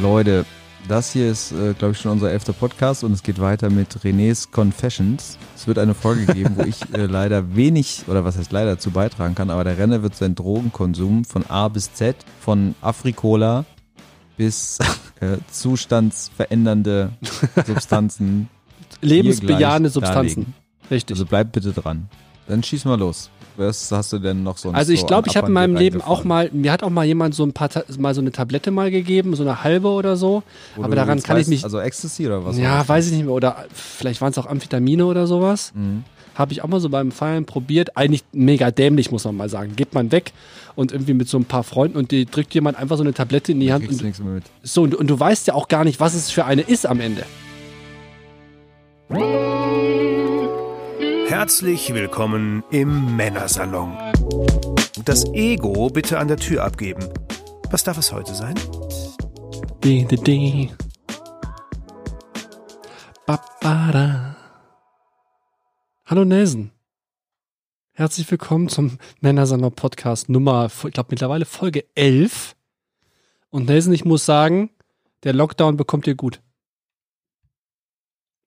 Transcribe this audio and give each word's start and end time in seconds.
Leute, 0.00 0.44
das 0.88 1.12
hier 1.12 1.30
ist, 1.30 1.52
äh, 1.52 1.74
glaube 1.74 1.92
ich, 1.92 2.00
schon 2.00 2.12
unser 2.12 2.30
elfter 2.30 2.52
Podcast 2.52 3.02
und 3.02 3.12
es 3.12 3.22
geht 3.22 3.40
weiter 3.40 3.70
mit 3.70 3.98
René's 4.04 4.50
Confessions. 4.50 5.38
Es 5.54 5.66
wird 5.66 5.78
eine 5.78 5.94
Folge 5.94 6.26
geben, 6.32 6.56
wo 6.56 6.62
ich 6.62 6.80
äh, 6.92 7.06
leider 7.06 7.56
wenig, 7.56 8.04
oder 8.06 8.24
was 8.24 8.36
heißt 8.36 8.52
leider, 8.52 8.72
dazu 8.72 8.90
beitragen 8.90 9.34
kann, 9.34 9.50
aber 9.50 9.64
der 9.64 9.78
Renner 9.78 10.02
wird 10.02 10.14
seinen 10.14 10.34
Drogenkonsum 10.34 11.24
von 11.24 11.46
A 11.48 11.68
bis 11.68 11.92
Z, 11.94 12.16
von 12.40 12.74
Afrikola 12.82 13.64
bis 14.36 14.78
äh, 15.20 15.38
zustandsverändernde 15.50 17.12
Substanzen. 17.66 18.48
Lebensbejahende 19.00 19.88
Substanzen. 19.88 20.42
darlegen. 20.42 20.54
Richtig. 20.90 21.14
Also 21.14 21.26
bleib 21.26 21.52
bitte 21.52 21.72
dran. 21.72 22.08
Dann 22.46 22.62
schieß 22.62 22.84
mal 22.84 22.98
los. 22.98 23.30
Was 23.56 23.90
hast 23.90 24.12
du 24.12 24.18
denn 24.18 24.42
noch 24.42 24.58
sonst? 24.58 24.76
Also 24.76 24.92
ich 24.92 25.00
so 25.00 25.06
glaube, 25.06 25.26
an 25.26 25.30
ich 25.30 25.36
habe 25.36 25.46
in 25.48 25.52
meinem 25.52 25.76
Leben 25.76 26.00
auch 26.00 26.24
mal, 26.24 26.50
mir 26.52 26.72
hat 26.72 26.82
auch 26.82 26.90
mal 26.90 27.04
jemand 27.04 27.34
so 27.34 27.44
ein 27.44 27.52
paar, 27.52 27.70
mal 27.98 28.14
so 28.14 28.20
eine 28.20 28.32
Tablette 28.32 28.70
mal 28.70 28.90
gegeben, 28.90 29.34
so 29.34 29.42
eine 29.42 29.64
halbe 29.64 29.88
oder 29.88 30.16
so. 30.16 30.42
Wo 30.74 30.84
aber 30.84 30.96
daran 30.96 31.22
kann 31.22 31.36
ich 31.36 31.42
weißt, 31.42 31.50
mich, 31.50 31.64
Also 31.64 31.80
Ecstasy 31.80 32.26
oder 32.26 32.44
was? 32.44 32.56
war 32.56 32.62
ja, 32.62 32.86
weiß 32.88 33.06
ich 33.06 33.12
nicht 33.12 33.24
mehr. 33.24 33.34
Oder 33.34 33.64
vielleicht 33.72 34.20
waren 34.20 34.30
es 34.30 34.38
auch 34.38 34.46
Amphetamine 34.46 35.06
oder 35.06 35.26
sowas. 35.26 35.72
Mhm. 35.74 36.04
Habe 36.34 36.52
ich 36.52 36.62
auch 36.62 36.68
mal 36.68 36.80
so 36.80 36.90
beim 36.90 37.12
Feiern 37.12 37.46
probiert. 37.46 37.96
Eigentlich 37.96 38.22
mega 38.32 38.70
dämlich, 38.70 39.10
muss 39.10 39.24
man 39.24 39.36
mal 39.36 39.48
sagen. 39.48 39.74
Gibt 39.74 39.94
man 39.94 40.12
weg 40.12 40.32
und 40.74 40.92
irgendwie 40.92 41.14
mit 41.14 41.28
so 41.28 41.38
ein 41.38 41.46
paar 41.46 41.62
Freunden 41.64 41.96
und 41.96 42.10
die 42.10 42.26
drückt 42.26 42.52
jemand 42.54 42.76
einfach 42.76 42.98
so 42.98 43.02
eine 43.02 43.14
Tablette 43.14 43.52
in 43.52 43.60
die 43.60 43.68
Da 43.68 43.74
Hand. 43.74 43.88
Und, 43.88 44.02
nichts 44.02 44.20
mehr 44.20 44.34
mit. 44.34 44.44
so, 44.62 44.82
und, 44.82 44.94
und 44.94 45.08
du 45.08 45.18
weißt 45.18 45.46
ja 45.46 45.54
auch 45.54 45.68
gar 45.68 45.84
nicht, 45.84 45.98
was 45.98 46.14
es 46.14 46.30
für 46.30 46.44
eine 46.44 46.62
ist 46.62 46.86
am 46.86 47.00
Ende. 47.00 47.24
Herzlich 51.28 51.92
willkommen 51.92 52.62
im 52.70 53.16
Männersalon. 53.16 53.96
Das 55.04 55.24
Ego 55.32 55.90
bitte 55.90 56.20
an 56.20 56.28
der 56.28 56.36
Tür 56.36 56.62
abgeben. 56.62 57.04
Was 57.68 57.82
darf 57.82 57.98
es 57.98 58.12
heute 58.12 58.32
sein? 58.32 58.54
Die, 59.82 60.04
die, 60.04 60.16
die. 60.16 60.70
Babada. 63.26 64.36
Hallo 66.04 66.24
Nelson. 66.24 66.70
Herzlich 67.90 68.30
willkommen 68.30 68.68
zum 68.68 68.96
Männersalon 69.20 69.72
Podcast 69.72 70.28
Nummer, 70.28 70.66
ich 70.66 70.92
glaube 70.92 71.08
mittlerweile 71.10 71.44
Folge 71.44 71.86
11. 71.96 72.54
Und 73.50 73.66
Nelson, 73.66 73.92
ich 73.92 74.04
muss 74.04 74.24
sagen, 74.24 74.70
der 75.24 75.32
Lockdown 75.32 75.76
bekommt 75.76 76.06
dir 76.06 76.14
gut. 76.14 76.40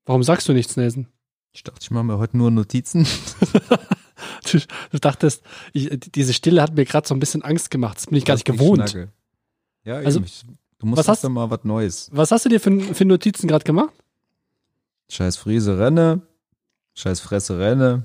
Warum 0.06 0.24
sagst 0.24 0.48
du 0.48 0.54
nichts, 0.54 0.78
Nelson? 0.78 1.10
Ich 1.52 1.64
dachte, 1.64 1.80
ich 1.82 1.92
mache 1.92 2.04
mir 2.04 2.18
heute 2.18 2.38
nur 2.38 2.52
Notizen. 2.52 3.08
Du, 4.52 4.60
du 4.92 5.00
dachtest, 5.00 5.44
ich, 5.74 5.90
diese 6.00 6.34
Stille 6.34 6.62
hat 6.62 6.76
mir 6.76 6.86
gerade 6.86 7.08
so 7.08 7.14
ein 7.16 7.20
bisschen 7.20 7.42
Angst 7.42 7.72
gemacht. 7.72 7.98
Das 7.98 8.08
bin 8.08 8.18
ich 8.18 8.26
gar 8.26 8.36
nicht 8.36 8.46
gewohnt. 8.46 8.96
Ja, 9.84 9.96
Also. 9.96 10.22
Ich, 10.22 10.44
du 10.78 10.86
musst 10.86 11.08
hast- 11.08 11.24
doch 11.24 11.30
mal 11.30 11.50
was 11.50 11.64
Neues. 11.64 12.10
Was 12.12 12.32
hast 12.32 12.46
du 12.46 12.50
dir 12.50 12.60
für, 12.60 12.80
für 12.80 13.06
Notizen 13.06 13.48
gerade 13.48 13.64
gemacht? 13.64 13.94
Scheiß 15.10 15.38
Friese 15.38 15.80
renne. 15.80 16.22
Scheiß 16.94 17.20
Fresse 17.20 17.58
renne. 17.60 18.04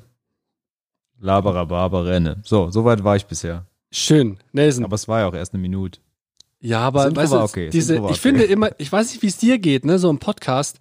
Laberababer 1.20 2.06
renne. 2.06 2.41
So, 2.45 2.70
soweit 2.70 3.05
war 3.05 3.17
ich 3.17 3.27
bisher. 3.27 3.67
Schön, 3.91 4.39
Nelson. 4.53 4.84
Aber 4.84 4.95
es 4.95 5.06
war 5.06 5.20
ja 5.20 5.28
auch 5.28 5.34
erst 5.34 5.53
eine 5.55 5.62
Minute. 5.62 6.00
Ja, 6.61 6.81
aber 6.81 7.15
weißt 7.15 7.33
du, 7.33 7.41
okay, 7.41 7.69
diese, 7.70 7.97
ich 7.97 8.00
okay. 8.00 8.15
finde 8.15 8.45
immer, 8.45 8.70
ich 8.78 8.91
weiß 8.91 9.12
nicht, 9.12 9.22
wie 9.22 9.27
es 9.27 9.37
dir 9.37 9.59
geht, 9.59 9.84
ne, 9.84 9.98
so 9.98 10.11
ein 10.11 10.19
Podcast, 10.19 10.78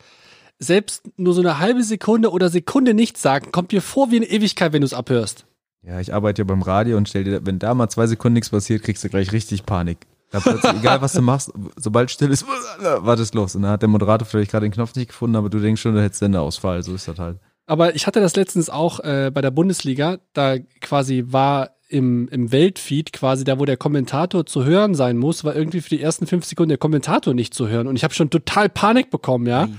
selbst 0.63 1.03
nur 1.17 1.33
so 1.33 1.41
eine 1.41 1.59
halbe 1.59 1.83
Sekunde 1.83 2.31
oder 2.31 2.49
Sekunde 2.49 2.93
nichts 2.93 3.21
sagen, 3.21 3.51
kommt 3.51 3.71
dir 3.71 3.81
vor 3.81 4.11
wie 4.11 4.17
eine 4.17 4.25
Ewigkeit, 4.25 4.73
wenn 4.73 4.81
du 4.81 4.85
es 4.85 4.93
abhörst. 4.93 5.45
Ja, 5.85 5.99
ich 5.99 6.13
arbeite 6.13 6.41
ja 6.41 6.45
beim 6.45 6.61
Radio 6.61 6.97
und 6.97 7.09
stell 7.09 7.25
dir, 7.25 7.45
wenn 7.45 7.59
da 7.59 7.73
mal 7.73 7.89
zwei 7.89 8.07
Sekunden 8.07 8.35
nichts 8.35 8.49
passiert, 8.49 8.83
kriegst 8.83 9.03
du 9.03 9.09
gleich 9.09 9.31
richtig 9.31 9.65
Panik. 9.65 9.99
Da 10.31 10.39
plötzlich, 10.39 10.73
egal 10.79 11.01
was 11.01 11.13
du 11.13 11.21
machst, 11.21 11.51
sobald 11.75 12.09
still 12.09 12.31
ist, 12.31 12.45
war 12.79 13.15
das 13.15 13.33
los. 13.33 13.55
Und 13.55 13.63
dann 13.63 13.71
hat 13.71 13.81
der 13.81 13.89
Moderator 13.89 14.25
vielleicht 14.25 14.51
gerade 14.51 14.65
den 14.65 14.73
Knopf 14.73 14.95
nicht 14.95 15.09
gefunden, 15.09 15.35
aber 15.35 15.49
du 15.49 15.59
denkst 15.59 15.81
schon, 15.81 15.93
du 15.93 16.01
hättest 16.01 16.21
Senderausfall. 16.21 16.81
So 16.81 16.95
ist 16.95 17.07
das 17.07 17.19
halt. 17.19 17.37
Aber 17.65 17.95
ich 17.95 18.07
hatte 18.07 18.19
das 18.19 18.35
letztens 18.35 18.69
auch 18.69 18.99
äh, 19.01 19.31
bei 19.33 19.41
der 19.41 19.51
Bundesliga, 19.51 20.17
da 20.33 20.57
quasi 20.81 21.25
war 21.27 21.71
im, 21.87 22.27
im 22.29 22.51
Weltfeed 22.51 23.13
quasi 23.13 23.43
da, 23.43 23.59
wo 23.59 23.65
der 23.65 23.77
Kommentator 23.77 24.45
zu 24.45 24.65
hören 24.65 24.95
sein 24.95 25.17
muss, 25.17 25.43
war 25.43 25.55
irgendwie 25.55 25.81
für 25.81 25.89
die 25.89 26.01
ersten 26.01 26.25
fünf 26.25 26.45
Sekunden 26.45 26.69
der 26.69 26.77
Kommentator 26.79 27.33
nicht 27.35 27.53
zu 27.53 27.67
hören. 27.67 27.87
Und 27.87 27.95
ich 27.95 28.03
habe 28.03 28.13
schon 28.15 28.31
total 28.31 28.69
Panik 28.69 29.11
bekommen, 29.11 29.45
ja. 29.45 29.69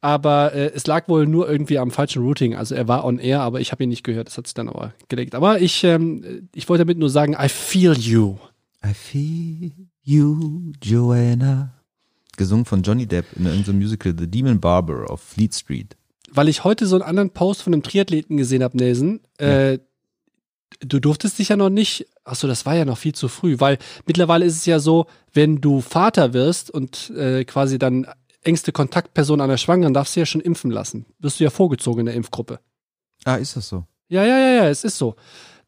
Aber 0.00 0.52
äh, 0.52 0.72
es 0.74 0.86
lag 0.86 1.08
wohl 1.08 1.26
nur 1.26 1.48
irgendwie 1.48 1.78
am 1.78 1.90
falschen 1.90 2.22
Routing. 2.22 2.54
Also 2.54 2.74
er 2.74 2.86
war 2.86 3.04
on 3.04 3.18
air, 3.18 3.40
aber 3.40 3.60
ich 3.60 3.72
habe 3.72 3.82
ihn 3.84 3.88
nicht 3.88 4.04
gehört. 4.04 4.28
Das 4.28 4.36
hat 4.36 4.46
sich 4.46 4.54
dann 4.54 4.68
aber 4.68 4.92
gelegt. 5.08 5.34
Aber 5.34 5.60
ich, 5.60 5.82
ähm, 5.84 6.48
ich 6.54 6.68
wollte 6.68 6.84
damit 6.84 6.98
nur 6.98 7.10
sagen, 7.10 7.34
I 7.38 7.48
feel 7.48 7.94
you. 7.98 8.36
I 8.84 8.94
feel 8.94 9.72
you, 10.02 10.72
Joanna. 10.82 11.72
Gesungen 12.36 12.66
von 12.66 12.82
Johnny 12.82 13.06
Depp 13.06 13.24
in 13.36 13.46
irgendeinem 13.46 13.78
Musical 13.78 14.14
The 14.16 14.26
Demon 14.26 14.60
Barber 14.60 15.10
auf 15.10 15.22
Fleet 15.22 15.54
Street. 15.54 15.96
Weil 16.30 16.48
ich 16.48 16.64
heute 16.64 16.86
so 16.86 16.96
einen 16.96 17.04
anderen 17.04 17.30
Post 17.30 17.62
von 17.62 17.72
einem 17.72 17.82
Triathleten 17.82 18.36
gesehen 18.36 18.62
habe, 18.62 18.76
Nelson. 18.76 19.20
Äh, 19.38 19.78
du 20.80 21.00
durftest 21.00 21.38
dich 21.38 21.48
ja 21.48 21.56
noch 21.56 21.70
nicht, 21.70 22.06
achso, 22.24 22.46
das 22.46 22.66
war 22.66 22.76
ja 22.76 22.84
noch 22.84 22.98
viel 22.98 23.14
zu 23.14 23.28
früh, 23.28 23.56
weil 23.58 23.78
mittlerweile 24.06 24.44
ist 24.44 24.56
es 24.56 24.66
ja 24.66 24.78
so, 24.78 25.06
wenn 25.32 25.60
du 25.60 25.80
Vater 25.80 26.32
wirst 26.32 26.70
und 26.70 27.10
äh, 27.10 27.44
quasi 27.44 27.78
dann 27.78 28.06
engste 28.46 28.72
Kontaktperson 28.72 29.40
einer 29.40 29.58
Schwangeren, 29.58 29.94
darfst 29.94 30.16
du 30.16 30.20
ja 30.20 30.26
schon 30.26 30.40
impfen 30.40 30.70
lassen. 30.70 31.06
Wirst 31.18 31.40
du 31.40 31.44
ja 31.44 31.50
vorgezogen 31.50 32.00
in 32.00 32.06
der 32.06 32.14
Impfgruppe. 32.14 32.60
Ah, 33.24 33.36
ist 33.36 33.56
das 33.56 33.68
so? 33.68 33.84
Ja, 34.08 34.24
ja, 34.24 34.38
ja, 34.38 34.52
ja, 34.62 34.68
es 34.68 34.84
ist 34.84 34.98
so. 34.98 35.16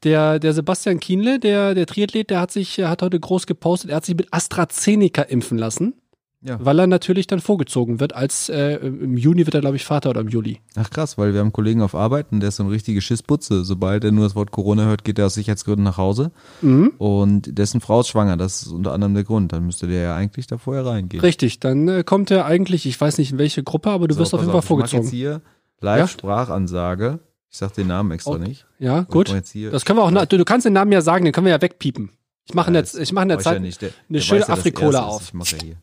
Der, 0.04 0.38
der 0.38 0.52
Sebastian 0.52 1.00
Kienle, 1.00 1.40
der, 1.40 1.74
der 1.74 1.86
Triathlet, 1.86 2.30
der 2.30 2.40
hat 2.40 2.52
sich, 2.52 2.78
er 2.78 2.88
hat 2.88 3.02
heute 3.02 3.18
groß 3.18 3.46
gepostet, 3.46 3.90
er 3.90 3.96
hat 3.96 4.04
sich 4.04 4.16
mit 4.16 4.32
AstraZeneca 4.32 5.22
impfen 5.22 5.58
lassen, 5.58 5.94
Ja. 6.40 6.64
weil 6.64 6.78
er 6.78 6.86
natürlich 6.86 7.26
dann 7.26 7.40
vorgezogen 7.40 7.98
wird, 7.98 8.14
als 8.14 8.48
äh, 8.48 8.76
im 8.76 9.16
Juni 9.16 9.44
wird 9.46 9.56
er, 9.56 9.60
glaube 9.60 9.74
ich, 9.74 9.84
Vater 9.84 10.10
oder 10.10 10.20
im 10.20 10.28
Juli. 10.28 10.60
Ach 10.76 10.88
krass, 10.88 11.18
weil 11.18 11.32
wir 11.32 11.40
haben 11.40 11.46
einen 11.46 11.52
Kollegen 11.52 11.82
auf 11.82 11.96
Arbeit 11.96 12.26
und 12.30 12.38
der 12.38 12.50
ist 12.50 12.56
so 12.56 12.62
ein 12.62 12.68
richtige 12.68 13.00
Schissputze. 13.00 13.64
Sobald 13.64 14.04
er 14.04 14.12
nur 14.12 14.24
das 14.24 14.36
Wort 14.36 14.52
Corona 14.52 14.84
hört, 14.84 15.02
geht 15.02 15.18
er 15.18 15.26
aus 15.26 15.34
Sicherheitsgründen 15.34 15.82
nach 15.82 15.96
Hause. 15.96 16.30
Mhm. 16.62 16.92
Und 16.98 17.58
dessen 17.58 17.80
Frau 17.80 18.00
ist 18.02 18.08
schwanger. 18.08 18.36
Das 18.36 18.62
ist 18.62 18.68
unter 18.68 18.92
anderem 18.92 19.14
der 19.14 19.24
Grund. 19.24 19.52
Dann 19.52 19.66
müsste 19.66 19.88
der 19.88 20.00
ja 20.02 20.14
eigentlich 20.16 20.46
da 20.46 20.58
vorher 20.58 20.86
reingehen. 20.86 21.20
Richtig, 21.20 21.58
dann 21.58 21.88
äh, 21.88 22.04
kommt 22.04 22.30
er 22.30 22.46
eigentlich, 22.46 22.86
ich 22.86 23.00
weiß 23.00 23.18
nicht 23.18 23.32
in 23.32 23.38
welche 23.38 23.64
Gruppe, 23.64 23.90
aber 23.90 24.06
du 24.06 24.14
So, 24.14 24.20
wirst 24.20 24.32
auf 24.32 24.40
jeden 24.40 24.52
Fall 24.52 24.58
Ich 24.60 24.64
jetzt 24.64 24.68
vorgezogen. 24.68 25.08
hier 25.08 25.42
Live-Sprachansage. 25.80 27.18
Ich 27.50 27.56
sag 27.56 27.72
den 27.74 27.86
Namen 27.88 28.10
extra 28.12 28.32
Oh, 28.32 28.38
nicht. 28.38 28.66
Ja, 28.78 28.98
Und 29.00 29.08
gut. 29.10 29.28
Jetzt 29.30 29.56
Das 29.72 29.84
können 29.84 29.98
wir 29.98 30.04
auch, 30.04 30.26
du, 30.26 30.38
du 30.38 30.44
kannst 30.44 30.66
den 30.66 30.72
Namen 30.74 30.92
ja 30.92 31.00
sagen, 31.00 31.24
den 31.24 31.32
können 31.32 31.46
wir 31.46 31.52
ja 31.52 31.62
wegpiepen. 31.62 32.10
Ich 32.44 32.54
mache 32.54 32.68
in 32.68 32.74
der, 32.74 32.82
das 32.82 32.94
ich 32.94 33.12
mache 33.12 33.26
der 33.26 33.38
weiß 33.38 33.44
ja 33.44 33.50
eine 33.52 33.70
der 34.08 34.20
schöne 34.20 34.40
ja, 34.40 34.48
Afrikola 34.48 35.02
auf. 35.04 35.22
Ich 35.22 35.34
mache 35.34 35.56
hier. 35.56 35.76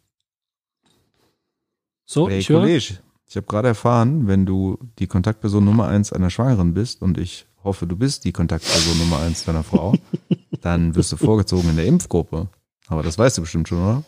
So, 2.05 2.29
Hey 2.29 2.39
ich 2.39 2.49
höre. 2.49 2.61
Kollege, 2.61 2.99
ich 3.27 3.35
habe 3.35 3.47
gerade 3.47 3.69
erfahren, 3.69 4.27
wenn 4.27 4.45
du 4.45 4.77
die 4.99 5.07
Kontaktperson 5.07 5.66
Nummer 5.66 5.88
eins 5.88 6.13
einer 6.13 6.29
Schwangeren 6.29 6.73
bist 6.73 7.01
und 7.01 7.17
ich 7.17 7.47
hoffe, 7.63 7.88
du 7.88 7.95
bist 7.95 8.23
die 8.23 8.31
Kontaktperson 8.31 8.97
Nummer 8.99 9.19
eins 9.19 9.43
deiner 9.43 9.63
Frau, 9.63 9.95
dann 10.61 10.95
wirst 10.95 11.11
du 11.11 11.17
vorgezogen 11.17 11.69
in 11.69 11.75
der 11.75 11.85
Impfgruppe. 11.85 12.47
Aber 12.88 13.01
das 13.01 13.17
weißt 13.17 13.38
du 13.38 13.41
bestimmt 13.41 13.67
schon, 13.67 13.79
oder? 13.79 14.03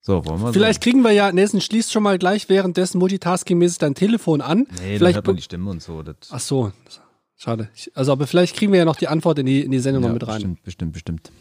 So, 0.00 0.22
wollen 0.26 0.42
wir 0.42 0.52
Vielleicht 0.52 0.82
kriegen 0.82 1.00
wir 1.00 1.12
ja, 1.12 1.32
Nelson 1.32 1.62
schließt 1.62 1.90
schon 1.90 2.02
mal 2.02 2.18
gleich 2.18 2.50
währenddessen 2.50 2.98
multitaskingmäßig 2.98 3.78
dein 3.78 3.94
Telefon 3.94 4.42
an. 4.42 4.66
Nee, 4.82 4.98
vielleicht 4.98 5.16
hört 5.16 5.26
man 5.26 5.36
die 5.36 5.42
Stimme 5.42 5.70
und 5.70 5.82
so. 5.82 6.04
Ach 6.28 6.40
so, 6.40 6.72
schade. 7.36 7.70
Also, 7.94 8.12
aber 8.12 8.26
vielleicht 8.26 8.54
kriegen 8.54 8.70
wir 8.72 8.80
ja 8.80 8.84
noch 8.84 8.96
die 8.96 9.08
Antwort 9.08 9.38
in 9.38 9.46
die, 9.46 9.62
in 9.62 9.70
die 9.70 9.78
Sendung 9.78 10.02
ja, 10.02 10.08
noch 10.10 10.14
mit 10.14 10.26
rein. 10.26 10.34
Bestimmt, 10.34 10.62
bestimmt, 10.62 10.92
bestimmt. 10.92 11.32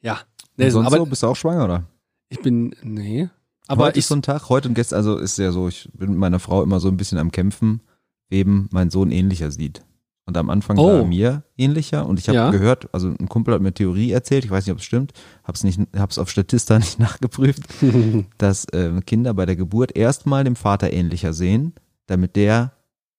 Ja. 0.00 0.20
Nelson, 0.56 0.84
sonst 0.84 0.94
aber 0.94 1.04
so, 1.04 1.10
bist 1.10 1.22
du 1.24 1.26
auch 1.26 1.36
schwanger, 1.36 1.64
oder? 1.64 1.84
ich 2.28 2.40
bin, 2.40 2.74
nee. 2.82 3.28
Aber 3.68 3.84
heute 3.84 3.98
ich, 3.98 4.04
ist 4.04 4.08
so 4.08 4.14
ein 4.16 4.22
Tag, 4.22 4.48
heute 4.48 4.68
und 4.68 4.74
gestern, 4.74 4.96
also 4.96 5.16
ist 5.16 5.38
ja 5.38 5.52
so, 5.52 5.68
ich 5.68 5.88
bin 5.94 6.10
mit 6.10 6.18
meiner 6.18 6.38
Frau 6.40 6.62
immer 6.62 6.80
so 6.80 6.88
ein 6.88 6.96
bisschen 6.96 7.18
am 7.18 7.30
Kämpfen, 7.30 7.80
wem 8.28 8.68
mein 8.72 8.90
Sohn 8.90 9.10
ähnlicher 9.10 9.50
sieht. 9.50 9.82
Und 10.26 10.36
am 10.36 10.50
Anfang 10.50 10.76
Oh. 10.78 10.86
war 10.86 10.94
er 10.98 11.04
mir 11.06 11.42
ähnlicher 11.56 12.04
und 12.06 12.18
ich 12.18 12.28
habe 12.28 12.36
Ja. 12.36 12.50
gehört, 12.50 12.92
also 12.92 13.08
ein 13.08 13.28
Kumpel 13.28 13.54
hat 13.54 13.62
mir 13.62 13.72
Theorie 13.72 14.10
erzählt, 14.10 14.44
ich 14.44 14.50
weiß 14.50 14.66
nicht, 14.66 14.72
ob 14.72 14.78
es 14.78 14.84
stimmt, 14.84 15.12
hab's 15.44 15.64
nicht, 15.64 15.80
hab's 15.96 16.18
auf 16.18 16.28
Statista 16.30 16.78
nicht 16.78 16.98
nachgeprüft, 16.98 17.62
dass 18.38 18.66
äh, 18.66 19.00
Kinder 19.06 19.32
bei 19.34 19.46
der 19.46 19.56
Geburt 19.56 19.96
erstmal 19.96 20.44
dem 20.44 20.56
Vater 20.56 20.92
ähnlicher 20.92 21.32
sehen, 21.32 21.72
damit 22.06 22.36
der 22.36 22.72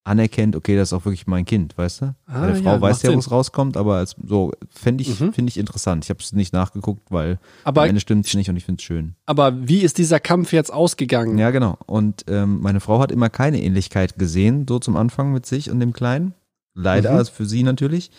anerkennt, 0.09 0.55
okay, 0.55 0.75
das 0.75 0.89
ist 0.89 0.93
auch 0.93 1.05
wirklich 1.05 1.27
mein 1.27 1.45
Kind, 1.45 1.77
weißt 1.77 2.01
du? 2.01 2.05
Ah, 2.25 2.41
Bei 2.41 2.47
der 2.47 2.55
Frau 2.57 2.71
ja, 2.73 2.81
weiß 2.81 3.01
ja, 3.03 3.13
wo 3.13 3.19
es 3.19 3.31
rauskommt, 3.31 3.77
aber 3.77 3.95
als, 3.95 4.15
so 4.25 4.51
fände 4.69 5.03
ich, 5.03 5.19
Mhm. 5.19 5.33
finde 5.33 5.49
ich 5.49 5.57
interessant. 5.57 6.03
Ich 6.03 6.09
habe 6.09 6.19
es 6.19 6.33
nicht 6.33 6.51
nachgeguckt, 6.53 7.11
weil 7.11 7.39
aber, 7.63 7.83
am 7.83 7.89
Ende 7.89 8.01
stimmt 8.01 8.25
es 8.25 8.33
nicht 8.33 8.49
und 8.49 8.57
ich 8.57 8.65
finde 8.65 8.79
es 8.81 8.85
schön. 8.85 9.15
aber 9.25 9.67
wie 9.67 9.79
ist 9.81 9.97
dieser 9.97 10.19
Kampf 10.19 10.51
jetzt 10.53 10.71
ausgegangen? 10.73 11.37
Ja, 11.37 11.51
genau. 11.51 11.77
Und 11.85 12.25
ähm, 12.27 12.59
meine 12.61 12.79
Frau 12.79 12.99
hat 12.99 13.11
immer 13.11 13.29
keine 13.29 13.61
Ähnlichkeit 13.61 14.17
gesehen, 14.19 14.65
so 14.67 14.79
zum 14.79 14.97
Anfang 14.97 15.31
mit 15.31 15.45
sich 15.45 15.69
und 15.71 15.79
dem 15.79 15.93
Kleinen. 15.93 16.33
Leider, 16.73 17.11
Mhm. 17.11 17.17
also 17.17 17.31
für 17.31 17.45
sie 17.45 17.63
natürlich. 17.63 18.11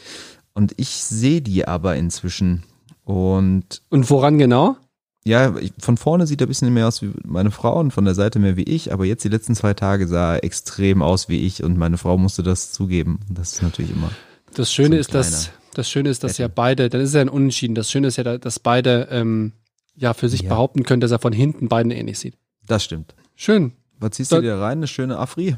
Und 0.54 0.74
ich 0.76 0.88
sehe 0.88 1.40
die 1.42 1.66
aber 1.66 1.96
inzwischen. 1.96 2.62
Und 3.04 3.82
Und 3.88 4.10
woran 4.10 4.38
genau? 4.38 4.76
Ja, 5.24 5.54
ich, 5.58 5.72
von 5.78 5.96
vorne 5.96 6.26
sieht 6.26 6.40
er 6.40 6.46
ein 6.46 6.48
bisschen 6.48 6.72
mehr 6.72 6.88
aus 6.88 7.02
wie 7.02 7.10
meine 7.24 7.50
Frau 7.50 7.78
und 7.78 7.90
von 7.92 8.04
der 8.04 8.14
Seite 8.14 8.38
mehr 8.38 8.56
wie 8.56 8.62
ich. 8.62 8.92
Aber 8.92 9.04
jetzt 9.04 9.22
die 9.24 9.28
letzten 9.28 9.54
zwei 9.54 9.74
Tage 9.74 10.08
sah 10.08 10.34
er 10.36 10.44
extrem 10.44 11.02
aus 11.02 11.28
wie 11.28 11.44
ich 11.46 11.62
und 11.62 11.76
meine 11.76 11.98
Frau 11.98 12.16
musste 12.16 12.42
das 12.42 12.72
zugeben. 12.72 13.20
Das 13.28 13.52
ist 13.52 13.62
natürlich 13.62 13.90
immer. 13.90 14.10
Das 14.54 14.68
So 14.68 14.74
Schöne 14.74 14.96
ein 14.96 15.00
ist, 15.00 15.14
dass, 15.14 15.50
das 15.74 15.88
Schöne 15.90 16.08
ist, 16.08 16.24
dass 16.24 16.38
ja 16.38 16.48
beide, 16.48 16.88
dann 16.88 17.00
ist 17.00 17.10
es 17.10 17.14
ja 17.14 17.20
ein 17.20 17.28
Unentschieden. 17.28 17.74
Das 17.74 17.90
Schöne 17.90 18.08
ist 18.08 18.16
ja, 18.16 18.38
dass 18.38 18.58
beide 18.58 19.08
ähm, 19.10 19.52
ja 19.94 20.14
für 20.14 20.28
sich 20.28 20.42
Ja. 20.42 20.48
behaupten 20.48 20.82
können, 20.84 21.00
dass 21.00 21.10
er 21.10 21.18
von 21.18 21.32
hinten 21.32 21.68
beiden 21.68 21.92
ähnlich 21.92 22.18
sieht. 22.18 22.36
Das 22.66 22.82
stimmt. 22.84 23.14
Schön. 23.36 23.72
Was 23.98 24.12
ziehst 24.12 24.32
Da- 24.32 24.36
du 24.36 24.42
dir 24.42 24.54
rein? 24.54 24.78
Eine 24.78 24.86
schöne 24.86 25.18
Afri? 25.18 25.56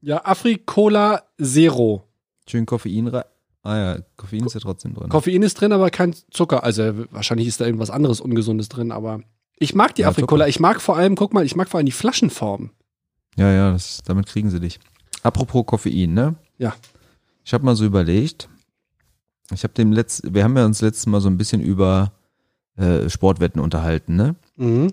Ja, 0.00 0.24
Afri 0.24 0.58
Cola 0.58 1.22
Zero. 1.40 2.02
Schön 2.48 2.66
Koffein 2.66 3.06
rein. 3.06 3.24
Ah 3.64 3.76
ja, 3.76 3.98
Koffein 4.16 4.44
ist 4.44 4.54
ja 4.54 4.60
trotzdem 4.60 4.94
drin. 4.94 5.08
Koffein 5.08 5.42
ist 5.42 5.58
drin, 5.60 5.72
aber 5.72 5.90
kein 5.90 6.14
Zucker. 6.30 6.62
Also 6.64 7.06
wahrscheinlich 7.10 7.48
ist 7.48 7.60
da 7.60 7.64
irgendwas 7.64 7.90
anderes 7.90 8.20
Ungesundes 8.20 8.68
drin, 8.68 8.92
aber 8.92 9.20
ich 9.56 9.74
mag 9.74 9.94
die 9.94 10.02
Ja, 10.02 10.08
Afri 10.08 10.20
Zucker. 10.20 10.34
Cola. 10.34 10.48
Ich 10.48 10.60
mag 10.60 10.82
vor 10.82 10.96
allem, 10.96 11.16
guck 11.16 11.32
mal, 11.32 11.46
ich 11.46 11.56
mag 11.56 11.68
vor 11.68 11.78
allem 11.78 11.86
die 11.86 11.92
Flaschenform. 11.92 12.70
Ja, 13.36 13.50
ja, 13.50 13.72
das, 13.72 14.02
damit 14.04 14.26
kriegen 14.26 14.50
sie 14.50 14.60
dich. 14.60 14.78
Apropos 15.22 15.64
Koffein, 15.64 16.12
ne? 16.12 16.36
Ja. 16.58 16.74
Ich 17.42 17.54
habe 17.54 17.64
mal 17.64 17.74
so 17.74 17.84
überlegt, 17.86 18.48
ich 19.50 19.64
habe 19.64 19.72
dem 19.74 19.92
letzt, 19.92 20.22
wir 20.32 20.44
haben 20.44 20.56
ja 20.56 20.66
uns 20.66 20.82
letztes 20.82 21.06
Mal 21.06 21.20
so 21.20 21.28
ein 21.28 21.38
bisschen 21.38 21.62
über 21.62 22.12
äh, 22.76 23.08
Sportwetten 23.08 23.60
unterhalten, 23.60 24.14
ne? 24.14 24.36
Mhm. 24.56 24.92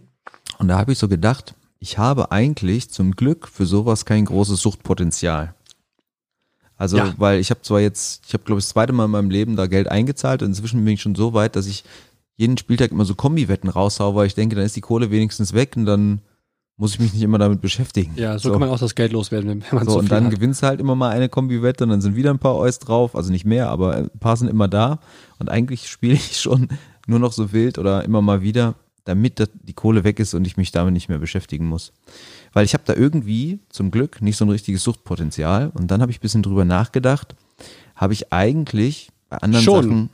Und 0.60 0.68
da 0.70 0.78
habe 0.78 0.94
ich 0.94 0.98
so 0.98 1.10
gedacht, 1.10 1.56
ich 1.80 1.98
habe 1.98 2.32
eigentlich 2.32 2.90
zum 2.90 3.12
Glück 3.18 3.48
für 3.48 3.66
sowas 3.66 4.06
kein 4.06 4.26
großes 4.26 4.62
Suchtpotenzial. 4.62 5.56
Also, 6.82 6.98
Ja. 6.98 7.14
weil 7.18 7.40
ich 7.40 7.52
habe 7.52 7.62
zwar 7.62 7.80
jetzt, 7.80 8.24
ich 8.28 8.34
habe 8.34 8.44
glaube 8.44 8.58
ich 8.58 8.66
das 8.66 8.74
zweite 8.74 8.92
Mal 8.92 9.06
in 9.06 9.12
meinem 9.12 9.30
Leben 9.30 9.56
da 9.56 9.68
Geld 9.68 9.88
eingezahlt 9.88 10.42
und 10.42 10.50
inzwischen 10.50 10.84
bin 10.84 10.96
ich 10.96 11.02
schon 11.04 11.14
so 11.14 11.34
weit, 11.34 11.56
dass 11.56 11.68
ich 11.68 11.84
jeden 12.38 12.58
Spieltag 12.58 12.90
immer 12.92 13.06
so 13.06 13.14
Kombiwetten 13.14 13.70
raushaue, 13.70 14.16
weil 14.16 14.26
ich 14.26 14.34
denke, 14.34 14.56
dann 14.56 14.66
ist 14.66 14.76
die 14.76 14.82
Kohle 14.82 15.12
wenigstens 15.12 15.54
weg 15.54 15.74
und 15.76 15.86
dann 15.86 16.22
muss 16.78 16.96
ich 16.96 17.00
mich 17.00 17.14
nicht 17.14 17.22
immer 17.22 17.38
damit 17.38 17.62
beschäftigen. 17.62 18.14
Ja, 18.16 18.40
so, 18.40 18.50
kann 18.50 18.60
man 18.62 18.70
auch 18.70 18.80
das 18.80 18.96
Geld 18.96 19.12
loswerden, 19.12 19.48
wenn 19.48 19.64
man 19.72 19.86
So, 19.86 19.92
zu 19.94 20.00
und 20.00 20.12
dann 20.12 20.26
hat. 20.26 20.32
gewinnst 20.34 20.64
du 20.64 20.68
halt 20.68 20.80
immer 20.80 20.96
mal 20.96 21.10
eine 21.12 21.30
Kombi-Wette 21.30 21.84
und 21.84 21.92
dann 21.92 22.02
sind 22.02 22.16
wieder 22.16 22.32
ein 22.32 22.40
paar 22.40 22.56
Eus 22.56 22.80
drauf, 22.80 23.16
also 23.16 23.32
nicht 23.32 23.46
mehr, 23.46 23.70
aber 23.70 23.96
ein 23.96 24.10
paar 24.20 24.36
sind 24.38 24.48
immer 24.48 24.68
da. 24.68 24.98
Und 25.38 25.50
eigentlich 25.52 25.88
spiele 25.88 26.16
ich 26.16 26.40
schon 26.40 26.70
nur 27.06 27.20
noch 27.20 27.34
so 27.34 27.54
wild 27.54 27.78
oder 27.78 28.04
immer 28.04 28.24
mal 28.24 28.42
wieder, 28.42 28.74
damit 29.04 29.48
die 29.68 29.74
Kohle 29.74 30.04
weg 30.04 30.20
ist 30.20 30.34
und 30.34 30.48
ich 30.48 30.58
mich 30.58 30.72
damit 30.72 30.94
nicht 30.94 31.10
mehr 31.10 31.20
beschäftigen 31.20 31.68
muss. 31.68 31.92
Weil 32.54 32.66
ich 32.66 32.74
habe 32.74 32.84
da 32.86 32.94
irgendwie 32.94 33.60
zum 33.70 33.92
Glück 33.92 34.22
nicht 34.22 34.38
so 34.38 34.46
ein 34.46 34.50
richtiges 34.50 34.84
Suchtpotenzial. 34.84 35.72
Und 35.74 35.90
dann 35.90 36.02
habe 36.02 36.12
ich 36.12 36.20
ein 36.20 36.22
bisschen 36.22 36.44
drüber 36.44 36.66
nachgedacht, 36.66 37.36
habe 37.96 38.14
ich 38.14 38.34
eigentlich 38.34 39.10
bei 39.30 39.38
anderen 39.38 39.64
Schon. 39.64 39.84
Sachen, 39.84 40.10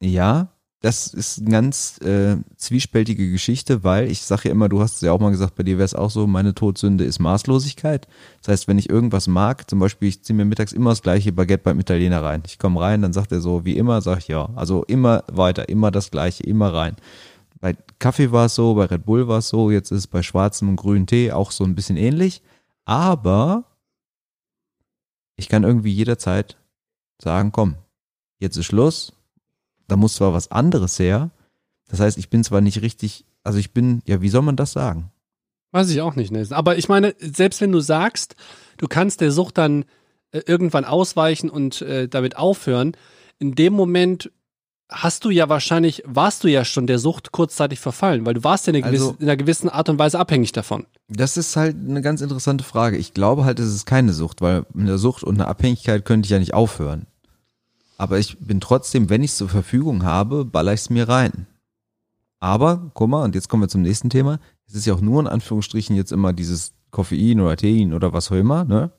ja, 0.00 0.48
das 0.86 1.08
ist 1.08 1.40
eine 1.40 1.50
ganz 1.50 1.98
äh, 2.02 2.36
zwiespältige 2.56 3.30
Geschichte, 3.30 3.82
weil 3.82 4.10
ich 4.10 4.22
sage 4.22 4.42
ja 4.44 4.50
immer, 4.52 4.68
du 4.68 4.80
hast 4.80 4.96
es 4.96 5.00
ja 5.00 5.10
auch 5.10 5.18
mal 5.18 5.30
gesagt, 5.30 5.54
bei 5.54 5.62
dir 5.62 5.78
wäre 5.78 5.84
es 5.84 5.94
auch 5.94 6.10
so, 6.10 6.26
meine 6.26 6.54
Todsünde 6.54 7.04
ist 7.04 7.18
Maßlosigkeit. 7.18 8.06
Das 8.42 8.48
heißt, 8.52 8.68
wenn 8.68 8.78
ich 8.78 8.90
irgendwas 8.90 9.26
mag, 9.26 9.68
zum 9.68 9.78
Beispiel, 9.78 10.08
ich 10.08 10.22
ziehe 10.22 10.36
mir 10.36 10.44
mittags 10.44 10.72
immer 10.72 10.90
das 10.90 11.02
gleiche 11.02 11.32
Baguette 11.32 11.64
beim 11.64 11.80
Italiener 11.80 12.22
rein. 12.22 12.42
Ich 12.46 12.58
komme 12.58 12.80
rein, 12.80 13.02
dann 13.02 13.12
sagt 13.12 13.32
er 13.32 13.40
so, 13.40 13.64
wie 13.64 13.76
immer, 13.76 14.02
sag 14.02 14.18
ich 14.18 14.28
ja. 14.28 14.50
Also 14.54 14.84
immer 14.84 15.24
weiter, 15.32 15.68
immer 15.68 15.90
das 15.90 16.10
gleiche, 16.10 16.44
immer 16.44 16.72
rein. 16.72 16.96
Bei 17.66 17.74
Kaffee 17.98 18.30
war 18.30 18.46
es 18.46 18.54
so, 18.54 18.74
bei 18.74 18.84
Red 18.84 19.06
Bull 19.06 19.26
war 19.26 19.38
es 19.38 19.48
so, 19.48 19.72
jetzt 19.72 19.90
ist 19.90 19.98
es 19.98 20.06
bei 20.06 20.22
schwarzem 20.22 20.68
und 20.68 20.76
grünen 20.76 21.08
Tee 21.08 21.32
auch 21.32 21.50
so 21.50 21.64
ein 21.64 21.74
bisschen 21.74 21.96
ähnlich. 21.96 22.40
Aber 22.84 23.64
ich 25.34 25.48
kann 25.48 25.64
irgendwie 25.64 25.90
jederzeit 25.90 26.58
sagen, 27.20 27.50
komm, 27.50 27.74
jetzt 28.38 28.56
ist 28.56 28.66
Schluss. 28.66 29.14
Da 29.88 29.96
muss 29.96 30.14
zwar 30.14 30.32
was 30.32 30.52
anderes 30.52 31.00
her. 31.00 31.32
Das 31.88 31.98
heißt, 31.98 32.18
ich 32.18 32.30
bin 32.30 32.44
zwar 32.44 32.60
nicht 32.60 32.82
richtig, 32.82 33.24
also 33.42 33.58
ich 33.58 33.72
bin, 33.72 34.00
ja, 34.06 34.22
wie 34.22 34.28
soll 34.28 34.42
man 34.42 34.54
das 34.54 34.70
sagen? 34.70 35.10
Weiß 35.72 35.90
ich 35.90 36.00
auch 36.02 36.14
nicht, 36.14 36.30
Nelson. 36.30 36.56
Aber 36.56 36.78
ich 36.78 36.88
meine, 36.88 37.16
selbst 37.18 37.60
wenn 37.60 37.72
du 37.72 37.80
sagst, 37.80 38.36
du 38.76 38.86
kannst 38.86 39.20
der 39.20 39.32
Sucht 39.32 39.58
dann 39.58 39.86
äh, 40.30 40.42
irgendwann 40.46 40.84
ausweichen 40.84 41.50
und 41.50 41.82
äh, 41.82 42.06
damit 42.06 42.36
aufhören, 42.36 42.96
in 43.40 43.56
dem 43.56 43.72
Moment 43.72 44.30
hast 44.88 45.24
du 45.24 45.30
ja 45.30 45.48
wahrscheinlich, 45.48 46.02
warst 46.06 46.44
du 46.44 46.48
ja 46.48 46.64
schon 46.64 46.86
der 46.86 46.98
Sucht 46.98 47.32
kurzzeitig 47.32 47.80
verfallen, 47.80 48.24
weil 48.24 48.34
du 48.34 48.44
warst 48.44 48.66
ja 48.66 48.72
in 48.72 48.76
einer, 48.84 48.86
Also- 48.92 49.06
gewissen, 49.12 49.22
in 49.22 49.28
einer 49.28 49.36
gewissen 49.36 49.68
Art 49.68 49.88
und 49.88 49.98
Weise 49.98 50.18
abhängig 50.18 50.52
davon. 50.52 50.86
Das 51.08 51.36
ist 51.36 51.56
halt 51.56 51.76
eine 51.76 52.02
ganz 52.02 52.20
interessante 52.20 52.64
Frage. 52.64 52.96
Ich 52.96 53.12
glaube 53.14 53.44
halt, 53.44 53.58
es 53.58 53.74
ist 53.74 53.86
keine 53.86 54.12
Sucht, 54.12 54.40
weil 54.42 54.64
mit 54.72 54.86
einer 54.88 54.98
Sucht 54.98 55.24
und 55.24 55.36
einer 55.36 55.48
Abhängigkeit 55.48 56.04
könnte 56.04 56.26
ich 56.26 56.30
ja 56.30 56.38
nicht 56.38 56.54
aufhören. 56.54 57.06
Aber 57.98 58.18
ich 58.18 58.38
bin 58.38 58.60
trotzdem, 58.60 59.08
wenn 59.08 59.22
ich 59.22 59.30
es 59.32 59.36
zur 59.38 59.48
Verfügung 59.48 60.04
habe, 60.04 60.44
baller 60.44 60.74
ich 60.74 60.80
es 60.80 60.90
mir 60.90 61.08
rein. 61.08 61.46
Aber, 62.38 62.90
guck 62.94 63.08
mal, 63.08 63.24
und 63.24 63.34
jetzt 63.34 63.48
kommen 63.48 63.62
wir 63.62 63.68
zum 63.68 63.82
nächsten 63.82 64.10
Thema. 64.10 64.38
Es 64.68 64.74
ist 64.74 64.84
ja 64.86 64.94
auch 64.94 65.00
nur 65.00 65.20
in 65.20 65.26
Anführungsstrichen 65.26 65.96
jetzt 65.96 66.12
immer 66.12 66.32
dieses 66.32 66.74
Koffein 66.90 67.40
oder 67.40 67.56
Tein 67.56 67.94
oder 67.94 68.12
was 68.12 68.30
auch 68.30 68.36
immer, 68.36 68.64
ne? 68.64 68.90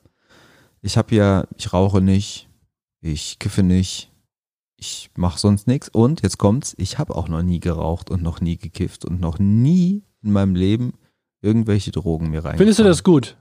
Ich 0.82 0.98
habe 0.98 1.16
ja, 1.16 1.46
ich 1.56 1.72
rauche 1.74 2.02
nicht, 2.02 2.50
ich 3.02 3.38
kiffe 3.40 3.64
nicht, 3.64 4.12
ich 4.80 5.10
mache 5.16 5.40
sonst 5.40 5.68
nichts 5.68 5.90
und 5.90 6.22
jetzt 6.22 6.38
kommt's, 6.38 6.76
ich 6.78 6.98
habe 7.00 7.16
auch 7.16 7.28
noch 7.28 7.42
nie 7.42 7.60
geraucht 7.60 8.10
und 8.10 8.22
noch 8.22 8.42
nie 8.42 8.58
gekifft 8.58 9.06
und 9.06 9.20
noch 9.20 9.40
nie 9.40 10.04
in 10.22 10.32
meinem 10.32 10.56
Leben 10.56 10.94
irgendwelche 11.42 11.92
Drogen 11.92 12.30
mir 12.30 12.46
rein. 12.46 12.58
Findest 12.58 12.80
du 12.80 12.84
das 12.84 13.04
gut? 13.04 13.38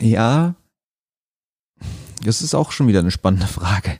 Ja, 0.00 0.54
das 2.24 2.42
ist 2.42 2.54
auch 2.54 2.72
schon 2.72 2.86
wieder 2.88 3.00
eine 3.00 3.10
spannende 3.10 3.46
Frage. 3.46 3.98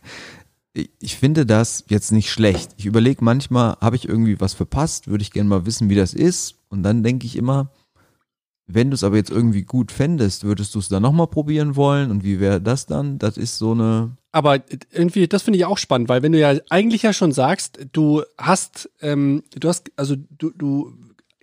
Ich- 0.72 0.90
Ich 1.00 1.16
finde 1.16 1.46
das 1.46 1.84
jetzt 1.88 2.12
nicht 2.12 2.30
schlecht. 2.30 2.74
Ich 2.76 2.86
überlege 2.86 3.24
manchmal, 3.24 3.76
habe 3.80 3.96
ich 3.96 4.08
irgendwie 4.08 4.40
was 4.40 4.54
verpasst? 4.54 5.08
Würde 5.08 5.22
ich 5.22 5.32
gerne 5.32 5.48
mal 5.48 5.66
wissen, 5.66 5.88
wie 5.88 5.96
das 5.96 6.14
ist. 6.14 6.54
Und 6.68 6.84
dann 6.84 7.02
denke 7.02 7.26
ich 7.26 7.34
immer, 7.36 7.72
wenn 8.74 8.90
du 8.90 8.94
es 8.94 9.04
aber 9.04 9.16
jetzt 9.16 9.30
irgendwie 9.30 9.62
gut 9.62 9.92
fändest, 9.92 10.44
würdest 10.44 10.74
du 10.74 10.78
es 10.78 10.88
dann 10.88 11.02
nochmal 11.02 11.26
probieren 11.28 11.76
wollen? 11.76 12.10
Und 12.10 12.24
wie 12.24 12.40
wäre 12.40 12.60
das 12.60 12.86
dann? 12.86 13.18
Das 13.18 13.36
ist 13.36 13.58
so 13.58 13.72
eine. 13.72 14.16
Aber 14.32 14.60
irgendwie, 14.92 15.26
das 15.28 15.42
finde 15.42 15.58
ich 15.58 15.64
auch 15.64 15.78
spannend, 15.78 16.08
weil 16.08 16.22
wenn 16.22 16.32
du 16.32 16.38
ja 16.38 16.54
eigentlich 16.70 17.02
ja 17.02 17.12
schon 17.12 17.32
sagst, 17.32 17.80
du 17.92 18.22
hast, 18.38 18.88
ähm, 19.00 19.42
du 19.58 19.68
hast, 19.68 19.90
also 19.96 20.14
du, 20.38 20.50
du, 20.56 20.92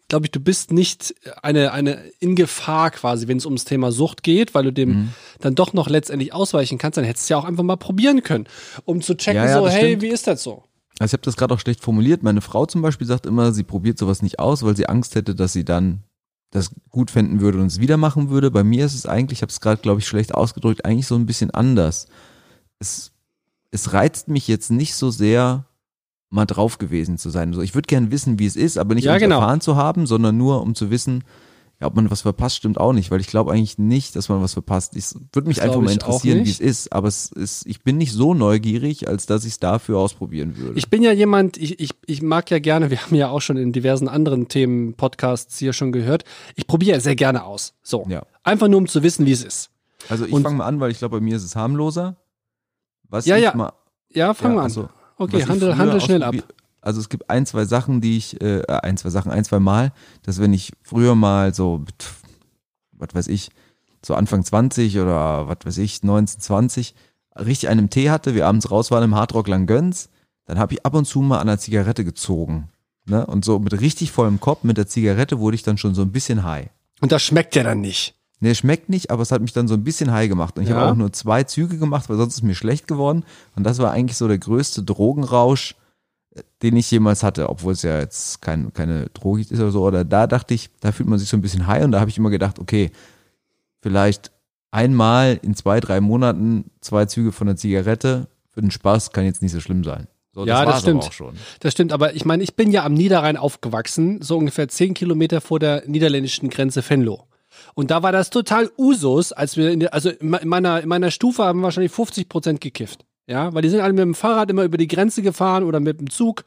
glaube 0.08 0.26
ich, 0.28 0.32
du 0.32 0.40
bist 0.40 0.72
nicht 0.72 1.14
eine, 1.44 1.74
eine 1.74 2.00
in 2.20 2.36
Gefahr 2.36 2.92
quasi, 2.92 3.28
wenn 3.28 3.38
es 3.38 3.46
ums 3.46 3.66
Thema 3.66 3.92
Sucht 3.92 4.24
geht, 4.24 4.54
weil 4.56 4.64
du 4.64 4.72
dem 4.72 4.90
Mhm. 4.90 5.10
dann 5.42 5.56
doch 5.56 5.74
noch 5.74 5.90
letztendlich 5.90 6.34
ausweichen 6.34 6.78
kannst, 6.78 6.98
dann 6.98 7.04
hättest 7.04 7.30
du 7.30 7.34
ja 7.34 7.40
auch 7.40 7.44
einfach 7.46 7.64
mal 7.64 7.76
probieren 7.76 8.24
können, 8.24 8.48
um 8.86 9.02
zu 9.02 9.16
checken, 9.18 9.44
Ja, 9.44 9.50
ja, 9.50 9.60
so, 9.60 9.68
hey, 9.68 9.88
stimmt. 9.88 10.02
wie 10.04 10.08
ist 10.08 10.26
das 10.28 10.42
so? 10.44 10.64
Also 11.00 11.10
ich 11.12 11.14
habe 11.14 11.24
das 11.24 11.36
gerade 11.36 11.54
auch 11.54 11.60
schlecht 11.60 11.82
formuliert. 11.84 12.24
Meine 12.24 12.42
Frau 12.42 12.66
zum 12.66 12.82
Beispiel 12.82 13.06
sagt 13.06 13.26
immer, 13.26 13.52
sie 13.52 13.64
probiert 13.64 14.00
sowas 14.00 14.22
nicht 14.22 14.40
aus, 14.40 14.64
weil 14.64 14.76
sie 14.78 14.88
Angst 14.88 15.14
hätte, 15.16 15.36
dass 15.36 15.52
sie 15.54 15.66
dann 15.66 16.04
das 16.52 16.72
gut 16.90 17.12
finden 17.12 17.42
würde 17.42 17.60
und 17.60 17.68
es 17.68 17.80
wieder 17.80 17.98
machen 17.98 18.30
würde. 18.30 18.52
Bei 18.52 18.64
mir 18.64 18.86
ist 18.86 18.96
es 18.96 19.06
eigentlich, 19.06 19.40
ich 19.40 19.42
habe 19.42 19.52
es 19.52 19.60
gerade, 19.62 19.82
glaube 19.82 20.00
ich, 20.00 20.08
schlecht 20.08 20.34
ausgedrückt, 20.34 20.86
eigentlich 20.86 21.08
so 21.08 21.16
ein 21.16 21.26
bisschen 21.26 21.52
anders. 21.52 22.08
Es, 22.80 23.12
es 23.72 23.94
reizt 23.94 24.28
mich 24.30 24.48
jetzt 24.48 24.72
nicht 24.72 24.96
so 24.96 25.12
sehr, 25.12 25.66
mal 26.30 26.46
drauf 26.46 26.78
gewesen 26.78 27.18
zu 27.18 27.30
sein. 27.30 27.50
Also 27.50 27.62
ich 27.62 27.74
würde 27.74 27.88
gern 27.88 28.12
wissen, 28.12 28.40
wie 28.40 28.46
es 28.46 28.56
ist, 28.56 28.78
aber 28.78 28.96
nicht 28.96 29.06
Ja, 29.06 29.14
um 29.14 29.20
genau. 29.20 29.40
erfahren 29.40 29.62
zu 29.62 29.76
haben, 29.76 30.06
sondern 30.08 30.38
nur 30.38 30.62
um 30.62 30.76
zu 30.76 30.90
wissen, 30.90 31.24
ja, 31.80 31.86
ob 31.86 31.96
man 31.96 32.10
was 32.10 32.22
verpasst, 32.22 32.58
stimmt 32.58 32.80
auch 32.80 32.92
nicht, 32.92 33.12
weil 33.12 33.22
ich 33.22 33.28
glaube 33.28 33.52
eigentlich 33.52 33.78
nicht, 33.78 34.16
dass 34.16 34.30
man 34.30 34.42
was 34.42 34.54
verpasst. 34.54 34.96
Ich 34.96 35.06
würde 35.32 35.48
mich 35.48 35.58
Das 35.58 35.66
einfach 35.66 35.82
mal 35.82 35.92
interessieren, 35.92 36.44
wie 36.44 36.50
es 36.50 36.60
ist, 36.60 36.92
aber 36.92 37.08
es 37.08 37.32
ist, 37.32 37.68
ich 37.68 37.84
bin 37.84 37.98
nicht 37.98 38.14
so 38.14 38.34
neugierig, 38.34 39.08
als 39.08 39.28
dass 39.28 39.46
ich 39.46 39.54
es 39.54 39.60
dafür 39.60 40.00
ausprobieren 40.00 40.58
würde. 40.58 40.80
Ich 40.80 40.90
bin 40.90 41.04
ja 41.04 41.12
jemand, 41.12 41.56
ich, 41.58 41.80
ich, 41.80 41.92
ich 42.08 42.24
mag 42.24 42.50
ja 42.50 42.58
gerne, 42.58 42.90
wir 42.90 43.00
haben 43.04 43.16
ja 43.16 43.30
auch 43.30 43.42
schon 43.42 43.58
in 43.58 43.74
diversen 43.74 44.08
anderen 44.08 44.48
Themen, 44.48 44.96
Podcasts 44.96 45.60
hier 45.60 45.72
schon 45.72 45.92
gehört, 45.92 46.24
ich 46.56 46.66
probiere 46.66 46.96
ja 46.96 47.00
sehr 47.00 47.16
gerne 47.16 47.44
aus. 47.44 47.76
So. 47.84 48.08
Ja. 48.10 48.24
Einfach 48.44 48.70
nur, 48.70 48.80
um 48.80 48.88
zu 48.88 49.04
wissen, 49.04 49.28
wie 49.28 49.32
es 49.32 49.44
ist. 49.44 49.70
Also 50.10 50.26
ich 50.26 50.32
fange 50.32 50.58
mal 50.58 50.66
an, 50.66 50.80
weil 50.80 50.90
ich 50.90 50.98
glaube, 50.98 51.18
bei 51.18 51.24
mir 51.24 51.36
ist 51.36 51.44
es 51.44 51.56
harmloser. 51.56 52.16
Was 53.10 53.28
Ja, 53.28 53.38
ja. 53.38 53.56
Mal, 53.56 53.74
Ja, 54.14 54.34
fang 54.34 54.52
ja, 54.52 54.56
mal 54.56 54.62
an. 54.62 54.66
also, 54.66 54.90
okay, 55.18 55.46
handel, 55.46 55.78
handel 55.78 56.02
schnell 56.02 56.24
ab. 56.24 56.36
Also 56.88 57.02
es 57.02 57.10
gibt 57.10 57.30
ein, 57.30 57.46
zwei 57.46 57.66
Sachen, 57.66 58.00
die 58.00 58.16
ich, 58.18 58.40
äh, 58.42 58.62
ein, 58.68 58.96
zwei 58.96 59.10
Sachen, 59.10 59.30
ein, 59.30 59.44
zwei 59.44 59.60
Mal, 59.60 59.92
dass 60.24 60.40
wenn 60.40 60.54
ich 60.54 60.72
früher 60.82 61.16
mal 61.16 61.54
so, 61.54 61.84
was 62.94 63.10
weiß 63.14 63.28
ich, 63.28 63.50
so 64.06 64.16
Anfang 64.16 64.44
20 64.44 64.98
oder 65.00 65.50
was 65.50 65.58
weiß 65.66 65.78
ich, 65.80 66.02
19, 66.04 66.40
20, 66.40 66.96
richtig 67.38 67.68
einen 67.68 67.90
Tee 67.90 68.10
hatte, 68.10 68.36
wir 68.36 68.48
abends 68.48 68.72
raus 68.72 68.90
waren 68.90 69.04
im 69.04 69.16
Hardrock 69.16 69.50
Langgöns, 69.50 70.10
dann 70.46 70.58
habe 70.58 70.74
ich 70.76 70.86
ab 70.86 70.94
und 70.94 71.04
zu 71.06 71.20
mal 71.20 71.40
an 71.40 71.48
der 71.48 71.60
Zigarette 71.60 72.06
gezogen. 72.06 72.70
Ne? 73.06 73.26
Und 73.26 73.44
so 73.44 73.60
mit 73.60 73.80
richtig 73.82 74.14
vollem 74.14 74.40
Kopf, 74.40 74.64
mit 74.64 74.78
der 74.78 74.88
Zigarette 74.88 75.40
wurde 75.40 75.56
ich 75.56 75.64
dann 75.64 75.78
schon 75.78 75.94
so 75.94 76.04
ein 76.04 76.14
bisschen 76.14 76.44
high. 76.46 76.70
Und 77.02 77.12
das 77.12 77.22
schmeckt 77.22 77.54
ja 77.56 77.64
dann 77.64 77.82
nicht. 77.82 78.16
Nee, 78.40 78.56
schmeckt 78.56 78.88
nicht, 78.88 79.12
aber 79.12 79.24
es 79.24 79.32
hat 79.34 79.42
mich 79.42 79.52
dann 79.52 79.68
so 79.68 79.74
ein 79.74 79.84
bisschen 79.84 80.12
high 80.14 80.30
gemacht. 80.30 80.56
Und 80.58 80.64
ich 80.64 80.70
Ja. 80.70 80.78
habe 80.78 80.92
auch 80.92 80.96
nur 80.96 81.12
zwei 81.12 81.44
Züge 81.44 81.78
gemacht, 81.78 82.08
weil 82.08 82.16
sonst 82.16 82.36
ist 82.36 82.44
mir 82.44 82.56
schlecht 82.56 82.88
geworden. 82.88 83.26
Und 83.58 83.64
das 83.66 83.80
war 83.80 83.92
eigentlich 83.92 84.16
so 84.16 84.28
der 84.30 84.38
größte 84.38 84.84
Drogenrausch, 84.84 85.72
äh, 85.72 85.76
den 86.62 86.76
ich 86.76 86.90
jemals 86.92 87.24
hatte, 87.24 87.50
obwohl 87.50 87.74
es 87.74 87.82
ja 87.84 88.00
jetzt 88.00 88.42
kein, 88.42 88.74
keine 88.74 89.08
Droge 89.14 89.42
ist 89.42 89.52
oder 89.54 89.72
so. 89.72 89.84
Oder 89.84 90.04
da 90.06 90.28
dachte 90.28 90.54
ich, 90.54 90.70
da 90.80 90.92
fühlt 90.92 91.08
man 91.10 91.20
sich 91.20 91.30
so 91.30 91.38
ein 91.38 91.42
bisschen 91.42 91.68
high 91.68 91.84
und 91.84 91.92
da 91.92 92.00
habe 92.00 92.10
ich 92.10 92.18
immer 92.18 92.30
gedacht, 92.30 92.60
okay, 92.60 92.92
vielleicht 93.82 94.32
einmal 94.72 95.40
in 95.42 95.56
zwei, 95.56 95.80
drei 95.80 96.02
Monaten 96.02 96.66
zwei 96.82 97.06
Züge 97.06 97.32
von 97.32 97.48
der 97.48 97.56
Zigarette 97.56 98.28
für 98.52 98.62
den 98.62 98.72
Spaß 98.72 99.12
kann 99.12 99.26
jetzt 99.26 99.42
nicht 99.42 99.52
so 99.52 99.60
schlimm 99.60 99.84
sein. 99.84 100.08
So, 100.34 100.46
Ja, 100.46 100.66
das 100.66 100.66
war's 100.66 100.76
aber 100.76 100.82
stimmt. 100.82 101.04
auch 101.04 101.12
schon. 101.14 101.36
Das 101.62 101.72
stimmt, 101.74 101.94
aber 101.94 102.16
ich 102.16 102.26
meine, 102.26 102.44
ich 102.44 102.56
bin 102.56 102.72
ja 102.72 102.84
am 102.84 102.94
Niederrhein 102.94 103.38
aufgewachsen, 103.38 104.22
so 104.22 104.38
ungefähr 104.38 104.68
zehn 104.68 104.94
Kilometer 104.94 105.42
vor 105.42 105.60
der 105.60 105.84
niederländischen 105.88 106.50
Grenze 106.50 106.88
Venlo. 106.88 107.28
Und 107.74 107.90
da 107.90 108.04
war 108.04 108.12
das 108.12 108.30
total 108.30 108.70
Usus, 108.78 109.32
als 109.32 109.58
wir 109.58 109.72
in 109.72 109.80
der, 109.80 109.94
also 109.94 110.10
in 110.10 110.30
me- 110.30 110.38
in 110.40 110.48
meiner, 110.48 110.82
in 110.82 110.90
meiner 110.90 111.10
Stufe 111.10 111.44
haben 111.44 111.60
wir 111.60 111.64
wahrscheinlich 111.64 111.92
50 111.92 112.30
Prozent 112.30 112.62
gekifft. 112.62 113.04
Ja, 113.30 113.54
weil 113.54 113.62
die 113.62 113.70
sind 113.70 113.82
alle 113.82 113.92
mit 113.92 114.02
dem 114.02 114.16
Fahrrad 114.16 114.50
immer 114.50 114.64
über 114.64 114.78
die 114.78 114.88
Grenze 114.88 115.22
gefahren 115.22 115.66
oder 115.66 115.82
mit 115.82 116.00
dem 116.00 116.10
Zug. 116.10 116.46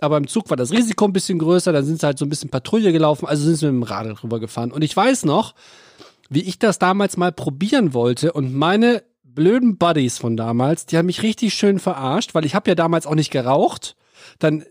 Aber 0.00 0.16
im 0.16 0.26
Zug 0.26 0.50
war 0.50 0.56
das 0.56 0.72
Risiko 0.72 1.04
ein 1.04 1.12
bisschen 1.12 1.38
größer, 1.38 1.72
dann 1.72 1.84
sind 1.84 2.00
sie 2.00 2.06
halt 2.06 2.18
so 2.18 2.24
ein 2.24 2.28
bisschen 2.28 2.50
Patrouille 2.50 2.92
gelaufen, 2.92 3.26
also 3.26 3.44
sind 3.44 3.56
sie 3.56 3.66
mit 3.66 3.74
dem 3.74 3.82
Radl 3.84 4.14
drüber 4.14 4.40
gefahren. 4.40 4.72
Und 4.72 4.82
ich 4.82 4.96
weiß 4.96 5.24
noch, 5.24 5.54
wie 6.28 6.42
ich 6.42 6.58
das 6.58 6.80
damals 6.80 7.16
mal 7.16 7.30
probieren 7.30 7.94
wollte 7.94 8.32
und 8.32 8.52
meine 8.52 9.04
blöden 9.22 9.78
Buddies 9.78 10.18
von 10.18 10.36
damals, 10.36 10.86
die 10.86 10.98
haben 10.98 11.06
mich 11.06 11.22
richtig 11.22 11.54
schön 11.54 11.78
verarscht, 11.78 12.34
weil 12.34 12.44
ich 12.44 12.56
habe 12.56 12.68
ja 12.68 12.74
damals 12.74 13.06
auch 13.06 13.14
nicht 13.14 13.30
geraucht. 13.30 13.94
Dann 14.40 14.64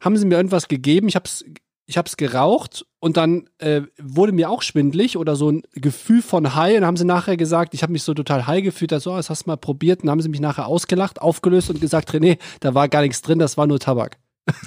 haben 0.00 0.16
sie 0.16 0.26
mir 0.26 0.36
irgendwas 0.36 0.66
gegeben, 0.66 1.06
ich 1.06 1.14
hab's 1.14 1.44
ich 1.88 1.96
habe 1.96 2.06
es 2.06 2.18
geraucht 2.18 2.84
und 3.00 3.16
dann 3.16 3.48
äh, 3.56 3.80
wurde 3.98 4.32
mir 4.32 4.50
auch 4.50 4.60
schwindlig 4.60 5.16
oder 5.16 5.36
so 5.36 5.50
ein 5.50 5.62
Gefühl 5.72 6.20
von 6.20 6.54
High. 6.54 6.74
Und 6.74 6.82
dann 6.82 6.86
haben 6.86 6.96
sie 6.98 7.06
nachher 7.06 7.38
gesagt, 7.38 7.72
ich 7.72 7.82
habe 7.82 7.92
mich 7.92 8.02
so 8.02 8.12
total 8.12 8.46
high 8.46 8.62
gefühlt, 8.62 8.90
so, 9.00 9.12
oh, 9.12 9.16
das 9.16 9.30
hast 9.30 9.46
du 9.46 9.50
mal 9.50 9.56
probiert. 9.56 10.00
Und 10.00 10.06
dann 10.06 10.12
haben 10.12 10.20
sie 10.20 10.28
mich 10.28 10.40
nachher 10.40 10.66
ausgelacht, 10.66 11.22
aufgelöst 11.22 11.70
und 11.70 11.80
gesagt, 11.80 12.10
René, 12.12 12.38
da 12.60 12.74
war 12.74 12.88
gar 12.88 13.00
nichts 13.00 13.22
drin, 13.22 13.38
das 13.38 13.56
war 13.56 13.66
nur 13.66 13.80
Tabak. 13.80 14.18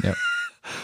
Ja. 0.03 0.13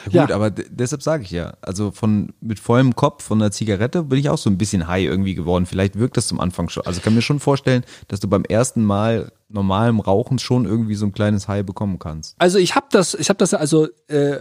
Ja, 0.10 0.22
gut, 0.22 0.32
ja. 0.32 0.36
aber 0.36 0.50
deshalb 0.50 1.03
sage 1.03 1.24
ich 1.24 1.29
ja, 1.29 1.56
also 1.62 1.91
von 1.91 2.34
mit 2.41 2.60
vollem 2.60 2.96
Kopf 2.96 3.24
von 3.24 3.39
einer 3.39 3.51
Zigarette 3.51 4.03
bin 4.03 4.17
ich 4.17 4.29
auch 4.29 4.38
so 4.38 4.50
ein 4.50 4.58
bisschen 4.58 4.88
high 4.88 5.06
irgendwie 5.06 5.36
geworden. 5.36 5.67
Vielleicht 5.67 6.00
wirkt 6.00 6.17
das 6.17 6.27
zum 6.27 6.39
Anfang 6.39 6.70
schon. 6.70 6.86
Also 6.86 7.00
kann 7.01 7.13
mir 7.13 7.22
schon 7.22 7.39
vorstellen, 7.39 7.84
dass 8.08 8.20
du 8.20 8.27
beim 8.27 8.44
ersten 8.44 8.84
Mal 8.84 9.32
normalem 9.50 10.00
Rauchen 10.00 10.39
schon 10.39 10.65
irgendwie 10.65 10.96
so 10.96 11.06
ein 11.06 11.13
kleines 11.13 11.48
High 11.48 11.65
bekommen 11.65 12.00
kannst. 12.00 12.36
Also 12.39 12.58
ich 12.58 12.75
habe 12.75 12.88
das, 12.91 13.13
ich 13.13 13.29
habe 13.29 13.38
das 13.38 13.53
also 13.53 13.88
äh, 14.08 14.38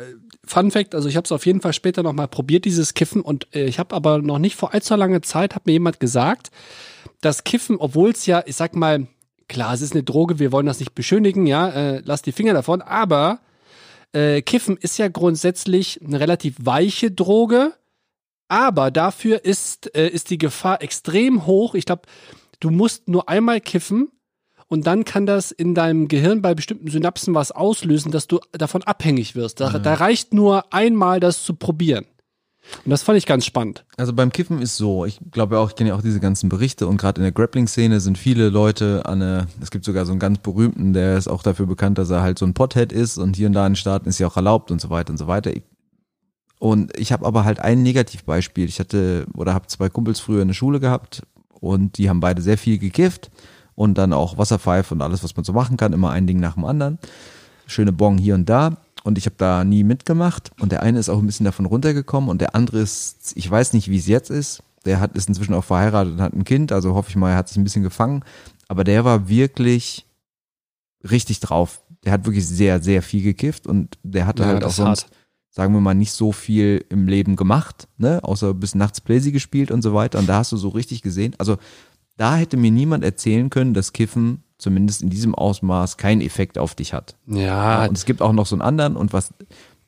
Fun 0.46 0.70
Fact, 0.70 0.94
also 0.94 1.08
ich 1.08 1.16
habe 1.16 1.24
es 1.24 1.32
auf 1.32 1.44
jeden 1.44 1.60
Fall 1.60 1.72
später 1.72 2.02
noch 2.02 2.12
mal 2.12 2.28
probiert 2.28 2.64
dieses 2.64 2.94
Kiffen. 2.94 3.20
Und 3.20 3.48
äh, 3.54 3.66
ich 3.66 3.78
habe 3.78 3.94
aber 3.94 4.22
noch 4.22 4.38
nicht 4.38 4.56
vor 4.56 4.72
allzu 4.74 4.94
langer 4.94 5.22
Zeit 5.22 5.54
hat 5.54 5.66
mir 5.66 5.72
jemand 5.72 6.00
gesagt, 6.00 6.50
dass 7.20 7.44
Kiffen, 7.44 7.76
obwohl 7.78 8.10
es 8.10 8.26
ja, 8.26 8.42
ich 8.46 8.56
sag 8.56 8.76
mal, 8.76 9.06
klar, 9.48 9.74
es 9.74 9.80
ist 9.80 9.92
eine 9.92 10.02
Droge, 10.02 10.38
wir 10.38 10.52
wollen 10.52 10.66
das 10.66 10.80
nicht 10.80 10.94
beschönigen, 10.94 11.46
ja, 11.46 11.68
äh, 11.70 12.02
lass 12.04 12.22
die 12.22 12.32
Finger 12.32 12.54
davon, 12.54 12.82
aber 12.82 13.40
äh, 14.12 14.42
Kiffen 14.42 14.76
ist 14.76 14.98
ja 14.98 15.08
grundsätzlich 15.08 16.00
eine 16.04 16.20
relativ 16.20 16.56
weiche 16.58 17.10
Droge, 17.10 17.72
aber 18.48 18.90
dafür 18.90 19.44
ist, 19.44 19.94
äh, 19.96 20.08
ist 20.08 20.30
die 20.30 20.38
Gefahr 20.38 20.82
extrem 20.82 21.46
hoch. 21.46 21.74
Ich 21.74 21.84
glaube, 21.84 22.02
du 22.60 22.70
musst 22.70 23.08
nur 23.08 23.28
einmal 23.28 23.60
kiffen 23.60 24.10
und 24.68 24.86
dann 24.86 25.04
kann 25.04 25.26
das 25.26 25.52
in 25.52 25.74
deinem 25.74 26.08
Gehirn 26.08 26.42
bei 26.42 26.54
bestimmten 26.54 26.90
Synapsen 26.90 27.34
was 27.34 27.52
auslösen, 27.52 28.10
dass 28.10 28.26
du 28.26 28.40
davon 28.52 28.82
abhängig 28.82 29.36
wirst. 29.36 29.60
Da, 29.60 29.78
mhm. 29.78 29.82
da 29.82 29.94
reicht 29.94 30.34
nur 30.34 30.72
einmal, 30.72 31.20
das 31.20 31.42
zu 31.42 31.54
probieren. 31.54 32.04
Und 32.84 32.90
das 32.90 33.04
fand 33.04 33.16
ich 33.16 33.26
ganz 33.26 33.44
spannend. 33.44 33.84
Also 33.96 34.12
beim 34.12 34.32
Kiffen 34.32 34.60
ist 34.60 34.76
so, 34.76 35.04
ich 35.04 35.20
glaube 35.30 35.60
auch, 35.60 35.70
ich 35.70 35.76
kenne 35.76 35.90
ja 35.90 35.96
auch 35.96 36.02
diese 36.02 36.18
ganzen 36.18 36.48
Berichte 36.48 36.88
und 36.88 36.96
gerade 36.96 37.20
in 37.20 37.22
der 37.22 37.30
Grappling-Szene 37.30 38.00
sind 38.00 38.18
viele 38.18 38.48
Leute 38.48 39.06
an 39.06 39.22
eine, 39.22 39.46
es 39.60 39.70
gibt 39.70 39.84
sogar 39.84 40.04
so 40.04 40.10
einen 40.10 40.18
ganz 40.18 40.38
berühmten, 40.38 40.92
der 40.92 41.16
ist 41.16 41.28
auch 41.28 41.44
dafür 41.44 41.66
bekannt, 41.66 41.98
dass 41.98 42.10
er 42.10 42.22
halt 42.22 42.40
so 42.40 42.44
ein 42.44 42.54
Pothead 42.54 42.92
ist 42.92 43.18
und 43.18 43.36
hier 43.36 43.46
und 43.46 43.52
da 43.52 43.64
in 43.66 43.76
Staaten 43.76 44.08
ist 44.08 44.18
ja 44.18 44.26
auch 44.26 44.36
erlaubt 44.36 44.72
und 44.72 44.80
so 44.80 44.90
weiter 44.90 45.10
und 45.10 45.18
so 45.18 45.28
weiter. 45.28 45.52
Und 46.58 46.96
ich 46.98 47.12
habe 47.12 47.24
aber 47.24 47.44
halt 47.44 47.60
ein 47.60 47.84
Negativbeispiel. 47.84 48.68
Ich 48.68 48.80
hatte 48.80 49.26
oder 49.36 49.54
habe 49.54 49.68
zwei 49.68 49.88
Kumpels 49.88 50.18
früher 50.18 50.42
in 50.42 50.48
der 50.48 50.54
Schule 50.54 50.80
gehabt 50.80 51.22
und 51.60 51.98
die 51.98 52.08
haben 52.08 52.20
beide 52.20 52.42
sehr 52.42 52.58
viel 52.58 52.78
gekifft 52.78 53.30
und 53.76 53.96
dann 53.98 54.12
auch 54.12 54.38
Wasserpfeife 54.38 54.94
und 54.94 55.02
alles, 55.02 55.22
was 55.22 55.36
man 55.36 55.44
so 55.44 55.52
machen 55.52 55.76
kann, 55.76 55.92
immer 55.92 56.10
ein 56.10 56.26
Ding 56.26 56.40
nach 56.40 56.54
dem 56.54 56.64
anderen. 56.64 56.98
Schöne 57.66 57.92
Bong 57.92 58.18
hier 58.18 58.34
und 58.34 58.48
da. 58.48 58.78
Und 59.04 59.18
ich 59.18 59.26
habe 59.26 59.36
da 59.38 59.62
nie 59.62 59.84
mitgemacht. 59.84 60.50
Und 60.58 60.72
der 60.72 60.82
eine 60.82 60.98
ist 60.98 61.08
auch 61.08 61.18
ein 61.18 61.26
bisschen 61.26 61.44
davon 61.44 61.66
runtergekommen. 61.66 62.28
Und 62.28 62.40
der 62.40 62.56
andere 62.56 62.80
ist, 62.80 63.32
ich 63.36 63.48
weiß 63.48 63.72
nicht, 63.74 63.88
wie 63.88 63.98
es 63.98 64.08
jetzt 64.08 64.30
ist. 64.30 64.64
Der 64.84 64.98
hat 64.98 65.14
ist 65.14 65.28
inzwischen 65.28 65.54
auch 65.54 65.64
verheiratet 65.64 66.14
und 66.14 66.20
hat 66.20 66.32
ein 66.32 66.44
Kind, 66.44 66.72
also 66.72 66.94
hoffe 66.94 67.10
ich 67.10 67.16
mal, 67.16 67.30
er 67.30 67.36
hat 67.36 67.48
sich 67.48 67.58
ein 67.58 67.64
bisschen 67.64 67.82
gefangen, 67.82 68.24
aber 68.68 68.84
der 68.84 69.04
war 69.04 69.28
wirklich 69.28 70.06
richtig 71.08 71.40
drauf. 71.40 71.82
Der 72.04 72.12
hat 72.12 72.24
wirklich 72.24 72.46
sehr 72.46 72.80
sehr 72.80 73.02
viel 73.02 73.22
gekifft. 73.22 73.66
Und 73.66 73.98
der 74.02 74.26
hatte 74.26 74.42
ja, 74.42 74.48
halt 74.48 74.64
auch 74.64 74.70
sonst 74.70 75.04
hart. 75.04 75.12
sagen 75.50 75.74
wir 75.74 75.80
mal 75.80 75.94
nicht 75.94 76.12
so 76.12 76.32
viel 76.32 76.84
im 76.88 77.08
Leben 77.08 77.36
gemacht, 77.36 77.88
ne, 77.98 78.20
außer 78.22 78.54
bis 78.54 78.74
nachts 78.74 79.00
Playsee 79.00 79.32
gespielt 79.32 79.70
und 79.70 79.82
so 79.82 79.92
weiter. 79.92 80.18
Und 80.18 80.28
da 80.28 80.38
hast 80.38 80.52
du 80.52 80.56
so 80.56 80.68
richtig 80.68 81.02
gesehen, 81.02 81.34
also 81.38 81.58
da 82.16 82.36
hätte 82.36 82.56
mir 82.56 82.70
niemand 82.70 83.04
erzählen 83.04 83.50
können, 83.50 83.74
dass 83.74 83.92
Kiffen 83.92 84.42
zumindest 84.58 85.02
in 85.02 85.10
diesem 85.10 85.34
Ausmaß 85.34 85.96
keinen 85.96 86.20
Effekt 86.20 86.58
auf 86.58 86.74
dich 86.74 86.92
hat. 86.92 87.16
Ja. 87.26 87.86
Und 87.86 87.96
es 87.96 88.06
gibt 88.06 88.22
auch 88.22 88.32
noch 88.32 88.46
so 88.46 88.54
einen 88.54 88.62
anderen 88.62 88.96
und 88.96 89.12
was, 89.12 89.34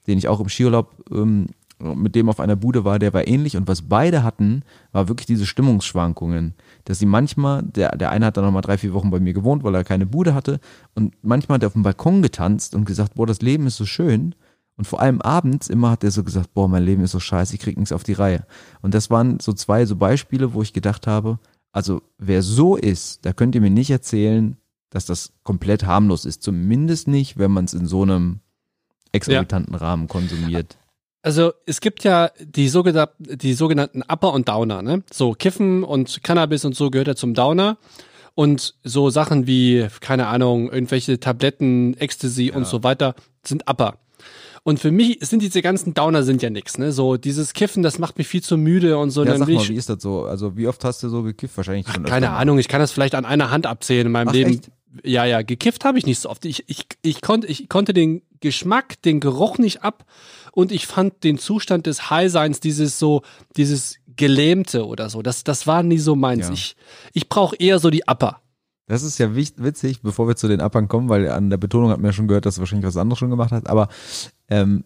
den 0.07 0.19
ich 0.19 0.29
auch 0.29 0.41
im 0.41 0.49
Skiurlaub 0.49 0.95
ähm, 1.11 1.47
mit 1.81 2.15
dem 2.15 2.29
auf 2.29 2.41
einer 2.41 2.57
Bude 2.57 2.85
war, 2.85 2.99
der 2.99 3.15
war 3.15 3.27
ähnlich 3.27 3.57
und 3.57 3.69
was 3.69 3.83
beide 3.83 4.25
hatten, 4.25 4.63
war 4.93 5.09
wirklich 5.09 5.27
diese 5.27 5.47
Stimmungsschwankungen, 5.47 6.55
dass 6.85 6.99
sie 6.99 7.07
manchmal, 7.07 7.63
der, 7.63 7.97
der 7.97 8.11
eine 8.11 8.27
hat 8.27 8.37
dann 8.37 8.45
nochmal 8.45 8.63
drei, 8.63 8.79
vier 8.79 8.93
Wochen 8.95 9.11
bei 9.11 9.21
mir 9.21 9.33
gewohnt, 9.33 9.63
weil 9.63 9.75
er 9.75 9.85
keine 9.85 10.07
Bude 10.07 10.35
hatte 10.35 10.61
und 10.95 11.15
manchmal 11.23 11.57
hat 11.57 11.63
er 11.63 11.69
auf 11.69 11.75
dem 11.75 11.85
Balkon 11.85 12.21
getanzt 12.21 12.75
und 12.75 12.85
gesagt, 12.85 13.15
boah, 13.15 13.27
das 13.27 13.43
Leben 13.43 13.67
ist 13.67 13.77
so 13.77 13.87
schön 13.87 14.35
und 14.77 14.87
vor 14.87 15.01
allem 15.01 15.21
abends 15.23 15.69
immer 15.69 15.91
hat 15.91 16.03
er 16.03 16.11
so 16.11 16.25
gesagt, 16.25 16.53
boah, 16.53 16.69
mein 16.69 16.83
Leben 16.83 17.05
ist 17.05 17.13
so 17.13 17.21
scheiße, 17.21 17.55
ich 17.55 17.61
krieg 17.61 17.77
nichts 17.77 17.93
auf 17.93 18.03
die 18.03 18.13
Reihe 18.13 18.45
und 18.83 18.93
das 18.93 19.09
waren 19.09 19.39
so 19.39 19.53
zwei 19.53 19.87
so 19.87 19.95
Beispiele, 19.95 20.55
wo 20.55 20.63
ich 20.63 20.73
gedacht 20.73 21.07
habe, 21.07 21.39
also 21.73 22.03
wer 22.19 22.43
so 22.43 22.77
ist, 22.77 23.25
da 23.25 23.33
könnt 23.33 23.55
ihr 23.55 23.61
mir 23.61 23.71
nicht 23.71 23.91
erzählen, 23.91 24.57
dass 24.91 25.07
das 25.07 25.33
komplett 25.43 25.85
harmlos 25.85 26.25
ist. 26.25 26.43
Zumindest 26.43 27.09
nicht, 27.09 27.39
wenn 27.39 27.51
man 27.51 27.65
es 27.65 27.75
in 27.75 27.87
so 27.87 28.03
einem 28.03 28.41
exorbitanten 29.13 29.75
ja. 29.75 29.81
Rahmen 29.81 30.09
konsumiert. 30.09 30.79
Also 31.23 31.53
es 31.67 31.81
gibt 31.81 32.05
ja 32.05 32.31
die, 32.41 32.69
sogenannten, 32.69 33.39
die 33.39 33.55
sogenannten 33.55 34.03
Upper 34.03 34.33
und 34.33 34.49
Downer, 34.49 34.83
ne? 34.83 35.03
So 35.13 35.33
Kiffen 35.33 35.85
und 35.85 36.23
Cannabis 36.23 36.65
und 36.65 36.75
so 36.75 36.91
gehört 36.91 37.09
ja 37.09 37.17
zum 37.17 37.35
Downer. 37.35 37.77
Und 38.35 38.77
so 38.85 39.11
Sachen 39.11 39.49
wie, 39.49 39.89
keine 40.01 40.29
Ahnung, 40.29 40.71
irgendwelche 40.71 41.19
Tabletten, 41.19 41.95
Ecstasy 41.95 42.49
ja. 42.49 42.55
und 42.55 42.67
so 42.69 42.85
weiter 42.85 43.17
sind 43.45 43.69
Upper. 43.69 43.99
Und 44.69 44.79
für 44.79 44.91
mich 44.91 45.17
sind 45.23 45.41
diese 45.41 45.63
ganzen 45.63 45.95
Downer 45.95 46.23
sind 46.25 46.43
ja 46.43 46.51
nichts, 46.51 46.77
ne? 46.77 46.93
So 46.93 47.17
dieses 47.17 47.55
Kiffen, 47.55 47.83
das 47.83 47.99
macht 47.99 48.19
mich 48.19 48.29
viel 48.29 48.43
zu 48.43 48.59
müde 48.59 48.99
und 48.99 49.09
so. 49.09 49.25
Ja, 49.25 49.39
sag 49.39 49.49
mal, 49.49 49.67
wie 49.67 49.75
ist 49.75 49.89
das 49.89 50.03
so? 50.03 50.25
Also 50.25 50.59
wie 50.59 50.69
oft 50.69 50.85
hast 50.85 51.03
du 51.03 51.09
so 51.09 51.23
gekifft? 51.23 51.57
Wahrscheinlich 51.57 51.87
schon. 51.87 52.05
Ach, 52.05 52.11
keine 52.11 52.33
Ahnung, 52.33 52.59
ich 52.59 52.69
kann 52.69 52.79
das 52.79 52.93
vielleicht 52.93 53.15
an 53.15 53.25
einer 53.25 53.51
Hand 53.51 53.65
abzählen 53.65 54.09
in 54.09 54.13
meinem 54.13 54.29
Ach, 54.29 54.35
Leben. 54.35 54.51
Echt? 54.51 54.71
Ja, 55.05 55.25
ja, 55.25 55.41
gekifft 55.41 55.87
habe 55.87 55.97
ich 55.97 56.05
nicht 56.05 56.19
so 56.19 56.29
oft. 56.29 56.45
Ich, 56.45 56.69
ich, 56.69 56.85
ich, 57.01 57.23
konnte, 57.23 57.47
ich 57.47 57.71
konnte 57.71 57.95
den 57.95 58.21
Geschmack, 58.41 59.01
den 59.01 59.21
Geruch 59.21 59.57
nicht 59.57 59.85
ab 59.85 60.05
und 60.53 60.71
ich 60.71 60.87
fand 60.87 61.25
den 61.25 61.39
Zustand 61.39 61.87
des 61.87 62.11
High-Seins, 62.11 62.61
dieses 62.61 62.99
so, 62.99 63.23
dieses 63.57 63.97
Gelähmte 64.17 64.87
oder 64.87 65.09
so, 65.09 65.23
das, 65.23 65.45
das 65.45 65.67
war 65.67 65.83
nie 65.83 65.97
so 65.97 66.15
meins. 66.15 66.49
Ja. 66.49 66.53
Ich, 66.53 66.77
ich 67.15 67.31
brauche 67.31 67.57
eher 67.57 67.79
so 67.79 67.89
die 67.89 68.03
Upper. 68.07 68.43
Das 68.89 69.03
ist 69.03 69.19
ja 69.19 69.37
witzig, 69.37 70.03
bevor 70.03 70.27
wir 70.27 70.37
zu 70.37 70.49
den 70.49 70.61
Uppern 70.61 70.89
kommen, 70.89 71.09
weil 71.09 71.31
an 71.31 71.51
der 71.51 71.59
Betonung 71.59 71.91
hat 71.91 71.99
man 71.99 72.07
ja 72.07 72.13
schon 72.13 72.27
gehört, 72.27 72.47
dass 72.47 72.57
du 72.57 72.61
wahrscheinlich 72.61 72.87
was 72.87 72.97
anderes 72.97 73.19
schon 73.19 73.31
gemacht 73.31 73.53
hast. 73.53 73.69
Aber 73.69 73.89
ähm, 74.49 74.85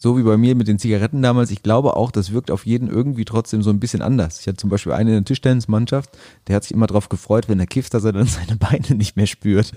so 0.00 0.16
wie 0.16 0.22
bei 0.22 0.36
mir 0.36 0.54
mit 0.54 0.68
den 0.68 0.78
Zigaretten 0.78 1.22
damals, 1.22 1.50
ich 1.50 1.64
glaube 1.64 1.96
auch, 1.96 2.12
das 2.12 2.32
wirkt 2.32 2.52
auf 2.52 2.64
jeden 2.64 2.88
irgendwie 2.88 3.24
trotzdem 3.24 3.62
so 3.62 3.70
ein 3.70 3.80
bisschen 3.80 4.00
anders. 4.00 4.38
Ich 4.38 4.46
hatte 4.46 4.56
zum 4.56 4.70
Beispiel 4.70 4.92
einen 4.92 5.08
in 5.08 5.14
der 5.16 5.24
Tischtennismannschaft, 5.24 6.16
der 6.46 6.54
hat 6.54 6.62
sich 6.62 6.72
immer 6.72 6.86
darauf 6.86 7.08
gefreut, 7.08 7.48
wenn 7.48 7.58
er 7.58 7.66
kifft, 7.66 7.94
dass 7.94 8.04
er 8.04 8.12
dann 8.12 8.26
seine 8.28 8.56
Beine 8.56 8.94
nicht 8.94 9.16
mehr 9.16 9.26
spürt. 9.26 9.72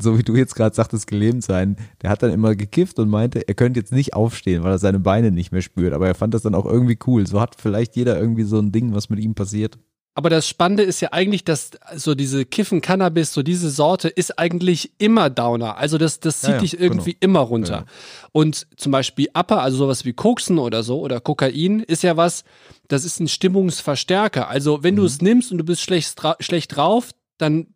So 0.00 0.16
wie 0.16 0.22
du 0.22 0.34
jetzt 0.36 0.54
gerade 0.54 0.74
sagtest, 0.74 1.06
gelähmt 1.06 1.44
sein. 1.44 1.76
Der 2.00 2.08
hat 2.08 2.22
dann 2.22 2.32
immer 2.32 2.56
gekifft 2.56 2.98
und 2.98 3.10
meinte, 3.10 3.46
er 3.46 3.54
könnte 3.54 3.78
jetzt 3.78 3.92
nicht 3.92 4.14
aufstehen, 4.14 4.62
weil 4.62 4.72
er 4.72 4.78
seine 4.78 5.00
Beine 5.00 5.30
nicht 5.30 5.52
mehr 5.52 5.60
spürt. 5.60 5.92
Aber 5.92 6.06
er 6.06 6.14
fand 6.14 6.32
das 6.32 6.42
dann 6.42 6.54
auch 6.54 6.64
irgendwie 6.64 6.98
cool. 7.06 7.26
So 7.26 7.38
hat 7.38 7.56
vielleicht 7.60 7.94
jeder 7.94 8.18
irgendwie 8.18 8.44
so 8.44 8.58
ein 8.58 8.72
Ding, 8.72 8.94
was 8.94 9.10
mit 9.10 9.20
ihm 9.20 9.34
passiert. 9.34 9.78
Aber 10.14 10.30
das 10.30 10.48
Spannende 10.48 10.82
ist 10.82 11.00
ja 11.00 11.12
eigentlich, 11.12 11.44
dass 11.44 11.70
so 11.94 12.16
diese 12.16 12.44
Kiffen 12.44 12.80
Cannabis, 12.80 13.32
so 13.32 13.44
diese 13.44 13.70
Sorte 13.70 14.08
ist 14.08 14.36
eigentlich 14.36 14.90
immer 14.98 15.30
Downer. 15.30 15.76
Also 15.76 15.96
das, 15.96 16.18
das 16.18 16.40
zieht 16.40 16.48
ja, 16.48 16.54
ja, 16.56 16.60
dich 16.60 16.80
irgendwie 16.80 17.12
genau. 17.12 17.20
immer 17.20 17.40
runter. 17.40 17.84
Ja, 17.86 18.28
Und 18.32 18.66
zum 18.76 18.90
Beispiel 18.90 19.28
Upper, 19.32 19.62
also 19.62 19.78
sowas 19.78 20.04
wie 20.04 20.12
Koksen 20.12 20.58
oder 20.58 20.82
so 20.82 20.98
oder 21.00 21.20
Kokain 21.20 21.80
ist 21.80 22.02
ja 22.02 22.16
was, 22.16 22.42
das 22.88 23.04
ist 23.04 23.20
ein 23.20 23.28
Stimmungsverstärker. 23.28 24.48
Also 24.48 24.82
wenn 24.82 24.94
mhm. 24.94 24.98
du 24.98 25.04
es 25.04 25.22
nimmst 25.22 25.52
und 25.52 25.58
du 25.58 25.64
bist 25.64 25.82
schlecht, 25.82 26.20
schlecht 26.40 26.76
drauf, 26.76 27.10
dann 27.36 27.68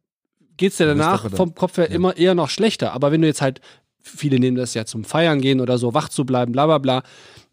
geht's 0.56 0.78
dir 0.78 0.86
danach 0.86 1.30
vom 1.30 1.54
Kopf 1.54 1.76
her 1.76 1.90
immer 1.90 2.16
eher 2.16 2.34
noch 2.34 2.50
schlechter. 2.50 2.92
Aber 2.92 3.12
wenn 3.12 3.22
du 3.22 3.28
jetzt 3.28 3.40
halt, 3.40 3.60
viele 4.00 4.40
nehmen 4.40 4.56
das 4.56 4.74
ja 4.74 4.84
zum 4.84 5.04
Feiern 5.04 5.40
gehen 5.40 5.60
oder 5.60 5.78
so, 5.78 5.94
wach 5.94 6.08
zu 6.08 6.24
bleiben, 6.24 6.50
bla 6.50 6.66
bla 6.66 6.78
bla 6.78 7.02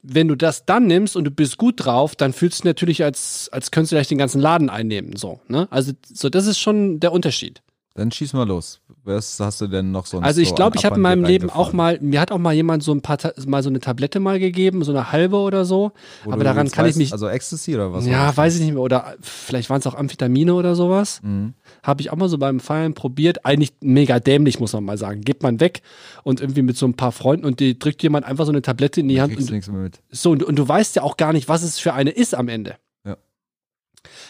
wenn 0.02 0.28
du 0.28 0.36
das 0.36 0.66
dann 0.66 0.88
nimmst 0.88 1.16
und 1.16 1.26
du 1.26 1.32
bist 1.32 1.58
gut 1.58 1.86
drauf, 1.86 2.16
dann 2.16 2.34
fühlst 2.34 2.64
du 2.64 2.68
natürlich, 2.68 3.04
als, 3.04 3.50
als 3.52 3.72
könntest 3.72 3.92
du 3.92 3.96
gleich 3.96 4.08
den 4.08 4.18
ganzen 4.18 4.40
Laden 4.40 4.70
einnehmen. 4.70 5.16
So, 5.16 5.40
ne? 5.48 5.68
Also, 5.72 5.94
so, 6.14 6.30
das 6.30 6.46
ist 6.46 6.60
schon 6.60 7.00
der 7.00 7.12
Unterschied. 7.12 7.62
Dann 8.00 8.14
schieß 8.14 8.32
mal 8.32 8.48
los. 8.48 8.80
Was 9.04 9.42
hast 9.42 9.60
du 9.60 9.68
denn 9.68 9.92
noch 9.92 10.06
sonst? 10.06 10.26
Also 10.26 10.40
ich 10.40 10.56
glaube, 10.56 10.78
ich 10.78 10.86
habe 10.86 10.96
in 10.96 11.02
meinem 11.02 11.26
Leben 11.26 11.50
auch 11.50 11.74
mal, 11.74 12.00
mir 12.00 12.22
hat 12.22 12.32
auch 12.32 12.38
mal 12.38 12.54
jemand 12.54 12.82
so 12.82 12.94
ein 12.94 13.02
paar, 13.02 13.18
mal 13.46 13.62
so 13.62 13.68
eine 13.68 13.82
Tablette 13.82 14.22
mal 14.22 14.40
gegeben, 14.40 14.86
so 14.86 14.94
eine 14.94 15.12
halbe 15.12 15.36
oder 15.36 15.66
so. 15.66 15.92
Wo 16.24 16.32
aber 16.32 16.46
daran 16.46 16.72
kann 16.72 16.86
weißt, 16.86 16.96
ich 16.96 17.04
mich. 17.04 17.12
Also 17.12 17.28
Ecstasy 17.28 17.76
oder 17.76 17.92
was? 17.92 18.06
Ja, 18.06 18.36
weiß 18.38 18.56
ich 18.56 18.62
nicht 18.62 18.72
mehr. 18.72 18.82
Oder 18.82 19.16
vielleicht 19.20 19.70
waren 19.70 19.80
es 19.80 19.88
auch 19.88 19.96
Amphetamine 19.96 20.54
oder 20.54 20.76
sowas. 20.76 21.20
Mhm. 21.24 21.56
Habe 21.84 22.02
ich 22.02 22.10
auch 22.10 22.16
mal 22.16 22.30
so 22.30 22.38
beim 22.38 22.62
Feiern 22.62 22.94
probiert. 22.94 23.46
Eigentlich 23.46 23.74
mega 23.82 24.22
dämlich, 24.22 24.62
muss 24.62 24.72
man 24.72 24.86
mal 24.86 24.98
sagen. 24.98 25.20
Geht 25.20 25.44
man 25.44 25.60
weg 25.60 25.82
und 26.24 26.40
irgendwie 26.40 26.62
mit 26.62 26.78
so 26.78 26.86
ein 26.86 26.94
paar 26.94 27.12
Freunden 27.12 27.46
und 27.46 27.60
die 27.60 27.78
drückt 27.78 28.02
jemand 28.02 28.26
einfach 28.26 28.46
so 28.46 28.54
eine 28.54 28.62
Tablette 28.62 29.02
in 29.02 29.10
die 29.10 29.16
da 29.16 29.24
Hand. 29.24 29.36
Und, 29.36 29.52
nichts 29.52 29.68
mehr 29.68 29.82
mit. 29.82 30.00
So, 30.10 30.32
und, 30.32 30.42
und 30.42 30.56
du 30.56 30.66
weißt 30.66 30.96
ja 30.96 31.04
auch 31.04 31.18
gar 31.18 31.34
nicht, 31.34 31.50
was 31.50 31.64
es 31.64 31.80
für 31.80 31.92
eine 31.92 32.12
ist 32.12 32.34
am 32.34 32.48
Ende. 32.48 32.78
Ja. 33.04 33.18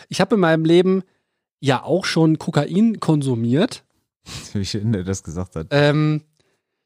Ich 0.08 0.22
habe 0.22 0.34
in 0.34 0.42
meinem 0.42 0.66
Leben 0.66 1.04
ja 1.60 1.84
auch 1.84 2.06
schon 2.06 2.38
Kokain 2.38 3.00
konsumiert 3.00 3.84
Wie 4.54 4.66
schön 4.66 4.92
der 4.92 5.04
das 5.04 5.24
gesagt 5.24 5.56
hat. 5.56 5.68
Ähm, 5.72 6.22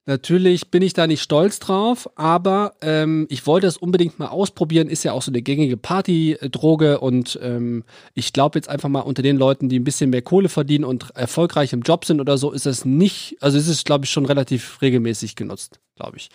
natürlich 0.05 0.71
bin 0.71 0.81
ich 0.81 0.93
da 0.93 1.07
nicht 1.07 1.21
stolz 1.21 1.59
drauf, 1.59 2.09
aber 2.15 2.73
ähm, 2.81 3.25
ich 3.29 3.45
wollte 3.47 3.67
es 3.67 3.77
unbedingt 3.77 4.19
mal 4.19 4.27
ausprobieren. 4.27 4.89
Ist 4.89 5.03
ja 5.03 5.13
auch 5.13 5.21
so 5.21 5.31
eine 5.31 5.41
gängige 5.41 5.77
Partydroge 5.77 6.99
und 6.99 7.39
ähm, 7.41 7.83
ich 8.13 8.33
glaube 8.33 8.57
jetzt 8.57 8.69
einfach 8.69 8.89
mal 8.89 9.01
unter 9.01 9.21
den 9.21 9.37
Leuten, 9.37 9.69
die 9.69 9.79
ein 9.79 9.83
bisschen 9.83 10.09
mehr 10.09 10.21
Kohle 10.21 10.49
verdienen 10.49 10.83
und 10.83 11.11
erfolgreich 11.15 11.73
im 11.73 11.81
Job 11.81 12.05
sind 12.05 12.19
oder 12.19 12.37
so, 12.37 12.51
ist 12.51 12.65
es 12.65 12.85
nicht, 12.85 13.37
also 13.41 13.57
ist 13.57 13.67
es 13.67 13.83
glaube 13.83 14.05
ich 14.05 14.11
schon 14.11 14.25
relativ 14.25 14.81
regelmäßig 14.81 15.35
genutzt, 15.35 15.79
glaube 15.95 16.17
ich. 16.17 16.29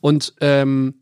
Und 0.00 0.34
ähm, 0.40 0.94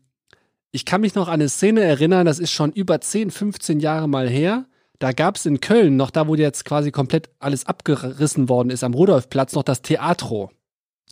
ich 0.71 0.85
kann 0.85 1.01
mich 1.01 1.15
noch 1.15 1.27
an 1.27 1.35
eine 1.35 1.49
Szene 1.49 1.81
erinnern, 1.81 2.27
das 2.27 2.37
ist 2.37 2.51
schon 2.51 2.71
über 2.71 3.01
10, 3.01 3.31
15 3.31 3.79
Jahre 3.79 4.07
mal 4.07 4.29
her. 4.29 4.65
Da 4.99 5.13
gab 5.13 5.37
es 5.37 5.45
in 5.45 5.61
Köln 5.61 5.95
noch, 5.95 6.11
da 6.11 6.27
wo 6.27 6.35
jetzt 6.35 6.65
quasi 6.65 6.91
komplett 6.91 7.29
alles 7.39 7.65
abgerissen 7.65 8.49
worden 8.49 8.69
ist, 8.69 8.83
am 8.83 8.93
Rudolfplatz, 8.93 9.53
noch 9.53 9.63
das 9.63 9.81
Theatro. 9.81 10.51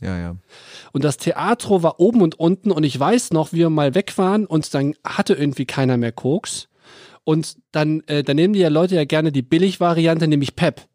Ja, 0.01 0.17
ja. 0.17 0.35
Und 0.91 1.03
das 1.03 1.17
Theatro 1.17 1.81
war 1.83 1.99
oben 1.99 2.21
und 2.21 2.39
unten 2.39 2.71
und 2.71 2.83
ich 2.83 2.99
weiß 2.99 3.31
noch, 3.31 3.53
wie 3.53 3.57
wir 3.57 3.69
mal 3.69 3.95
weg 3.95 4.17
waren 4.17 4.45
und 4.45 4.73
dann 4.73 4.93
hatte 5.05 5.33
irgendwie 5.33 5.65
keiner 5.65 5.97
mehr 5.97 6.11
Koks. 6.11 6.67
Und 7.23 7.57
dann, 7.71 8.01
äh, 8.07 8.23
dann 8.23 8.35
nehmen 8.35 8.53
die 8.53 8.59
ja 8.59 8.69
Leute 8.69 8.95
ja 8.95 9.05
gerne 9.05 9.31
die 9.31 9.41
Billigvariante, 9.41 10.27
nämlich 10.27 10.55
Pep. 10.55 10.87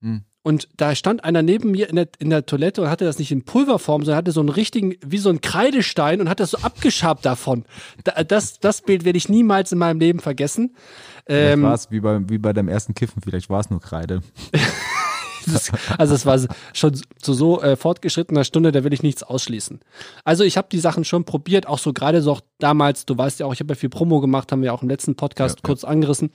Hm. 0.00 0.24
Und 0.44 0.68
da 0.76 0.94
stand 0.94 1.24
einer 1.24 1.40
neben 1.40 1.70
mir 1.70 1.88
in 1.88 1.96
der, 1.96 2.08
in 2.18 2.28
der 2.28 2.44
Toilette 2.44 2.82
und 2.82 2.90
hatte 2.90 3.06
das 3.06 3.18
nicht 3.18 3.32
in 3.32 3.46
Pulverform, 3.46 4.02
sondern 4.02 4.18
hatte 4.18 4.30
so 4.30 4.40
einen 4.40 4.50
richtigen, 4.50 4.94
wie 5.04 5.16
so 5.16 5.30
einen 5.30 5.40
Kreidestein 5.40 6.20
und 6.20 6.28
hat 6.28 6.38
das 6.38 6.50
so 6.50 6.58
abgeschabt 6.58 7.24
davon. 7.24 7.64
Da, 8.04 8.22
das, 8.22 8.60
das 8.60 8.82
Bild 8.82 9.06
werde 9.06 9.16
ich 9.16 9.30
niemals 9.30 9.72
in 9.72 9.78
meinem 9.78 9.98
Leben 10.00 10.20
vergessen. 10.20 10.76
Vielleicht 11.24 11.54
Ähm, 11.54 11.62
war 11.62 11.72
es 11.72 11.90
wie 11.90 12.00
bei, 12.00 12.20
wie 12.28 12.36
bei 12.36 12.52
deinem 12.52 12.68
ersten 12.68 12.94
Kiffen, 12.94 13.22
vielleicht 13.22 13.48
war 13.48 13.60
es 13.60 13.70
nur 13.70 13.80
Kreide. 13.80 14.20
Das, 15.46 15.70
also 15.98 16.14
es 16.14 16.24
war 16.24 16.40
schon 16.72 16.98
zu 17.20 17.34
so 17.34 17.60
äh, 17.60 17.76
fortgeschrittener 17.76 18.44
Stunde, 18.44 18.72
da 18.72 18.82
will 18.82 18.94
ich 18.94 19.02
nichts 19.02 19.22
ausschließen. 19.22 19.80
Also 20.24 20.42
ich 20.42 20.56
habe 20.56 20.68
die 20.72 20.78
Sachen 20.78 21.04
schon 21.04 21.24
probiert, 21.24 21.66
auch 21.66 21.78
so 21.78 21.92
gerade 21.92 22.22
so 22.22 22.32
auch 22.32 22.40
damals, 22.58 23.04
du 23.04 23.18
weißt 23.18 23.40
ja 23.40 23.46
auch, 23.46 23.52
ich 23.52 23.60
habe 23.60 23.74
ja 23.74 23.78
viel 23.78 23.90
Promo 23.90 24.20
gemacht, 24.20 24.52
haben 24.52 24.62
wir 24.62 24.72
auch 24.72 24.82
im 24.82 24.88
letzten 24.88 25.16
Podcast 25.16 25.56
Ja, 25.56 25.60
ja. 25.62 25.66
kurz 25.66 25.84
angerissen. 25.84 26.30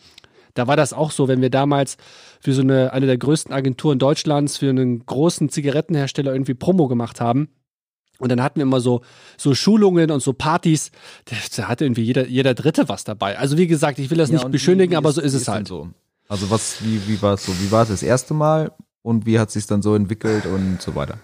Da 0.54 0.68
war 0.68 0.76
das 0.76 0.94
auch 0.94 1.12
so, 1.12 1.28
wenn 1.28 1.42
wir 1.42 1.50
damals 1.50 1.98
für 2.42 2.54
so 2.54 2.62
eine, 2.62 2.92
eine 2.94 3.06
der 3.06 3.18
größten 3.18 3.54
Agenturen 3.54 4.00
Deutschlands, 4.00 4.58
für 4.58 4.70
einen 4.70 5.06
großen 5.06 5.50
Zigarettenhersteller 5.50 6.32
irgendwie 6.34 6.54
Promo 6.54 6.88
gemacht 6.88 7.22
haben. 7.22 7.50
Und 8.18 8.30
dann 8.30 8.44
hatten 8.44 8.58
wir 8.58 8.64
immer 8.64 8.82
so, 8.82 9.02
so 9.38 9.56
Schulungen 9.56 10.12
und 10.12 10.22
so 10.22 10.34
Partys. 10.34 10.92
Da, 11.56 11.68
hatte 11.70 11.86
irgendwie 11.86 12.02
jeder, 12.04 12.28
jeder 12.28 12.54
Dritte 12.54 12.90
was 12.90 13.04
dabei. 13.06 13.38
Also 13.38 13.58
wie 13.58 13.68
gesagt, 13.68 13.98
ich 14.00 14.10
will 14.10 14.18
das 14.18 14.30
Ja, 14.30 14.36
nicht 14.40 14.52
beschönigen, 14.52 14.92
wie- 14.92 14.94
wie 14.94 14.98
aber 14.98 15.12
so 15.14 15.22
ist 15.22 15.34
es 15.34 15.46
denn 15.46 15.54
halt. 15.54 15.68
So? 15.68 15.90
Also 16.28 16.50
was, 16.50 16.84
wie, 16.84 17.00
wie 17.08 17.22
war 17.22 17.36
es 17.36 17.46
so? 17.46 17.54
Wie 17.62 17.72
war 17.72 17.84
es 17.84 17.90
das 17.90 18.04
erste 18.04 18.34
Mal 18.34 18.72
und 19.04 19.26
wie 19.26 19.40
hat 19.40 19.52
sich 19.52 19.66
dann 19.68 19.82
so 19.82 19.96
entwickelt 19.96 20.46
und 20.46 20.82
so 20.82 20.96
weiter? 20.96 21.18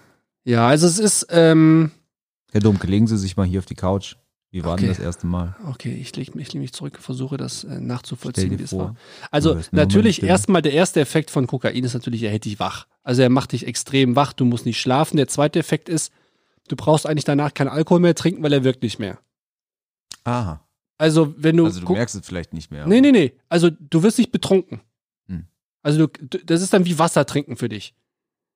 Ja, 0.44 0.66
also 0.68 0.86
es 0.86 0.98
ist, 0.98 1.26
ähm, 1.30 1.90
Herr 2.52 2.60
Domke, 2.62 2.86
legen 2.86 3.06
Sie 3.06 3.18
sich 3.18 3.36
mal 3.36 3.44
hier 3.46 3.58
auf 3.58 3.66
die 3.66 3.74
Couch. 3.74 4.16
Wie 4.56 4.64
war 4.64 4.76
denn 4.76 4.86
Okay. 4.86 4.96
das 4.96 5.04
erste 5.04 5.26
Mal? 5.26 5.54
Okay, 5.66 5.92
ich 5.94 6.16
lege 6.16 6.32
mich, 6.34 6.50
leg 6.54 6.62
mich 6.62 6.72
zurück, 6.72 6.98
versuche 6.98 7.36
das 7.36 7.64
äh, 7.64 7.78
nachzuvollziehen, 7.78 8.58
wie 8.58 8.62
es 8.62 8.70
vor, 8.70 8.78
war. 8.80 8.96
Also 9.30 9.60
natürlich 9.70 10.22
erstmal 10.22 10.62
der 10.62 10.72
erste 10.72 10.98
Effekt 11.00 11.30
von 11.30 11.46
Kokain 11.46 11.84
ist 11.84 11.92
natürlich, 11.92 12.22
er 12.22 12.30
hält 12.30 12.46
dich 12.46 12.58
wach. 12.58 12.86
Also 13.02 13.20
er 13.20 13.28
macht 13.28 13.52
dich 13.52 13.66
extrem 13.66 14.16
wach, 14.16 14.32
du 14.32 14.46
musst 14.46 14.64
nicht 14.64 14.80
schlafen. 14.80 15.18
Der 15.18 15.28
zweite 15.28 15.58
Effekt 15.58 15.90
ist, 15.90 16.10
du 16.68 16.74
brauchst 16.76 17.06
eigentlich 17.06 17.24
danach 17.24 17.52
keinen 17.52 17.68
Alkohol 17.68 18.00
mehr 18.00 18.14
trinken, 18.14 18.42
weil 18.42 18.52
er 18.54 18.64
wirkt 18.64 18.82
nicht 18.82 18.98
mehr. 18.98 19.18
Aha. 20.24 20.66
Also 20.98 21.34
wenn 21.36 21.58
du, 21.58 21.66
Also 21.66 21.80
du 21.80 21.92
merkst 21.92 22.14
es 22.16 22.26
vielleicht 22.26 22.54
nicht 22.54 22.70
mehr. 22.70 22.86
Nee, 22.86 23.02
nee, 23.02 23.12
nee. 23.12 23.32
Also 23.50 23.68
du 23.68 24.02
wirst 24.02 24.16
nicht 24.16 24.32
betrunken. 24.32 24.80
Hm. 25.28 25.44
Also 25.82 26.06
du, 26.06 26.38
das 26.46 26.62
ist 26.62 26.72
dann 26.72 26.86
wie 26.86 26.98
Wasser 26.98 27.26
trinken 27.26 27.56
für 27.56 27.68
dich. 27.68 27.94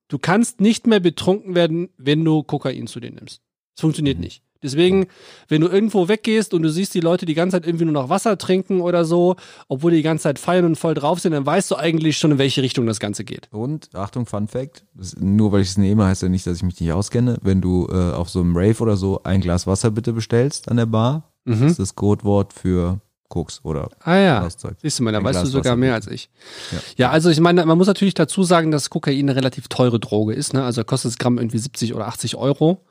Du 0.09 0.19
kannst 0.19 0.61
nicht 0.63 0.87
mehr 0.87 1.01
betrunken 1.01 1.55
werden, 1.55 1.91
wenn 1.99 2.25
du 2.25 2.43
Kokain 2.43 2.87
zu 2.87 3.01
dir 3.01 3.11
nimmst. 3.13 3.43
Das 3.77 3.83
funktioniert 3.83 4.17
Mhm. 4.17 4.25
nicht. 4.25 4.43
Deswegen, 4.63 5.07
wenn 5.49 5.61
du 5.61 5.69
irgendwo 5.69 6.09
weggehst 6.09 6.53
und 6.55 6.63
du 6.63 6.69
siehst 6.71 6.95
die 6.95 7.01
Leute 7.01 7.27
die 7.27 7.35
ganze 7.35 7.57
Zeit 7.57 7.67
irgendwie 7.67 7.85
nur 7.87 7.95
noch 7.95 8.09
Wasser 8.09 8.37
trinken 8.39 8.81
oder 8.81 9.05
so, 9.05 9.37
obwohl 9.69 9.93
die 9.93 9.99
die 9.99 10.03
ganze 10.03 10.23
Zeit 10.25 10.39
feiern 10.39 10.65
und 10.65 10.77
voll 10.77 10.95
drauf 10.95 11.21
sind, 11.21 11.33
dann 11.33 11.47
weißt 11.47 11.71
du 11.71 11.77
eigentlich 11.77 12.19
schon, 12.19 12.33
in 12.33 12.39
welche 12.39 12.63
Richtung 12.63 12.87
das 12.87 13.01
Ganze 13.01 13.25
geht. 13.25 13.49
Und, 13.53 13.89
Achtung, 13.95 14.27
Fun 14.27 14.49
Fact, 14.49 14.85
nur 15.19 15.53
weil 15.53 15.63
ich 15.63 15.69
es 15.69 15.79
nehme, 15.79 16.05
heißt 16.07 16.23
ja 16.23 16.29
nicht, 16.29 16.47
dass 16.47 16.57
ich 16.59 16.63
mich 16.63 16.81
nicht 16.81 16.93
auskenne. 16.93 17.39
Wenn 17.43 17.61
du 17.61 17.87
äh, 17.91 18.13
auf 18.13 18.29
so 18.31 18.41
einem 18.41 18.57
Rave 18.57 18.81
oder 18.83 18.97
so 18.97 19.21
ein 19.25 19.41
Glas 19.41 19.67
Wasser 19.67 19.91
bitte 19.91 20.13
bestellst 20.13 20.69
an 20.71 20.77
der 20.77 20.87
Bar, 20.87 21.25
Mhm. 21.47 21.69
ist 21.69 21.79
das 21.79 21.95
Codewort 21.95 22.53
für 22.53 23.01
Koks 23.31 23.61
oder 23.63 23.89
Ah 24.01 24.17
ja. 24.17 24.37
anderes 24.37 24.59
Zeug. 24.59 24.75
Siehst 24.83 24.99
du 24.99 25.05
mal, 25.05 25.13
da 25.13 25.19
Ein 25.19 25.25
weißt 25.25 25.43
du 25.43 25.47
sogar 25.47 25.77
mehr 25.77 25.95
als 25.95 26.07
ich. 26.07 26.29
Ja. 26.73 26.79
Ja. 26.97 27.11
also 27.11 27.31
ich 27.31 27.41
meine, 27.41 27.65
man 27.65 27.79
muss 27.79 27.87
natürlich 27.87 28.13
dazu 28.13 28.43
sagen, 28.43 28.71
dass 28.71 28.91
Kokain 28.91 29.19
eine 29.21 29.35
relativ 29.35 29.69
teure 29.69 29.99
Droge 29.99 30.35
ist. 30.35 30.53
Ne? 30.53 30.63
Also 30.63 30.85
kostet 30.85 31.13
das 31.13 31.19
Gramm 31.19 31.39
irgendwie 31.39 31.59
70 31.59 31.95
oder 31.95 32.09
80 32.09 32.37
Euro. 32.37 32.85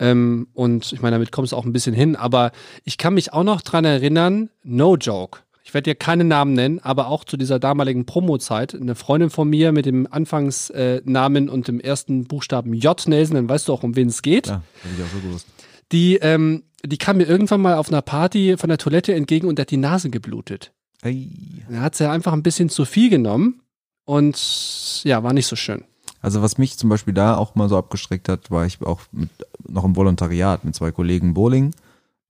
Ähm, 0.00 0.48
und 0.54 0.92
ich 0.92 1.00
meine, 1.02 1.14
damit 1.14 1.30
kommst 1.30 1.52
du 1.52 1.56
auch 1.56 1.64
ein 1.64 1.72
bisschen 1.72 1.94
hin. 1.94 2.16
Aber 2.16 2.50
ich 2.82 2.98
kann 2.98 3.14
mich 3.14 3.32
auch 3.32 3.44
noch 3.44 3.60
dran 3.60 3.84
erinnern, 3.84 4.50
no 4.64 4.96
joke. 4.96 5.40
Ich 5.64 5.74
werde 5.74 5.90
dir 5.90 5.94
keine 5.94 6.24
Namen 6.24 6.54
nennen, 6.54 6.80
aber 6.80 7.06
auch 7.06 7.24
zu 7.24 7.36
dieser 7.36 7.60
damaligen 7.60 8.04
Promo-Zeit, 8.04 8.74
eine 8.74 8.96
Freundin 8.96 9.30
von 9.30 9.48
mir 9.48 9.70
mit 9.70 9.86
dem 9.86 10.08
Anfangsnamen 10.10 11.48
und 11.48 11.68
dem 11.68 11.78
ersten 11.78 12.24
Buchstaben 12.24 12.74
J 12.74 13.00
Nelson, 13.06 13.36
dann 13.36 13.48
weißt 13.48 13.68
du 13.68 13.72
auch, 13.72 13.82
um 13.84 13.94
wen 13.94 14.08
es 14.08 14.22
geht. 14.22 14.48
Ja, 14.48 14.62
hätte 14.82 14.94
ich 14.98 15.04
auch 15.04 15.14
so 15.14 15.20
gewusst. 15.20 15.46
Die, 15.92 16.16
ähm, 16.16 16.64
die 16.84 16.98
kam 16.98 17.18
mir 17.18 17.24
irgendwann 17.24 17.60
mal 17.60 17.76
auf 17.76 17.88
einer 17.88 18.02
Party 18.02 18.56
von 18.56 18.68
der 18.68 18.78
Toilette 18.78 19.14
entgegen 19.14 19.46
und 19.46 19.60
hat 19.60 19.70
die 19.70 19.76
Nase 19.76 20.10
geblutet. 20.10 20.72
Ey. 21.02 21.30
Da 21.68 21.80
hat 21.80 21.94
sie 21.94 22.08
einfach 22.08 22.32
ein 22.32 22.42
bisschen 22.42 22.68
zu 22.68 22.84
viel 22.84 23.10
genommen 23.10 23.60
und 24.04 25.02
ja, 25.04 25.22
war 25.22 25.32
nicht 25.32 25.46
so 25.46 25.56
schön. 25.56 25.84
Also 26.20 26.40
was 26.40 26.56
mich 26.56 26.78
zum 26.78 26.88
Beispiel 26.88 27.14
da 27.14 27.36
auch 27.36 27.56
mal 27.56 27.68
so 27.68 27.76
abgestreckt 27.76 28.28
hat, 28.28 28.50
war 28.50 28.64
ich 28.64 28.80
auch 28.82 29.00
mit, 29.10 29.30
noch 29.66 29.84
im 29.84 29.96
Volontariat 29.96 30.64
mit 30.64 30.74
zwei 30.74 30.92
Kollegen 30.92 31.34
Bowling 31.34 31.74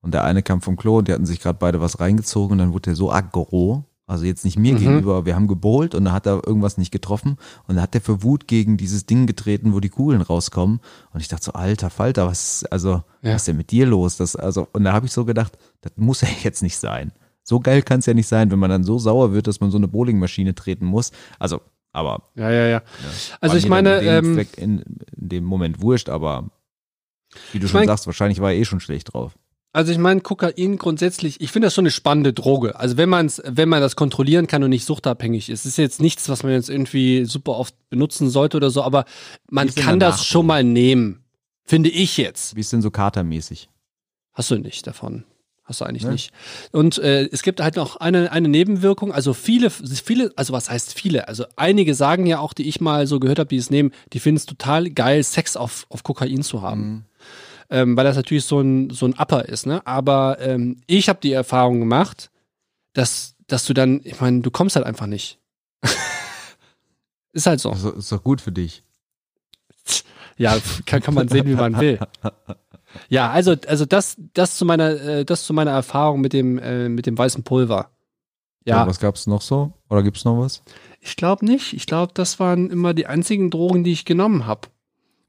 und 0.01 0.13
der 0.13 0.23
eine 0.23 0.41
kam 0.41 0.61
vom 0.61 0.75
Klo 0.75 0.97
und 0.97 1.07
die 1.07 1.13
hatten 1.13 1.27
sich 1.27 1.39
gerade 1.39 1.59
beide 1.59 1.79
was 1.79 1.99
reingezogen 1.99 2.53
und 2.53 2.57
dann 2.57 2.73
wurde 2.73 2.89
der 2.89 2.95
so 2.95 3.11
aggro, 3.11 3.85
also 4.05 4.25
jetzt 4.25 4.43
nicht 4.43 4.57
mir 4.57 4.73
Mhm. 4.73 4.79
gegenüber, 4.79 5.25
wir 5.25 5.35
haben 5.35 5.47
gebowlt 5.47 5.95
und 5.95 6.05
da 6.05 6.11
hat 6.11 6.25
er 6.25 6.45
irgendwas 6.45 6.77
nicht 6.77 6.91
getroffen 6.91 7.37
und 7.67 7.75
da 7.77 7.81
hat 7.83 7.93
der 7.93 8.01
für 8.01 8.21
Wut 8.23 8.47
gegen 8.47 8.75
dieses 8.77 9.05
Ding 9.05 9.27
getreten, 9.27 9.73
wo 9.73 9.79
die 9.79 9.89
Kugeln 9.89 10.21
rauskommen 10.21 10.81
und 11.13 11.21
ich 11.21 11.29
dachte 11.29 11.45
so, 11.45 11.53
alter 11.53 11.89
Falter, 11.89 12.27
was, 12.27 12.65
also, 12.65 13.03
Ja. 13.21 13.33
was 13.33 13.43
ist 13.43 13.47
denn 13.47 13.57
mit 13.57 13.71
dir 13.71 13.85
los? 13.85 14.17
Das, 14.17 14.35
also, 14.35 14.67
und 14.73 14.83
da 14.83 14.93
habe 14.93 15.05
ich 15.05 15.11
so 15.13 15.23
gedacht, 15.25 15.57
das 15.81 15.93
muss 15.95 16.21
ja 16.21 16.27
jetzt 16.43 16.61
nicht 16.61 16.77
sein. 16.77 17.11
So 17.45 17.59
geil 17.59 17.81
kann 17.81 17.99
es 17.99 18.05
ja 18.05 18.13
nicht 18.13 18.27
sein, 18.27 18.51
wenn 18.51 18.59
man 18.59 18.69
dann 18.69 18.83
so 18.83 18.97
sauer 18.99 19.33
wird, 19.33 19.47
dass 19.47 19.59
man 19.59 19.69
so 19.71 19.77
eine 19.77 19.87
Bowlingmaschine 19.87 20.53
treten 20.55 20.85
muss. 20.85 21.11
Also, 21.39 21.61
aber 21.91 22.29
Ja, 22.35 22.49
ja, 22.51 22.67
ja. 22.67 22.81
Also 23.41 23.53
war 23.53 23.57
ich 23.59 23.67
meine, 23.69 23.97
in 23.99 24.05
dem, 24.05 24.39
ähm, 24.39 24.47
in, 24.57 24.79
in 24.79 25.29
dem 25.29 25.43
Moment 25.45 25.81
wurscht, 25.81 26.09
aber 26.09 26.49
wie 27.51 27.59
du 27.59 27.67
schon 27.67 27.81
mein- 27.81 27.87
sagst, 27.87 28.05
wahrscheinlich 28.05 28.39
war 28.41 28.51
er 28.51 28.57
eh 28.57 28.65
schon 28.65 28.79
schlecht 28.79 29.13
drauf. 29.13 29.35
Also 29.73 29.91
ich 29.91 29.97
meine, 29.97 30.21
Kokain 30.21 30.77
grundsätzlich, 30.77 31.41
ich 31.41 31.51
finde 31.51 31.65
das 31.65 31.73
schon 31.73 31.83
eine 31.83 31.91
spannende 31.91 32.31
Droge. 32.31 32.79
Also 32.79 32.95
wenn 32.95 33.09
man 33.09 33.25
es, 33.25 33.41
wenn 33.43 33.67
man 33.67 33.81
das 33.81 33.95
kontrollieren 33.95 34.45
kann 34.45 34.63
und 34.63 34.69
nicht 34.69 34.85
suchtabhängig 34.85 35.49
ist, 35.49 35.65
ist 35.65 35.77
jetzt 35.77 35.99
nichts, 35.99 36.29
was 36.29 36.43
man 36.43 36.51
jetzt 36.51 36.69
irgendwie 36.69 37.25
super 37.25 37.57
oft 37.57 37.73
benutzen 37.89 38.29
sollte 38.29 38.57
oder 38.57 38.69
so, 38.69 38.83
aber 38.83 39.05
man 39.49 39.73
kann 39.73 39.99
das 39.99 40.23
schon 40.25 40.45
mal 40.45 40.63
nehmen. 40.63 41.23
Finde 41.65 41.89
ich 41.89 42.17
jetzt. 42.17 42.55
Wie 42.55 42.59
ist 42.59 42.71
denn 42.71 42.83
so 42.83 42.91
katermäßig? 42.91 43.67
Hast 44.33 44.51
du 44.51 44.57
nicht 44.57 44.85
davon. 44.85 45.23
Hast 45.63 45.79
du 45.81 45.85
eigentlich 45.85 46.03
Ne? 46.03 46.11
nicht. 46.11 46.31
Und 46.71 46.97
äh, 46.99 47.27
es 47.31 47.41
gibt 47.41 47.61
halt 47.61 47.77
noch 47.77 47.95
eine, 47.95 48.31
eine 48.31 48.49
Nebenwirkung. 48.49 49.11
Also 49.11 49.33
viele, 49.33 49.69
viele, 49.71 50.31
also 50.35 50.53
was 50.53 50.69
heißt 50.69 50.93
viele? 50.93 51.27
Also 51.27 51.45
einige 51.55 51.95
sagen 51.95 52.25
ja 52.27 52.39
auch, 52.39 52.53
die 52.53 52.67
ich 52.67 52.81
mal 52.81 53.07
so 53.07 53.19
gehört 53.19 53.39
habe, 53.39 53.47
die 53.47 53.57
es 53.57 53.69
nehmen, 53.69 53.91
die 54.11 54.19
finden 54.19 54.37
es 54.37 54.45
total 54.45 54.89
geil, 54.89 55.23
Sex 55.23 55.55
auf, 55.55 55.85
auf 55.89 56.03
Kokain 56.03 56.43
zu 56.43 56.61
haben. 56.61 56.81
Mhm. 56.81 57.05
Ähm, 57.73 57.97
weil 57.97 58.03
das 58.03 58.15
natürlich 58.15 58.45
so 58.45 58.59
ein, 58.59 58.91
so 58.91 59.07
ein 59.07 59.15
Upper 59.17 59.49
ist, 59.49 59.65
ne? 59.65 59.81
Aber 59.87 60.37
ähm, 60.39 60.77
ich 60.85 61.09
habe 61.09 61.19
die 61.23 61.31
Erfahrung 61.31 61.79
gemacht, 61.79 62.29
dass, 62.93 63.33
dass 63.47 63.65
du 63.65 63.73
dann, 63.73 64.01
ich 64.03 64.21
meine, 64.21 64.41
du 64.41 64.51
kommst 64.51 64.75
halt 64.75 64.85
einfach 64.85 65.07
nicht. 65.07 65.39
ist 67.33 67.47
halt 67.47 67.59
so. 67.59 67.71
Also, 67.71 67.91
ist 67.91 68.11
doch 68.11 68.23
gut 68.23 68.41
für 68.41 68.51
dich. 68.51 68.83
Ja, 70.37 70.55
kann, 70.85 71.01
kann 71.01 71.15
man 71.15 71.27
sehen, 71.27 71.47
wie 71.47 71.55
man 71.55 71.79
will. 71.79 71.99
Ja, 73.09 73.31
also, 73.31 73.55
also 73.67 73.85
das, 73.85 74.17
das 74.33 74.55
zu 74.55 74.65
meiner, 74.65 74.89
äh, 75.01 75.25
das 75.25 75.45
zu 75.45 75.53
meiner 75.53 75.71
Erfahrung 75.71 76.21
mit 76.21 76.31
dem, 76.31 76.59
äh, 76.59 76.89
mit 76.89 77.07
dem 77.07 77.17
weißen 77.17 77.43
Pulver. 77.43 77.89
Ja. 78.65 78.77
Ja, 78.77 78.87
Was 78.87 78.99
gab's 78.99 79.25
noch 79.25 79.41
so? 79.41 79.73
Oder 79.89 80.03
gibt's 80.03 80.25
noch 80.25 80.39
was? 80.39 80.61
ich 81.01 81.15
glaube 81.15 81.43
nicht. 81.43 81.73
Ich 81.73 81.85
glaube, 81.85 82.13
das 82.13 82.39
waren 82.39 82.69
immer 82.69 82.93
die 82.93 83.07
einzigen 83.07 83.49
Drogen, 83.49 83.83
die 83.83 83.91
ich 83.91 84.05
genommen 84.05 84.45
habe. 84.45 84.69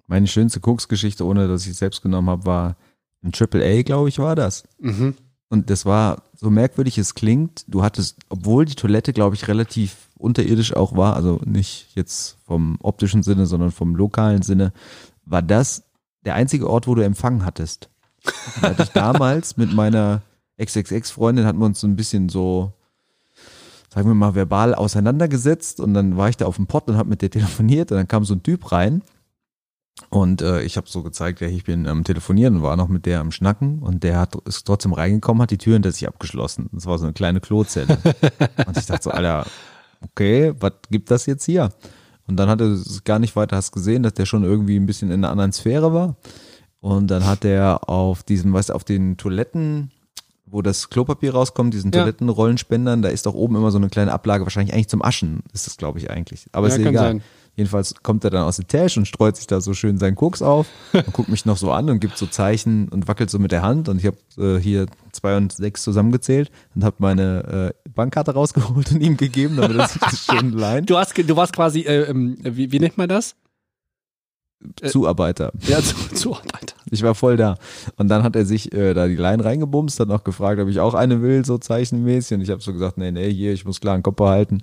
Meine 0.07 0.27
schönste 0.27 0.61
Koksgeschichte, 0.61 1.25
ohne 1.25 1.49
dass 1.49 1.65
ich 1.65 1.73
es 1.73 1.79
selbst 1.79 2.03
genommen 2.03 2.29
habe, 2.29 2.47
war 2.47 2.77
ein 3.23 3.33
Triple 3.33 3.65
A, 3.65 3.83
glaube 3.83 4.09
ich, 4.09 4.19
war 4.19 4.37
das. 4.37 4.65
Mhm. 4.79 5.15
Und 5.49 5.71
das 5.71 5.87
war, 5.87 6.23
so 6.35 6.51
merkwürdig 6.51 6.99
es 6.99 7.15
klingt, 7.15 7.65
du 7.69 7.83
hattest, 7.83 8.19
obwohl 8.29 8.65
die 8.65 8.75
Toilette, 8.75 9.13
glaube 9.13 9.37
ich, 9.37 9.49
relativ 9.49 10.09
unterirdisch 10.19 10.75
auch 10.75 10.97
war, 10.97 11.17
also 11.17 11.41
nicht 11.45 11.89
jetzt 11.95 12.39
vom 12.45 12.77
optischen 12.81 13.23
Sinne, 13.23 13.47
sondern 13.47 13.71
vom 13.71 13.95
lokalen 13.95 14.43
Sinne, 14.43 14.73
war 15.25 15.43
das 15.43 15.85
der 16.25 16.35
einzige 16.35 16.69
Ort, 16.69 16.87
wo 16.87 16.95
du 16.95 17.03
Empfang 17.03 17.45
hattest. 17.45 17.89
Da 18.61 18.71
hatte 18.71 18.83
ich 18.83 18.89
damals 18.93 19.57
mit 19.57 19.73
meiner 19.73 20.23
XXX-Freundin, 20.63 21.47
hatten 21.47 21.59
wir 21.59 21.67
uns 21.67 21.81
so 21.81 21.87
ein 21.87 21.97
bisschen 21.97 22.29
so, 22.29 22.73
sagen 23.93 24.09
wir 24.09 24.15
mal, 24.15 24.35
verbal 24.35 24.75
auseinandergesetzt 24.75 25.81
und 25.81 25.95
dann 25.95 26.17
war 26.17 26.29
ich 26.29 26.37
da 26.37 26.47
auf 26.47 26.57
dem 26.57 26.67
Pott 26.67 26.89
und 26.89 26.97
habe 26.97 27.09
mit 27.09 27.23
der 27.23 27.31
telefoniert 27.31 27.91
und 27.91 27.99
dann 27.99 28.09
kam 28.09 28.25
so 28.25 28.35
ein 28.35 28.43
Typ 28.43 28.73
rein 28.73 29.03
Und 30.11 30.43
äh, 30.43 30.63
ich 30.63 30.77
habe 30.77 30.89
so 30.89 31.03
gezeigt, 31.03 31.41
ja, 31.41 31.47
ich 31.49 31.65
bin 31.65 31.87
am 31.87 32.03
Telefonieren 32.05 32.57
und 32.57 32.63
war 32.63 32.77
noch 32.77 32.89
mit 32.89 33.07
der 33.07 33.21
am 33.21 33.31
Schnacken 33.31 33.81
und 33.81 34.03
der 34.03 34.19
hat 34.19 34.35
ist 34.45 34.65
trotzdem 34.65 34.93
reingekommen, 34.93 35.41
hat 35.43 35.51
die 35.51 35.59
Tür 35.59 35.75
hinter 35.75 35.93
sich 35.93 36.09
abgeschlossen. 36.09 36.69
Das 36.73 36.87
war 36.87 36.99
so 36.99 37.05
eine 37.05 37.13
kleine 37.13 37.41
Klozelle. 37.41 37.99
und 38.67 38.77
ich 38.77 38.87
dachte 38.87 39.05
so, 39.05 39.11
Alter, 39.11 39.47
okay, 40.03 40.53
was 40.59 40.73
gibt 40.91 41.11
das 41.11 41.27
jetzt 41.27 41.45
hier? 41.45 41.71
Und 42.27 42.37
dann 42.37 42.49
hat 42.49 42.61
er 42.61 42.69
es 42.69 43.05
gar 43.05 43.19
nicht 43.19 43.37
weiter 43.37 43.57
hast 43.57 43.73
gesehen, 43.73 44.03
dass 44.03 44.15
der 44.15 44.27
schon 44.27 44.45
irgendwie 44.45 44.77
ein 44.77 44.87
bisschen 44.87 45.11
in 45.11 45.23
einer 45.25 45.31
anderen 45.31 45.53
Sphäre 45.53 45.93
war. 45.93 46.17
Und 46.81 47.09
dann 47.11 47.25
hat 47.25 47.45
er 47.45 47.89
auf 47.89 48.23
diesem, 48.23 48.53
weißt 48.53 48.71
du, 48.71 48.73
auf 48.75 48.85
den 48.85 49.17
Toiletten, 49.17 49.91
wo 50.47 50.61
das 50.61 50.91
Klopapier 50.91 51.35
rauskommt, 51.35 51.73
diesen 51.73 51.93
Ja. 51.93 52.01
Toilettenrollenspendern, 52.01 53.03
da 53.03 53.09
ist 53.11 53.27
doch 53.27 53.35
oben 53.35 53.57
immer 53.57 53.71
so 53.71 53.79
eine 53.79 53.89
kleine 53.89 54.13
Ablage, 54.13 54.45
wahrscheinlich 54.45 54.75
eigentlich 54.75 54.89
zum 54.89 55.03
Aschen, 55.03 55.43
ist 55.53 55.67
das, 55.67 55.77
glaube 55.77 55.99
ich, 55.99 56.11
eigentlich. 56.11 56.47
Aber 56.53 56.69
Ja, 56.69 56.75
ist 56.75 56.81
egal. 56.81 56.95
sein. 56.95 57.23
Jedenfalls 57.57 57.95
kommt 58.03 58.25
er 58.25 58.31
dann 58.31 58.43
aus 58.43 58.57
der 58.57 58.67
Tasche 58.67 58.99
und 58.99 59.07
streut 59.07 59.37
sich 59.37 59.47
da 59.47 59.61
so 59.61 59.75
schön 59.75 59.99
seinen 59.99 60.17
Koks 60.17 60.43
auf 60.43 60.67
und 60.93 61.13
guckt 61.13 61.29
mich 61.29 61.47
noch 61.47 61.57
so 61.57 61.71
an 61.71 61.89
und 61.89 62.01
gibt 62.01 62.19
so 62.19 62.27
Zeichen 62.27 62.89
und 62.89 63.07
wackelt 63.07 63.31
so 63.31 63.39
mit 63.39 63.53
der 63.53 63.63
Hand. 63.63 63.89
Und 63.89 63.99
ich 63.99 64.07
habe 64.07 64.17
äh, 64.39 64.61
hier 64.61 64.87
zwei 65.13 65.37
und 65.37 65.53
sechs 65.53 65.83
zusammengezählt 65.83 66.51
und 66.75 66.85
habe 66.85 66.97
meine 66.99 67.73
äh, 67.87 67.91
Bankkarte 67.91 68.35
rausgeholt 68.35 68.91
und 68.93 69.01
ihm 69.01 69.17
gegeben, 69.17 69.57
damit 69.57 69.77
er 69.77 69.89
sich 69.89 70.01
das 70.01 70.27
schön 70.31 70.53
leihen. 70.53 70.87
Du, 70.87 70.97
hast, 70.97 71.17
du 71.17 71.37
warst 71.37 71.55
quasi, 71.55 71.81
äh, 71.83 72.11
ähm, 72.11 72.39
wie, 72.43 72.73
wie 72.73 72.81
nennt 72.81 72.99
man 72.99 73.09
das? 73.09 73.37
äh, 74.81 74.89
Zuarbeiter. 74.89 75.53
Ja, 75.67 75.81
zu, 75.81 75.95
Zuarbeiter. 76.15 76.75
Ich 76.91 77.03
war 77.03 77.15
voll 77.15 77.37
da. 77.37 77.57
Und 77.97 78.09
dann 78.09 78.23
hat 78.23 78.37
er 78.37 78.45
sich 78.45 78.73
äh, 78.73 78.95
da 78.95 79.07
die 79.07 79.17
Line 79.17 79.45
reingebumst, 79.45 80.01
hat 80.01 80.09
noch 80.09 80.25
gefragt, 80.25 80.61
ob 80.61 80.69
ich 80.69 80.81
auch 80.81 80.95
eine 80.95 81.23
will, 81.23 81.45
so 81.45 81.59
zeichenmäßig. 81.59 82.37
Und 82.37 82.43
ich 82.43 82.51
habe 82.51 82.61
so 82.61 82.73
gesagt, 82.73 82.99
nee, 82.99 83.11
nee, 83.11 83.33
hier, 83.33 83.53
ich 83.53 83.65
muss 83.65 83.81
klar 83.81 83.95
einen 83.95 84.03
Kopf 84.03 84.17
behalten. 84.17 84.63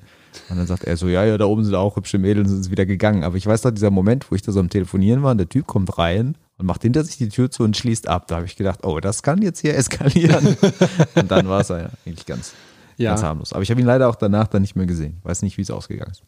Und 0.50 0.58
dann 0.58 0.68
sagt 0.68 0.84
er 0.84 0.98
so, 0.98 1.08
ja, 1.08 1.26
ja, 1.26 1.38
da 1.38 1.46
oben 1.46 1.64
sind 1.64 1.76
auch 1.76 1.96
hübsche 1.96 2.18
Mädels 2.18 2.52
und 2.52 2.60
ist 2.60 2.72
wieder 2.72 2.86
gegangen. 2.86 3.24
Aber 3.24 3.36
ich 3.38 3.46
weiß 3.46 3.62
doch, 3.62 3.72
dieser 3.72 3.92
Moment, 3.92 4.30
wo 4.32 4.36
ich 4.36 4.42
da 4.42 4.52
so 4.52 4.60
am 4.60 4.70
Telefonieren 4.70 5.24
war 5.24 5.32
und 5.32 5.38
der 5.38 5.50
Typ 5.50 5.68
kommt 5.68 5.98
rein 5.98 6.38
und 6.58 6.66
macht 6.66 6.84
hinter 6.84 7.04
sich 7.04 7.18
die 7.18 7.30
Tür 7.30 7.52
zu 7.52 7.64
und 7.64 7.76
schließt 7.76 8.08
ab. 8.08 8.28
Da 8.28 8.38
habe 8.38 8.46
ich 8.46 8.56
gedacht, 8.56 8.80
oh, 8.84 9.00
das 9.00 9.24
kann 9.24 9.42
jetzt 9.42 9.60
hier 9.60 9.76
eskalieren. 9.76 10.58
und 11.16 11.32
dann 11.32 11.48
war 11.48 11.62
es 11.62 11.70
ja 11.70 11.90
eigentlich 12.06 12.26
ganz, 12.26 12.54
Ja, 12.98 13.12
ganz 13.12 13.24
harmlos. 13.24 13.54
Aber 13.54 13.64
ich 13.64 13.72
habe 13.72 13.82
ihn 13.82 13.88
leider 13.88 14.10
auch 14.10 14.16
danach 14.16 14.48
dann 14.48 14.62
nicht 14.62 14.76
mehr 14.76 14.86
gesehen. 14.86 15.20
Weiß 15.24 15.42
nicht, 15.42 15.58
wie 15.58 15.64
es 15.64 15.72
ausgegangen 15.72 16.12
ist. 16.12 16.24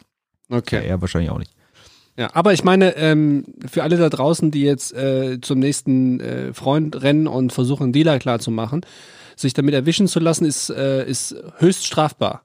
Ja, 0.50 0.58
okay. 0.58 0.86
er 0.86 1.02
wahrscheinlich 1.02 1.32
auch 1.32 1.40
nicht. 1.40 1.54
Ja, 2.16 2.30
aber 2.34 2.54
ich 2.54 2.64
meine, 2.64 2.96
ähm, 2.96 3.44
für 3.66 3.82
alle 3.82 3.98
da 3.98 4.10
draußen, 4.10 4.52
die 4.52 4.62
jetzt 4.62 4.94
äh, 4.94 5.40
zum 5.42 5.60
nächsten 5.60 6.20
äh, 6.20 6.54
Freund 6.54 7.02
rennen 7.02 7.28
und 7.28 7.52
versuchen, 7.52 7.86
einen 7.86 7.94
Dealer 7.94 8.20
klar 8.20 8.40
zu 8.40 8.52
machen, 8.52 8.82
sich 9.36 9.54
damit 9.54 9.74
erwischen 9.74 10.08
zu 10.08 10.20
lassen, 10.20 10.46
ist, 10.46 10.70
äh, 10.70 11.08
ist 11.08 11.36
höchst 11.58 11.88
strafbar. 11.88 12.44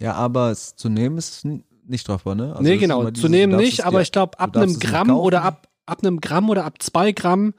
Ja, 0.00 0.14
aber 0.14 0.50
es 0.50 0.76
zu 0.76 0.88
nehmen 0.88 1.18
ist 1.18 1.44
nicht 1.44 2.00
strafbar, 2.02 2.34
ne? 2.34 2.50
Also 2.54 2.62
nee, 2.62 2.76
genau, 2.76 3.10
zu 3.10 3.28
nehmen 3.28 3.56
nicht, 3.56 3.80
es 3.80 3.84
aber 3.84 3.98
dir- 3.98 4.02
ich 4.02 4.12
glaube, 4.12 4.38
ab 4.38 4.56
einem 4.56 4.70
es 4.70 4.78
Gramm 4.80 5.10
oder 5.10 5.42
ab, 5.42 5.68
ab 5.86 5.98
einem 6.02 6.20
Gramm 6.20 6.50
oder 6.50 6.64
ab 6.64 6.80
zwei 6.82 7.12
Gramm 7.12 7.54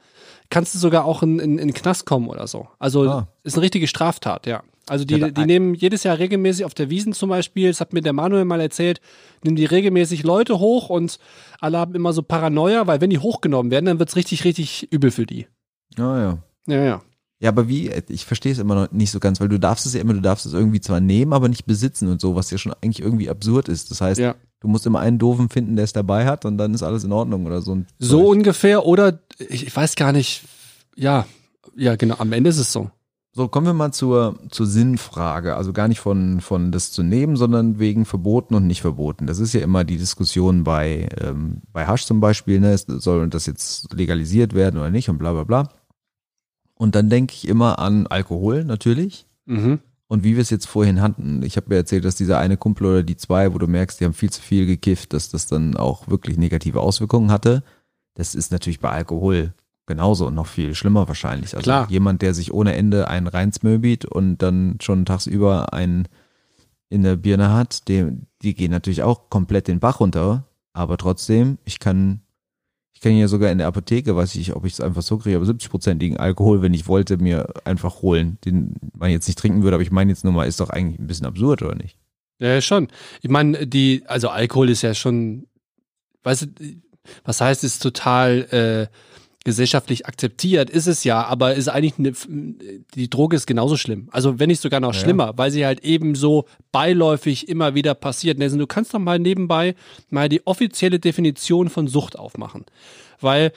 kannst 0.50 0.74
du 0.74 0.78
sogar 0.78 1.04
auch 1.04 1.22
in, 1.22 1.38
in, 1.38 1.58
in 1.58 1.68
den 1.68 1.74
Knast 1.74 2.06
kommen 2.06 2.28
oder 2.28 2.46
so. 2.46 2.68
Also 2.78 3.08
Ah. 3.08 3.28
ist 3.42 3.54
eine 3.56 3.62
richtige 3.62 3.86
Straftat, 3.88 4.46
ja. 4.46 4.62
Also 4.88 5.04
die, 5.04 5.18
Ja, 5.18 5.28
die 5.30 5.44
nehmen 5.44 5.74
jedes 5.74 6.02
Jahr 6.02 6.18
regelmäßig 6.18 6.64
auf 6.64 6.74
der 6.74 6.90
Wiesen 6.90 7.12
zum 7.12 7.28
Beispiel, 7.28 7.68
das 7.68 7.80
hat 7.80 7.92
mir 7.92 8.00
der 8.00 8.12
Manuel 8.12 8.44
mal 8.44 8.60
erzählt, 8.60 9.00
nehmen 9.44 9.54
die 9.56 9.64
regelmäßig 9.66 10.22
Leute 10.24 10.58
hoch 10.58 10.88
und 10.90 11.18
alle 11.60 11.78
haben 11.78 11.94
immer 11.94 12.12
so 12.12 12.22
Paranoia, 12.22 12.86
weil 12.88 13.00
wenn 13.00 13.10
die 13.10 13.18
hochgenommen 13.20 13.70
werden, 13.70 13.86
dann 13.86 13.98
wird's 14.00 14.16
richtig, 14.16 14.44
richtig 14.44 14.90
übel 14.92 15.10
für 15.12 15.26
die. 15.26 15.46
Ah, 15.96 16.18
ja. 16.18 16.38
Ja, 16.66 16.84
ja. 16.84 17.02
Ja, 17.42 17.48
aber 17.48 17.68
wie? 17.68 17.90
Ich 18.08 18.26
verstehe 18.26 18.52
es 18.52 18.58
immer 18.58 18.74
noch 18.74 18.92
nicht 18.92 19.10
so 19.10 19.18
ganz, 19.18 19.40
weil 19.40 19.48
du 19.48 19.58
darfst 19.58 19.86
es 19.86 19.94
ja 19.94 20.00
immer, 20.02 20.12
du 20.12 20.20
darfst 20.20 20.44
es 20.44 20.52
irgendwie 20.52 20.80
zwar 20.80 21.00
nehmen, 21.00 21.32
aber 21.32 21.48
nicht 21.48 21.64
besitzen 21.64 22.08
und 22.08 22.20
so, 22.20 22.36
was 22.36 22.50
ja 22.50 22.58
schon 22.58 22.74
eigentlich 22.82 23.00
irgendwie 23.00 23.30
absurd 23.30 23.68
ist. 23.68 23.90
Das 23.90 24.02
heißt, 24.02 24.20
Ja. 24.20 24.34
du 24.60 24.68
musst 24.68 24.84
immer 24.86 25.00
einen 25.00 25.18
Doofen 25.18 25.48
finden, 25.48 25.74
der 25.74 25.84
es 25.86 25.94
dabei 25.94 26.26
hat 26.26 26.44
und 26.44 26.58
dann 26.58 26.74
ist 26.74 26.82
alles 26.82 27.02
in 27.04 27.12
Ordnung 27.12 27.46
oder 27.46 27.62
so. 27.62 27.78
So 27.98 28.18
Zeug. 28.20 28.28
ungefähr 28.28 28.84
oder 28.84 29.20
ich, 29.38 29.74
weiß 29.74 29.96
gar 29.96 30.12
nicht, 30.12 30.44
ja, 30.96 31.26
ja, 31.74 31.96
genau, 31.96 32.16
am 32.18 32.32
Ende 32.34 32.50
ist 32.50 32.58
es 32.58 32.72
so. 32.72 32.90
So, 33.32 33.46
kommen 33.48 33.64
wir 33.66 33.74
mal 33.74 33.92
zur, 33.92 34.38
zur 34.50 34.66
Sinnfrage. 34.66 35.54
Also 35.54 35.72
gar 35.72 35.86
nicht 35.88 36.00
von, 36.00 36.40
von 36.40 36.72
das 36.72 36.90
zu 36.90 37.02
nehmen, 37.04 37.36
sondern 37.36 37.78
wegen 37.78 38.04
verboten 38.04 38.54
und 38.56 38.66
nicht 38.66 38.82
verboten. 38.82 39.26
Das 39.28 39.38
ist 39.38 39.54
ja 39.54 39.60
immer 39.60 39.84
die 39.84 39.98
Diskussion 39.98 40.64
bei, 40.64 41.08
ähm, 41.18 41.62
bei 41.72 41.86
Hasch 41.86 42.04
zum 42.06 42.20
Beispiel, 42.20 42.58
ne? 42.58 42.76
Soll 42.76 43.28
das 43.30 43.46
jetzt 43.46 43.94
legalisiert 43.94 44.52
werden 44.52 44.78
oder 44.80 44.90
nicht 44.90 45.08
und 45.08 45.18
bla 45.18 45.32
bla 45.32 45.44
bla. 45.44 45.68
Und 46.80 46.94
dann 46.94 47.10
denke 47.10 47.34
ich 47.34 47.46
immer 47.46 47.78
an 47.78 48.06
Alkohol 48.06 48.64
natürlich. 48.64 49.26
Mhm. 49.44 49.80
Und 50.06 50.24
wie 50.24 50.34
wir 50.34 50.40
es 50.40 50.48
jetzt 50.48 50.64
vorhin 50.64 51.02
hatten, 51.02 51.42
ich 51.42 51.58
habe 51.58 51.66
mir 51.68 51.76
erzählt, 51.76 52.06
dass 52.06 52.14
dieser 52.14 52.38
eine 52.38 52.56
Kumpel 52.56 52.86
oder 52.86 53.02
die 53.02 53.18
zwei, 53.18 53.52
wo 53.52 53.58
du 53.58 53.66
merkst, 53.66 54.00
die 54.00 54.06
haben 54.06 54.14
viel 54.14 54.30
zu 54.30 54.40
viel 54.40 54.64
gekifft, 54.64 55.12
dass 55.12 55.28
das 55.28 55.46
dann 55.46 55.76
auch 55.76 56.08
wirklich 56.08 56.38
negative 56.38 56.80
Auswirkungen 56.80 57.30
hatte. 57.30 57.62
Das 58.14 58.34
ist 58.34 58.50
natürlich 58.50 58.80
bei 58.80 58.88
Alkohol 58.88 59.52
genauso 59.84 60.26
und 60.28 60.34
noch 60.34 60.46
viel 60.46 60.74
schlimmer 60.74 61.06
wahrscheinlich. 61.06 61.54
Also 61.54 61.64
Klar. 61.64 61.86
jemand, 61.90 62.22
der 62.22 62.32
sich 62.32 62.50
ohne 62.50 62.74
Ende 62.74 63.08
einen 63.08 63.26
reinsmöbit 63.26 64.06
und 64.06 64.38
dann 64.38 64.78
schon 64.80 65.04
tagsüber 65.04 65.74
einen 65.74 66.08
in 66.88 67.02
der 67.02 67.16
Birne 67.16 67.52
hat, 67.52 67.88
dem, 67.88 68.22
die 68.40 68.54
gehen 68.54 68.70
natürlich 68.70 69.02
auch 69.02 69.28
komplett 69.28 69.68
den 69.68 69.80
Bach 69.80 70.00
runter. 70.00 70.44
Aber 70.72 70.96
trotzdem, 70.96 71.58
ich 71.66 71.78
kann, 71.78 72.22
ich 73.00 73.04
kann 73.04 73.16
ja 73.16 73.28
sogar 73.28 73.50
in 73.50 73.56
der 73.56 73.66
Apotheke, 73.66 74.14
weiß 74.14 74.34
ich, 74.34 74.54
ob 74.54 74.66
ich 74.66 74.74
es 74.74 74.80
einfach 74.82 75.00
so 75.00 75.16
kriege, 75.16 75.36
aber 75.36 75.46
70-prozentigen 75.46 76.18
Alkohol, 76.18 76.60
wenn 76.60 76.74
ich 76.74 76.86
wollte, 76.86 77.16
mir 77.16 77.48
einfach 77.64 78.02
holen, 78.02 78.36
den 78.44 78.74
man 78.94 79.10
jetzt 79.10 79.26
nicht 79.26 79.38
trinken 79.38 79.62
würde. 79.62 79.76
Aber 79.76 79.82
ich 79.82 79.90
meine 79.90 80.10
jetzt 80.10 80.22
nur 80.22 80.34
mal, 80.34 80.44
ist 80.44 80.60
doch 80.60 80.68
eigentlich 80.68 81.00
ein 81.00 81.06
bisschen 81.06 81.24
absurd, 81.24 81.62
oder 81.62 81.74
nicht? 81.74 81.96
Ja, 82.40 82.60
schon. 82.60 82.88
Ich 83.22 83.30
meine, 83.30 83.66
die, 83.66 84.02
also 84.04 84.28
Alkohol 84.28 84.68
ist 84.68 84.82
ja 84.82 84.92
schon, 84.92 85.46
weißt 86.24 86.42
du, 86.42 86.46
was 87.24 87.40
heißt, 87.40 87.64
ist 87.64 87.82
total 87.82 88.90
äh, 88.90 88.94
gesellschaftlich 89.50 90.06
akzeptiert, 90.06 90.70
ist 90.70 90.86
es 90.86 91.02
ja, 91.02 91.24
aber 91.24 91.54
ist 91.54 91.66
eigentlich 91.66 91.98
eine, 91.98 92.12
die 92.94 93.10
Droge 93.10 93.34
ist 93.34 93.46
genauso 93.46 93.76
schlimm. 93.76 94.08
Also 94.12 94.38
wenn 94.38 94.48
nicht 94.48 94.62
sogar 94.62 94.78
noch 94.78 94.94
Ja, 94.94 95.00
schlimmer, 95.00 95.32
weil 95.36 95.50
sie 95.50 95.66
halt 95.66 95.80
eben 95.84 96.14
so 96.14 96.44
beiläufig 96.70 97.48
immer 97.48 97.74
wieder 97.74 97.94
passiert. 97.94 98.40
Also 98.40 98.56
du 98.56 98.68
kannst 98.68 98.94
doch 98.94 99.00
mal 99.00 99.18
nebenbei 99.18 99.74
mal 100.08 100.28
die 100.28 100.46
offizielle 100.46 101.00
Definition 101.00 101.68
von 101.68 101.88
Sucht 101.88 102.16
aufmachen. 102.16 102.64
Weil 103.20 103.52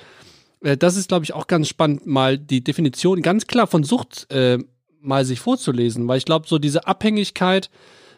äh, 0.64 0.78
das 0.78 0.98
ist, 0.98 1.10
glaube 1.10 1.26
ich, 1.26 1.34
auch 1.34 1.46
ganz 1.46 1.68
spannend, 1.68 2.08
mal 2.08 2.40
die 2.40 2.64
Definition 2.64 3.22
ganz 3.22 3.46
klar 3.46 3.68
von 3.68 3.84
Sucht 3.84 4.32
äh, 4.32 4.58
mal 5.00 5.26
sich 5.26 5.40
vorzulesen, 5.40 6.08
weil 6.08 6.18
ich 6.18 6.26
glaube, 6.26 6.48
so 6.48 6.58
diese 6.58 6.88
Abhängigkeit 6.88 7.70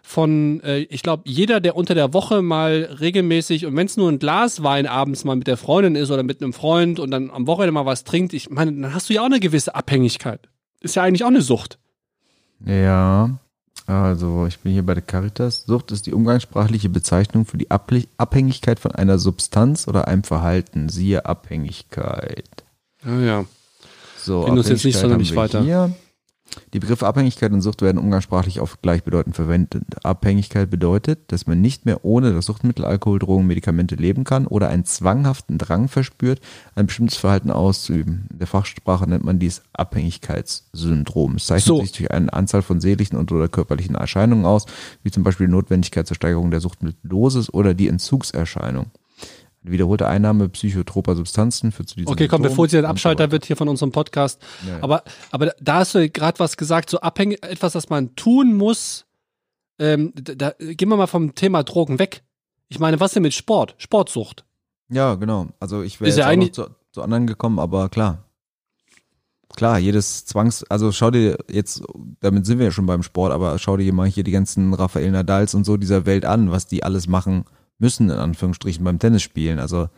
von, 0.08 0.62
äh, 0.62 0.82
ich 0.82 1.02
glaube, 1.02 1.24
jeder, 1.26 1.60
der 1.60 1.76
unter 1.76 1.96
der 1.96 2.14
Woche 2.14 2.42
mal 2.42 2.96
regelmäßig, 3.00 3.66
und 3.66 3.76
wenn 3.76 3.88
es 3.88 3.98
nur 3.98 4.10
ein 4.10 4.20
Glas 4.20 4.62
Wein 4.62 4.86
abends 4.86 5.24
mal 5.24 5.36
mit 5.36 5.48
der 5.48 5.58
Freundin 5.58 5.96
ist 5.96 6.12
oder 6.12 6.24
mit 6.24 6.42
einem 6.42 6.54
Freund 6.54 7.00
und 7.00 7.10
dann 7.12 7.32
am 7.32 7.48
Wochenende 7.48 7.72
mal 7.72 7.88
was 7.88 8.04
trinkt, 8.04 8.34
ich 8.34 8.50
meine, 8.50 8.72
dann 8.72 8.94
hast 8.94 9.10
du 9.10 9.14
ja 9.14 9.22
auch 9.22 9.26
eine 9.26 9.40
gewisse 9.40 9.74
Abhängigkeit. 9.74 10.48
Ist 10.80 10.96
ja 10.96 11.04
eigentlich 11.04 11.24
auch 11.24 11.30
eine 11.30 11.42
Sucht. 11.42 11.80
Ja, 12.64 13.40
also 13.88 14.46
ich 14.48 14.60
bin 14.60 14.74
hier 14.74 14.86
bei 14.86 14.94
der 14.94 15.04
Caritas. 15.04 15.64
Sucht 15.66 15.92
ist 15.92 16.06
die 16.06 16.14
umgangssprachliche 16.14 16.90
Bezeichnung 16.90 17.46
für 17.46 17.58
die 17.58 17.70
Abhängigkeit 17.72 18.80
von 18.80 18.92
einer 18.92 19.18
Substanz 19.18 19.88
oder 19.88 20.08
einem 20.08 20.24
Verhalten. 20.24 20.88
Siehe 20.88 21.26
Abhängigkeit. 21.26 22.64
Ja, 23.04 23.20
ja. 23.20 23.46
So, 24.20 24.44
Bringt 24.44 24.60
uns 24.60 24.70
jetzt 24.70 24.86
nicht 24.86 24.98
sonderlich 24.98 25.36
weiter. 25.36 25.64
Hier. 25.64 25.94
Die 26.74 26.80
Begriffe 26.80 27.08
Abhängigkeit 27.08 27.52
und 27.52 27.62
Sucht 27.62 27.82
werden 27.82 27.98
umgangssprachlich 27.98 28.62
oft 28.62 28.82
gleichbedeutend 28.82 29.36
verwendet. 29.36 29.84
Abhängigkeit 30.04 30.70
bedeutet, 30.70 31.32
dass 31.32 31.48
man 31.48 31.62
nicht 31.62 31.86
mehr 31.86 32.04
ohne 32.06 32.34
das 32.34 32.46
Suchtmittel, 32.46 32.86
Alkohol, 32.86 33.20
Drogen, 33.20 33.48
Medikamente 33.48 33.96
leben 33.96 34.24
kann 34.24 34.48
oder 34.48 34.70
einen 34.70 34.86
zwanghaften 34.86 35.58
Drang 35.58 35.88
verspürt, 35.88 36.42
ein 36.76 36.88
bestimmtes 36.88 37.18
Verhalten 37.18 37.52
auszuüben. 37.52 38.28
In 38.32 38.40
der 38.40 38.48
Fachsprache 38.48 39.08
nennt 39.10 39.24
man 39.24 39.40
dies 39.40 39.64
Abhängigkeitssyndrom. 39.74 41.36
Es 41.36 41.48
zeichnet 41.48 41.68
So. 41.68 41.82
sich 41.82 41.92
durch 41.94 42.12
eine 42.12 42.32
Anzahl 42.32 42.62
von 42.62 42.80
seelischen 42.80 43.18
und 43.18 43.32
oder 43.32 43.48
körperlichen 43.48 43.96
Erscheinungen 43.96 44.46
aus, 44.46 44.66
wie 45.04 45.12
zum 45.12 45.24
Beispiel 45.24 45.48
die 45.48 45.54
Notwendigkeit 45.54 46.08
zur 46.08 46.16
Steigerung 46.16 46.52
der 46.52 46.62
Suchtmitteldosis 46.62 47.54
oder 47.54 47.74
die 47.74 47.88
Entzugserscheinung. 47.88 48.92
Wiederholte 49.72 50.08
Einnahme 50.08 50.50
psychotroper 50.50 51.16
Substanzen 51.16 51.72
führt 51.72 51.90
zu 51.90 51.96
diesem 51.96 52.12
Okay, 52.12 52.28
komm, 52.28 52.42
bevor 52.42 52.68
so 52.68 52.80
Abschalter 52.80 53.24
weiter. 53.24 53.32
wird 53.32 53.46
hier 53.46 53.56
von 53.56 53.68
unserem 53.68 53.92
Podcast. 53.92 54.42
Ja, 54.66 54.74
ja. 54.74 54.84
Aber, 54.84 55.04
aber 55.32 55.54
da 55.60 55.76
hast 55.76 55.96
du 55.96 56.10
gerade 56.10 56.40
was 56.40 56.58
gesagt, 56.58 56.90
so 56.90 57.00
abhängig, 57.00 57.44
etwas, 57.44 57.74
das 57.74 57.90
man 57.90 58.16
tun 58.16 58.54
muss. 58.54 59.06
Ähm, 59.78 60.14
da, 60.16 60.54
gehen 60.60 60.90
wir 60.90 60.98
mal 60.98 61.08
vom 61.08 61.36
Thema 61.36 61.64
Drogen 61.64 62.00
weg. 62.00 62.24
Ich 62.70 62.80
meine, 62.80 63.00
was 63.00 63.14
denn 63.14 63.24
mit 63.24 63.34
Sport? 63.34 63.76
Sportsucht. 63.78 64.46
Ja, 64.90 65.16
genau. 65.16 65.48
Also 65.60 65.82
ich 65.82 66.00
wäre 66.00 66.10
jetzt 66.10 66.18
ja 66.18 66.30
auch 66.30 66.36
noch 66.36 66.50
zu, 66.50 66.68
zu 66.92 67.02
anderen 67.02 67.28
gekommen, 67.28 67.60
aber 67.60 67.90
klar. 67.90 68.24
Klar, 69.56 69.80
jedes 69.80 70.26
Zwangs, 70.26 70.64
also 70.66 70.92
schau 70.92 71.12
dir 71.12 71.38
jetzt, 71.50 71.84
damit 72.20 72.46
sind 72.46 72.60
wir 72.60 72.66
ja 72.66 72.72
schon 72.72 72.88
beim 72.88 73.04
Sport, 73.04 73.32
aber 73.32 73.58
schau 73.58 73.78
dir 73.78 73.94
mal 73.94 74.08
hier 74.08 74.24
die 74.24 74.32
ganzen 74.32 74.74
Rafael 74.74 75.12
Nadals 75.12 75.54
und 75.54 75.66
so 75.66 75.78
dieser 75.78 76.06
Welt 76.06 76.26
an, 76.26 76.52
was 76.52 76.68
die 76.68 76.84
alles 76.84 77.08
machen 77.08 77.46
müssen, 77.80 78.10
in 78.10 78.18
Anführungsstrichen, 78.18 78.84
beim 78.84 79.00
Tennisspielen. 79.00 79.60
Also 79.60 79.90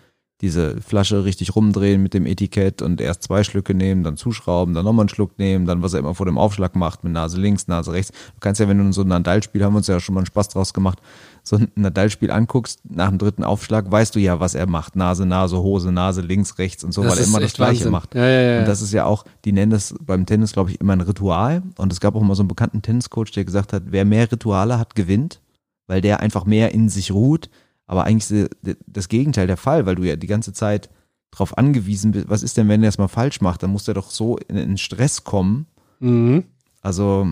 diese 0.42 0.80
Flasche 0.82 1.24
richtig 1.26 1.56
rumdrehen 1.56 2.04
mit 2.04 2.14
dem 2.14 2.28
Etikett 2.28 2.84
und 2.84 3.02
erst 3.02 3.24
zwei 3.24 3.44
Schlücke 3.44 3.74
nehmen, 3.74 4.04
dann 4.04 4.18
zuschrauben, 4.18 4.76
dann 4.76 4.86
nochmal 4.86 5.04
einen 5.04 5.10
Schluck 5.10 5.40
nehmen, 5.40 5.66
dann 5.66 5.82
was 5.82 5.94
er 5.94 6.00
immer 6.00 6.14
vor 6.14 6.28
dem 6.28 6.38
Aufschlag 6.38 6.76
macht 6.76 7.04
mit 7.04 7.12
Nase 7.12 7.42
links, 7.42 7.68
Nase 7.68 7.92
rechts. 7.92 8.12
Du 8.12 8.40
kannst 8.40 8.62
ja, 8.62 8.68
wenn 8.68 8.78
du 8.78 8.92
so 8.94 9.02
ein 9.02 9.08
Nadal-Spiel, 9.08 9.64
haben 9.64 9.74
wir 9.74 9.78
uns 9.78 9.88
ja 9.88 10.00
schon 10.00 10.14
mal 10.14 10.20
einen 10.20 10.28
Spaß 10.28 10.50
draus 10.50 10.76
gemacht, 10.76 11.02
so 11.42 11.56
ein 11.56 11.72
Nadal-Spiel 11.74 12.30
anguckst, 12.30 12.82
nach 12.88 13.10
dem 13.10 13.18
dritten 13.18 13.44
Aufschlag 13.44 13.90
weißt 13.90 14.14
du 14.14 14.20
ja, 14.20 14.40
was 14.40 14.54
er 14.54 14.68
macht. 14.68 14.96
Nase, 14.96 15.26
Nase, 15.26 15.58
Hose, 15.58 15.92
Nase, 15.92 16.22
links, 16.22 16.60
rechts 16.60 16.84
und 16.84 16.92
so, 16.92 17.02
Das 17.02 17.14
weil 17.14 17.20
er 17.20 17.26
immer 17.26 17.40
das 17.40 17.54
Gleiche 17.54 17.80
Wahnsinn. 17.80 17.92
macht. 17.92 18.14
Ja, 18.14 18.28
ja, 18.28 18.42
ja. 18.52 18.60
Und 18.60 18.68
das 18.68 18.84
ist 18.84 18.94
ja 18.94 19.06
auch, 19.06 19.26
die 19.44 19.54
nennen 19.54 19.72
das 19.72 19.96
beim 20.00 20.28
Tennis, 20.28 20.54
glaube 20.54 20.70
ich, 20.70 20.80
immer 20.80 20.94
ein 20.94 21.02
Ritual. 21.02 21.64
Und 21.78 21.92
es 21.92 22.00
gab 22.00 22.14
auch 22.16 22.22
mal 22.22 22.36
so 22.36 22.44
einen 22.44 22.48
bekannten 22.48 22.84
Tenniscoach, 22.84 23.32
der 23.34 23.44
gesagt 23.44 23.74
hat, 23.74 23.84
wer 23.88 24.06
mehr 24.06 24.32
Rituale 24.32 24.78
hat, 24.78 24.94
gewinnt, 24.94 25.42
weil 25.88 26.02
der 26.02 26.20
einfach 26.20 26.46
mehr 26.46 26.76
in 26.76 26.90
sich 26.90 27.12
ruht. 27.12 27.50
Aber 27.88 28.04
eigentlich 28.04 28.30
ist 28.30 28.78
das 28.86 29.08
Gegenteil 29.08 29.48
der 29.48 29.58
Fall, 29.58 29.86
weil 29.86 29.96
du 29.96 30.04
ja 30.04 30.16
die 30.16 30.28
ganze 30.28 30.54
Zeit 30.54 30.90
darauf 31.32 31.58
angewiesen 31.58 32.12
bist. 32.12 32.30
Was 32.30 32.44
ist 32.44 32.58
denn, 32.58 32.68
wenn 32.68 32.84
er 32.84 32.90
es 32.90 32.98
mal 32.98 33.08
falsch 33.08 33.42
macht? 33.42 33.64
Dann 33.64 33.72
muss 33.72 33.86
der 33.86 33.94
doch 33.94 34.12
so 34.12 34.38
in, 34.38 34.58
in 34.58 34.78
Stress 34.78 35.24
kommen. 35.24 35.68
Mhm. 36.00 36.44
Also, 36.82 37.28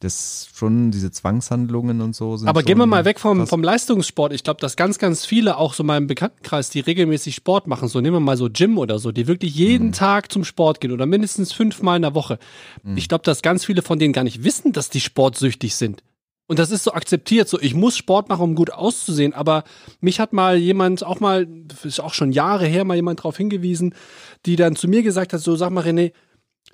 das 0.00 0.48
schon, 0.54 0.90
diese 0.90 1.10
Zwangshandlungen 1.10 2.00
und 2.00 2.14
so 2.14 2.36
sind 2.36 2.48
Aber 2.48 2.62
gehen 2.62 2.78
wir 2.78 2.86
mal 2.86 3.04
weg 3.04 3.18
vom, 3.18 3.46
vom 3.46 3.62
Leistungssport. 3.62 4.32
Ich 4.32 4.44
glaube, 4.44 4.60
dass 4.60 4.76
ganz, 4.76 4.98
ganz 4.98 5.26
viele 5.26 5.56
auch 5.56 5.74
so 5.74 5.82
in 5.82 5.88
meinem 5.88 6.06
Bekanntenkreis, 6.06 6.70
die 6.70 6.80
regelmäßig 6.80 7.34
Sport 7.34 7.66
machen, 7.66 7.88
so 7.88 8.00
nehmen 8.00 8.16
wir 8.16 8.20
mal 8.20 8.36
so 8.36 8.48
Gym 8.50 8.78
oder 8.78 8.98
so, 8.98 9.10
die 9.10 9.26
wirklich 9.26 9.54
jeden 9.54 9.92
Tag 9.92 10.30
zum 10.30 10.44
Sport 10.44 10.80
gehen 10.80 10.92
oder 10.92 11.06
mindestens 11.06 11.52
fünfmal 11.52 11.96
in 11.96 12.02
der 12.02 12.14
Woche. 12.14 12.38
Ich 12.94 13.08
glaube, 13.08 13.24
dass 13.24 13.42
ganz 13.42 13.64
viele 13.64 13.82
von 13.82 13.98
denen 13.98 14.12
gar 14.12 14.24
nicht 14.24 14.44
wissen, 14.44 14.72
dass 14.72 14.88
die 14.88 15.00
sportsüchtig 15.00 15.74
sind. 15.74 16.02
Und 16.48 16.58
das 16.58 16.70
ist 16.70 16.82
so 16.82 16.92
akzeptiert, 16.92 17.48
so 17.48 17.60
ich 17.60 17.74
muss 17.74 17.96
Sport 17.96 18.30
machen, 18.30 18.42
um 18.42 18.54
gut 18.54 18.72
auszusehen. 18.72 19.34
Aber 19.34 19.64
mich 20.00 20.18
hat 20.18 20.32
mal 20.32 20.56
jemand, 20.56 21.04
auch 21.04 21.20
mal, 21.20 21.46
ist 21.84 22.00
auch 22.00 22.14
schon 22.14 22.32
Jahre 22.32 22.66
her, 22.66 22.84
mal 22.84 22.96
jemand 22.96 23.20
darauf 23.20 23.36
hingewiesen, 23.36 23.94
die 24.46 24.56
dann 24.56 24.74
zu 24.74 24.88
mir 24.88 25.02
gesagt 25.02 25.34
hat, 25.34 25.40
so 25.40 25.56
sag 25.56 25.70
mal 25.70 25.84
René, 25.84 26.12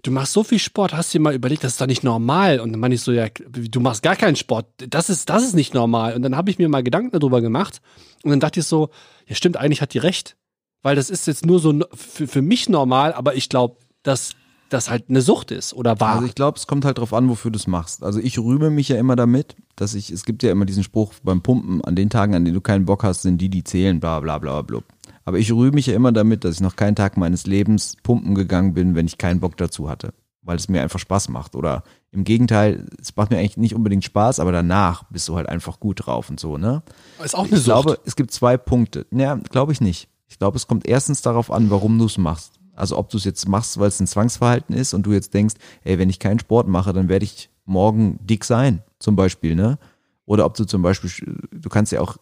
du 0.05 0.13
machst 0.13 0.33
so 0.33 0.45
viel 0.45 0.61
Sport, 0.61 0.95
hast 0.95 1.13
dir 1.13 1.21
mal 1.21 1.35
überlegt, 1.35 1.65
das 1.65 1.73
ist 1.73 1.81
doch 1.81 1.89
nicht 1.89 2.05
normal. 2.05 2.61
Und 2.61 2.71
dann 2.71 2.81
meine 2.81 2.95
ich 2.95 3.01
so, 3.01 3.11
ja, 3.11 3.27
du 3.29 3.81
machst 3.81 4.05
gar 4.05 4.15
keinen 4.15 4.37
Sport. 4.37 4.67
Das 4.77 5.11
ist, 5.11 5.29
das 5.29 5.43
ist 5.43 5.55
nicht 5.55 5.75
normal. 5.75 6.15
Und 6.15 6.23
dann 6.23 6.37
habe 6.37 6.51
ich 6.51 6.59
mir 6.59 6.69
mal 6.69 6.85
Gedanken 6.85 7.19
darüber 7.19 7.41
gemacht. 7.41 7.81
Und 8.23 8.31
dann 8.31 8.41
dachte 8.41 8.61
ich 8.61 8.67
so, 8.67 8.91
ja 9.27 9.35
stimmt, 9.35 9.57
eigentlich 9.57 9.83
hat 9.83 9.93
die 9.93 9.99
recht. 9.99 10.37
Weil 10.83 10.95
das 10.95 11.11
ist 11.11 11.27
jetzt 11.27 11.45
nur 11.45 11.59
so 11.59 11.75
für, 11.95 12.29
für 12.29 12.43
mich 12.43 12.69
normal, 12.69 13.13
aber 13.13 13.35
ich 13.35 13.49
glaube, 13.49 13.79
dass 14.03 14.37
das 14.69 14.91
halt 14.91 15.05
eine 15.09 15.21
Sucht 15.21 15.51
ist 15.51 15.75
oder 15.75 16.01
war. 16.01 16.15
Also 16.17 16.27
ich 16.27 16.35
glaube, 16.35 16.59
es 16.59 16.67
kommt 16.67 16.85
halt 16.85 16.99
drauf 16.99 17.13
an, 17.15 17.29
wofür 17.29 17.51
du 17.51 17.59
es 17.59 17.67
machst. 17.67 18.03
Also 18.03 18.19
ich 18.21 18.39
rühme 18.39 18.71
mich 18.71 18.89
ja 18.89 18.97
immer 18.97 19.17
damit, 19.17 19.57
dass 19.77 19.95
ich, 19.95 20.11
es 20.11 20.25
gibt 20.25 20.43
ja 20.43 20.51
immer 20.51 20.65
diesen 20.65 20.83
Spruch 20.83 21.13
beim 21.23 21.43
Pumpen, 21.43 21.83
an 21.85 21.95
den 21.97 22.11
Tagen, 22.11 22.35
an 22.35 22.45
denen 22.45 22.55
du 22.55 22.61
keinen 22.61 22.85
Bock 22.85 23.05
hast, 23.05 23.23
sind 23.23 23.39
die, 23.39 23.49
die 23.49 23.65
zählen, 23.65 24.01
bla 24.01 24.21
bla 24.21 24.39
bla 24.39 24.63
bla. 24.63 24.81
Aber 25.25 25.39
ich 25.39 25.53
rühme 25.53 25.73
mich 25.73 25.87
ja 25.87 25.95
immer 25.95 26.13
damit, 26.13 26.45
dass 26.45 26.57
ich 26.57 26.61
noch 26.61 26.77
keinen 26.77 26.97
Tag 26.97 27.17
meines 27.17 27.47
Lebens 27.47 27.97
pumpen 28.03 28.35
gegangen 28.35 28.75
bin, 28.75 28.95
wenn 28.95 29.07
ich 29.07 29.19
keinen 29.19 29.41
Bock 29.41 29.57
dazu 29.57 29.89
hatte. 29.89 30.13
Weil 30.43 30.57
es 30.57 30.69
mir 30.69 30.83
einfach 30.83 30.99
Spaß 30.99 31.31
macht. 31.31 31.55
Oder 31.55 31.85
im 32.11 32.25
Gegenteil, 32.25 32.87
es 33.01 33.17
macht 33.17 33.31
mir 33.31 33.39
eigentlich 33.39 33.57
nicht 33.57 33.75
unbedingt 33.75 34.05
Spaß, 34.05 34.39
aber 34.41 34.53
danach 34.53 35.05
bist 35.05 35.27
du 35.29 35.37
halt 35.37 35.49
einfach 35.49 35.81
gut 35.81 36.07
drauf 36.07 36.29
und 36.29 36.39
so, 36.39 36.59
ne? 36.59 36.83
ist 37.25 37.35
auch 37.35 37.45
eine 37.45 37.49
Ich 37.55 37.57
Sucht. 37.57 37.65
glaube, 37.65 37.99
es 38.05 38.17
gibt 38.17 38.33
zwei 38.33 38.59
Punkte. 38.59 39.07
Naja, 39.11 39.37
glaube 39.51 39.73
ich 39.73 39.81
nicht. 39.81 40.09
Ich 40.29 40.39
glaube, 40.39 40.57
es 40.57 40.67
kommt 40.67 40.87
erstens 40.87 41.23
darauf 41.23 41.51
an, 41.51 41.71
warum 41.71 41.99
du 41.99 42.05
es 42.05 42.19
machst. 42.19 42.54
Also 42.75 42.99
ob 42.99 43.11
du 43.11 43.17
es 43.17 43.25
jetzt 43.25 43.49
machst, 43.49 43.79
weil 43.79 43.89
es 43.89 44.01
ein 44.01 44.07
Zwangsverhalten 44.07 44.75
ist 44.75 44.95
und 44.95 45.05
du 45.05 45.13
jetzt 45.13 45.35
denkst, 45.35 45.55
ey, 45.85 45.99
wenn 45.99 46.11
ich 46.11 46.19
keinen 46.19 46.39
Sport 46.39 46.69
mache, 46.69 46.93
dann 46.93 47.09
werde 47.09 47.25
ich 47.25 47.51
morgen 47.65 48.19
dick 48.23 48.45
sein, 48.45 48.83
zum 48.99 49.17
Beispiel, 49.17 49.55
ne? 49.55 49.79
Oder 50.27 50.47
ob 50.47 50.55
du 50.55 50.65
zum 50.65 50.83
Beispiel, 50.83 51.11
du 51.51 51.69
kannst 51.69 51.93
ja 51.93 52.01
auch, 52.01 52.17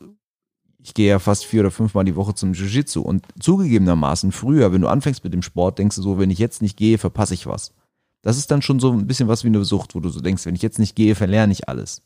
ich 0.79 0.95
gehe 0.95 1.09
ja 1.09 1.19
fast 1.19 1.45
vier 1.45 1.61
oder 1.61 1.71
fünfmal 1.71 2.05
die 2.05 2.17
Woche 2.17 2.35
zum 2.35 2.53
Jiu-Jitsu 2.53 3.01
und 3.01 3.25
zugegebenermaßen 3.41 4.33
früher, 4.33 4.73
wenn 4.73 4.81
du 4.81 4.89
anfängst 4.89 5.23
mit 5.23 5.33
dem 5.33 5.43
Sport, 5.43 5.79
denkst 5.79 5.97
du 5.97 6.03
so, 6.03 6.19
wenn 6.19 6.31
ich 6.31 6.39
jetzt 6.39 6.63
nicht 6.63 6.77
gehe, 6.77 6.99
verpasse 6.99 7.35
ich 7.35 7.47
was. 7.47 7.73
Das 8.23 8.39
ist 8.39 8.51
dann 8.51 8.63
schon 8.63 8.81
so 8.81 8.93
ein 8.93 9.07
bisschen 9.07 9.29
was 9.29 9.45
wie 9.45 9.49
eine 9.49 9.65
Sucht, 9.65 9.95
wo 9.95 10.01
du 10.01 10.09
so 10.09 10.21
denkst, 10.21 10.47
wenn 10.47 10.55
ich 10.55 10.63
jetzt 10.63 10.79
nicht 10.79 10.95
gehe, 10.97 11.15
verlerne 11.15 11.53
ich 11.53 11.69
alles. 11.69 12.03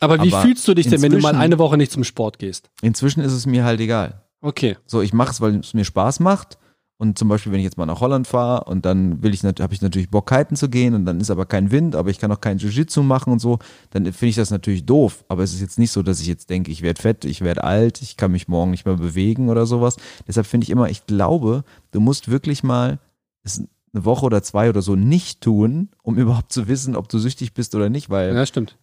aber 0.00 0.22
wie 0.22 0.32
aber 0.32 0.42
fühlst 0.42 0.66
du 0.68 0.74
dich 0.74 0.88
denn, 0.88 1.02
wenn 1.02 1.12
du 1.12 1.18
mal 1.18 1.34
eine 1.34 1.58
Woche 1.58 1.76
nicht 1.76 1.92
zum 1.92 2.04
Sport 2.04 2.38
gehst? 2.38 2.70
Inzwischen 2.82 3.20
ist 3.20 3.32
es 3.32 3.46
mir 3.46 3.64
halt 3.64 3.80
egal. 3.80 4.22
Okay. 4.40 4.76
So, 4.86 5.00
ich 5.00 5.14
mache 5.14 5.30
es, 5.30 5.40
weil 5.40 5.56
es 5.56 5.72
mir 5.72 5.84
Spaß 5.84 6.20
macht. 6.20 6.58
Und 6.96 7.18
zum 7.18 7.28
Beispiel, 7.28 7.50
wenn 7.50 7.58
ich 7.58 7.64
jetzt 7.64 7.76
mal 7.76 7.86
nach 7.86 8.00
Holland 8.00 8.26
fahre 8.28 8.64
und 8.64 8.86
dann 8.86 9.20
will 9.22 9.34
ich 9.34 9.42
habe 9.42 9.74
ich 9.74 9.82
natürlich 9.82 10.10
Bock, 10.10 10.28
kiten 10.28 10.54
zu 10.54 10.68
gehen 10.68 10.94
und 10.94 11.04
dann 11.04 11.20
ist 11.20 11.30
aber 11.30 11.44
kein 11.44 11.72
Wind, 11.72 11.96
aber 11.96 12.10
ich 12.10 12.20
kann 12.20 12.30
auch 12.30 12.40
kein 12.40 12.58
Jiu-Jitsu 12.58 13.02
machen 13.02 13.32
und 13.32 13.40
so, 13.40 13.58
dann 13.90 14.04
finde 14.04 14.26
ich 14.26 14.36
das 14.36 14.50
natürlich 14.50 14.86
doof. 14.86 15.24
Aber 15.28 15.42
es 15.42 15.52
ist 15.52 15.60
jetzt 15.60 15.78
nicht 15.78 15.90
so, 15.90 16.04
dass 16.04 16.20
ich 16.20 16.28
jetzt 16.28 16.50
denke, 16.50 16.70
ich 16.70 16.82
werde 16.82 17.02
fett, 17.02 17.24
ich 17.24 17.40
werde 17.40 17.64
alt, 17.64 18.00
ich 18.00 18.16
kann 18.16 18.30
mich 18.30 18.46
morgen 18.46 18.70
nicht 18.70 18.86
mehr 18.86 18.94
bewegen 18.94 19.48
oder 19.48 19.66
sowas. 19.66 19.96
Deshalb 20.28 20.46
finde 20.46 20.64
ich 20.64 20.70
immer, 20.70 20.88
ich 20.88 21.06
glaube, 21.06 21.64
du 21.90 22.00
musst 22.00 22.30
wirklich 22.30 22.62
mal 22.62 23.00
eine 23.44 24.04
Woche 24.04 24.26
oder 24.26 24.42
zwei 24.44 24.68
oder 24.68 24.80
so 24.80 24.94
nicht 24.94 25.40
tun, 25.40 25.88
um 26.04 26.16
überhaupt 26.18 26.52
zu 26.52 26.68
wissen, 26.68 26.94
ob 26.94 27.08
du 27.08 27.18
süchtig 27.18 27.54
bist 27.54 27.74
oder 27.74 27.88
nicht, 27.88 28.08
weil 28.08 28.34
Ja, 28.34 28.46
stimmt. 28.46 28.78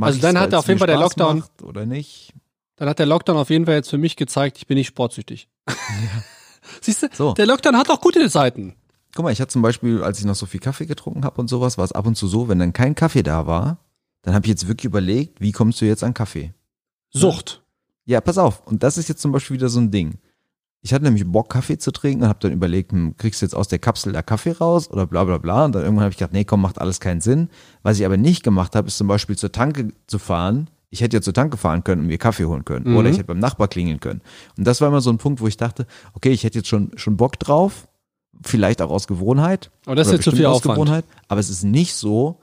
Also 0.00 0.20
dann 0.20 0.38
hat 0.38 0.52
weil's 0.52 0.54
auf 0.54 0.68
jeden 0.68 0.78
Fall 0.78 0.86
der 0.86 0.98
Lockdown- 0.98 1.44
oder 1.62 1.84
nicht. 1.84 2.32
Dann 2.76 2.88
hat 2.88 2.98
der 2.98 3.06
Lockdown 3.06 3.36
auf 3.36 3.50
jeden 3.50 3.66
Fall 3.66 3.74
jetzt 3.74 3.90
für 3.90 3.98
mich 3.98 4.16
gezeigt, 4.16 4.56
ich 4.56 4.66
bin 4.66 4.78
nicht 4.78 4.86
sportsüchtig. 4.86 5.48
Siehst 6.80 7.02
du, 7.02 7.08
So. 7.12 7.32
der 7.34 7.46
Lockdown 7.46 7.76
hat 7.76 7.90
auch 7.90 8.00
gute 8.00 8.28
Seiten. 8.28 8.74
Guck 9.14 9.24
mal, 9.24 9.32
ich 9.32 9.40
hatte 9.40 9.52
zum 9.52 9.62
Beispiel, 9.62 10.02
als 10.02 10.18
ich 10.20 10.24
noch 10.24 10.34
so 10.36 10.46
viel 10.46 10.60
Kaffee 10.60 10.86
getrunken 10.86 11.24
habe 11.24 11.40
und 11.40 11.48
sowas, 11.48 11.78
war 11.78 11.84
es 11.84 11.92
ab 11.92 12.06
und 12.06 12.14
zu 12.16 12.28
so, 12.28 12.48
wenn 12.48 12.58
dann 12.58 12.72
kein 12.72 12.94
Kaffee 12.94 13.22
da 13.22 13.46
war, 13.46 13.78
dann 14.22 14.34
habe 14.34 14.46
ich 14.46 14.50
jetzt 14.50 14.68
wirklich 14.68 14.84
überlegt, 14.84 15.40
wie 15.40 15.52
kommst 15.52 15.80
du 15.80 15.84
jetzt 15.86 16.04
an 16.04 16.14
Kaffee? 16.14 16.52
Sucht. 17.10 17.62
Ja, 18.04 18.20
pass 18.20 18.38
auf. 18.38 18.62
Und 18.66 18.82
das 18.82 18.98
ist 18.98 19.08
jetzt 19.08 19.20
zum 19.22 19.32
Beispiel 19.32 19.56
wieder 19.56 19.68
so 19.68 19.80
ein 19.80 19.90
Ding. 19.90 20.18
Ich 20.82 20.94
hatte 20.94 21.04
nämlich 21.04 21.26
Bock, 21.26 21.50
Kaffee 21.50 21.76
zu 21.78 21.90
trinken 21.90 22.22
und 22.22 22.28
habe 22.28 22.38
dann 22.40 22.52
überlegt, 22.52 22.92
hm, 22.92 23.16
kriegst 23.16 23.42
du 23.42 23.46
jetzt 23.46 23.54
aus 23.54 23.68
der 23.68 23.78
Kapsel 23.78 24.12
da 24.12 24.22
Kaffee 24.22 24.52
raus 24.52 24.90
oder 24.90 25.06
bla 25.06 25.24
bla 25.24 25.38
bla. 25.38 25.66
Und 25.66 25.74
dann 25.74 25.82
irgendwann 25.82 26.04
habe 26.04 26.12
ich 26.12 26.18
gedacht, 26.18 26.32
nee, 26.32 26.44
komm, 26.44 26.62
macht 26.62 26.80
alles 26.80 27.00
keinen 27.00 27.20
Sinn. 27.20 27.50
Was 27.82 27.98
ich 27.98 28.06
aber 28.06 28.16
nicht 28.16 28.42
gemacht 28.42 28.74
habe, 28.74 28.88
ist 28.88 28.96
zum 28.96 29.06
Beispiel 29.06 29.36
zur 29.36 29.52
Tanke 29.52 29.88
zu 30.06 30.18
fahren. 30.18 30.70
Ich 30.90 31.00
hätte 31.00 31.16
ja 31.16 31.22
zur 31.22 31.32
Tanke 31.32 31.56
fahren 31.56 31.84
können 31.84 32.02
und 32.02 32.08
mir 32.08 32.18
Kaffee 32.18 32.44
holen 32.44 32.64
können. 32.64 32.90
Mhm. 32.90 32.96
Oder 32.96 33.08
ich 33.08 33.16
hätte 33.16 33.26
beim 33.26 33.38
Nachbar 33.38 33.68
klingeln 33.68 34.00
können. 34.00 34.22
Und 34.58 34.66
das 34.66 34.80
war 34.80 34.88
immer 34.88 35.00
so 35.00 35.10
ein 35.10 35.18
Punkt, 35.18 35.40
wo 35.40 35.46
ich 35.46 35.56
dachte, 35.56 35.86
okay, 36.14 36.30
ich 36.30 36.44
hätte 36.44 36.58
jetzt 36.58 36.68
schon, 36.68 36.90
schon 36.96 37.16
Bock 37.16 37.38
drauf. 37.38 37.86
Vielleicht 38.42 38.82
auch 38.82 38.90
aus 38.90 39.06
Gewohnheit. 39.06 39.70
Aber 39.86 39.96
das 39.96 40.08
ist 40.08 40.14
jetzt 40.14 40.24
zu 40.24 40.32
viel 40.32 40.46
Aufwand. 40.46 40.74
Gewohnheit. 40.74 41.04
Aber 41.28 41.40
es 41.40 41.50
ist 41.50 41.62
nicht 41.62 41.94
so, 41.94 42.40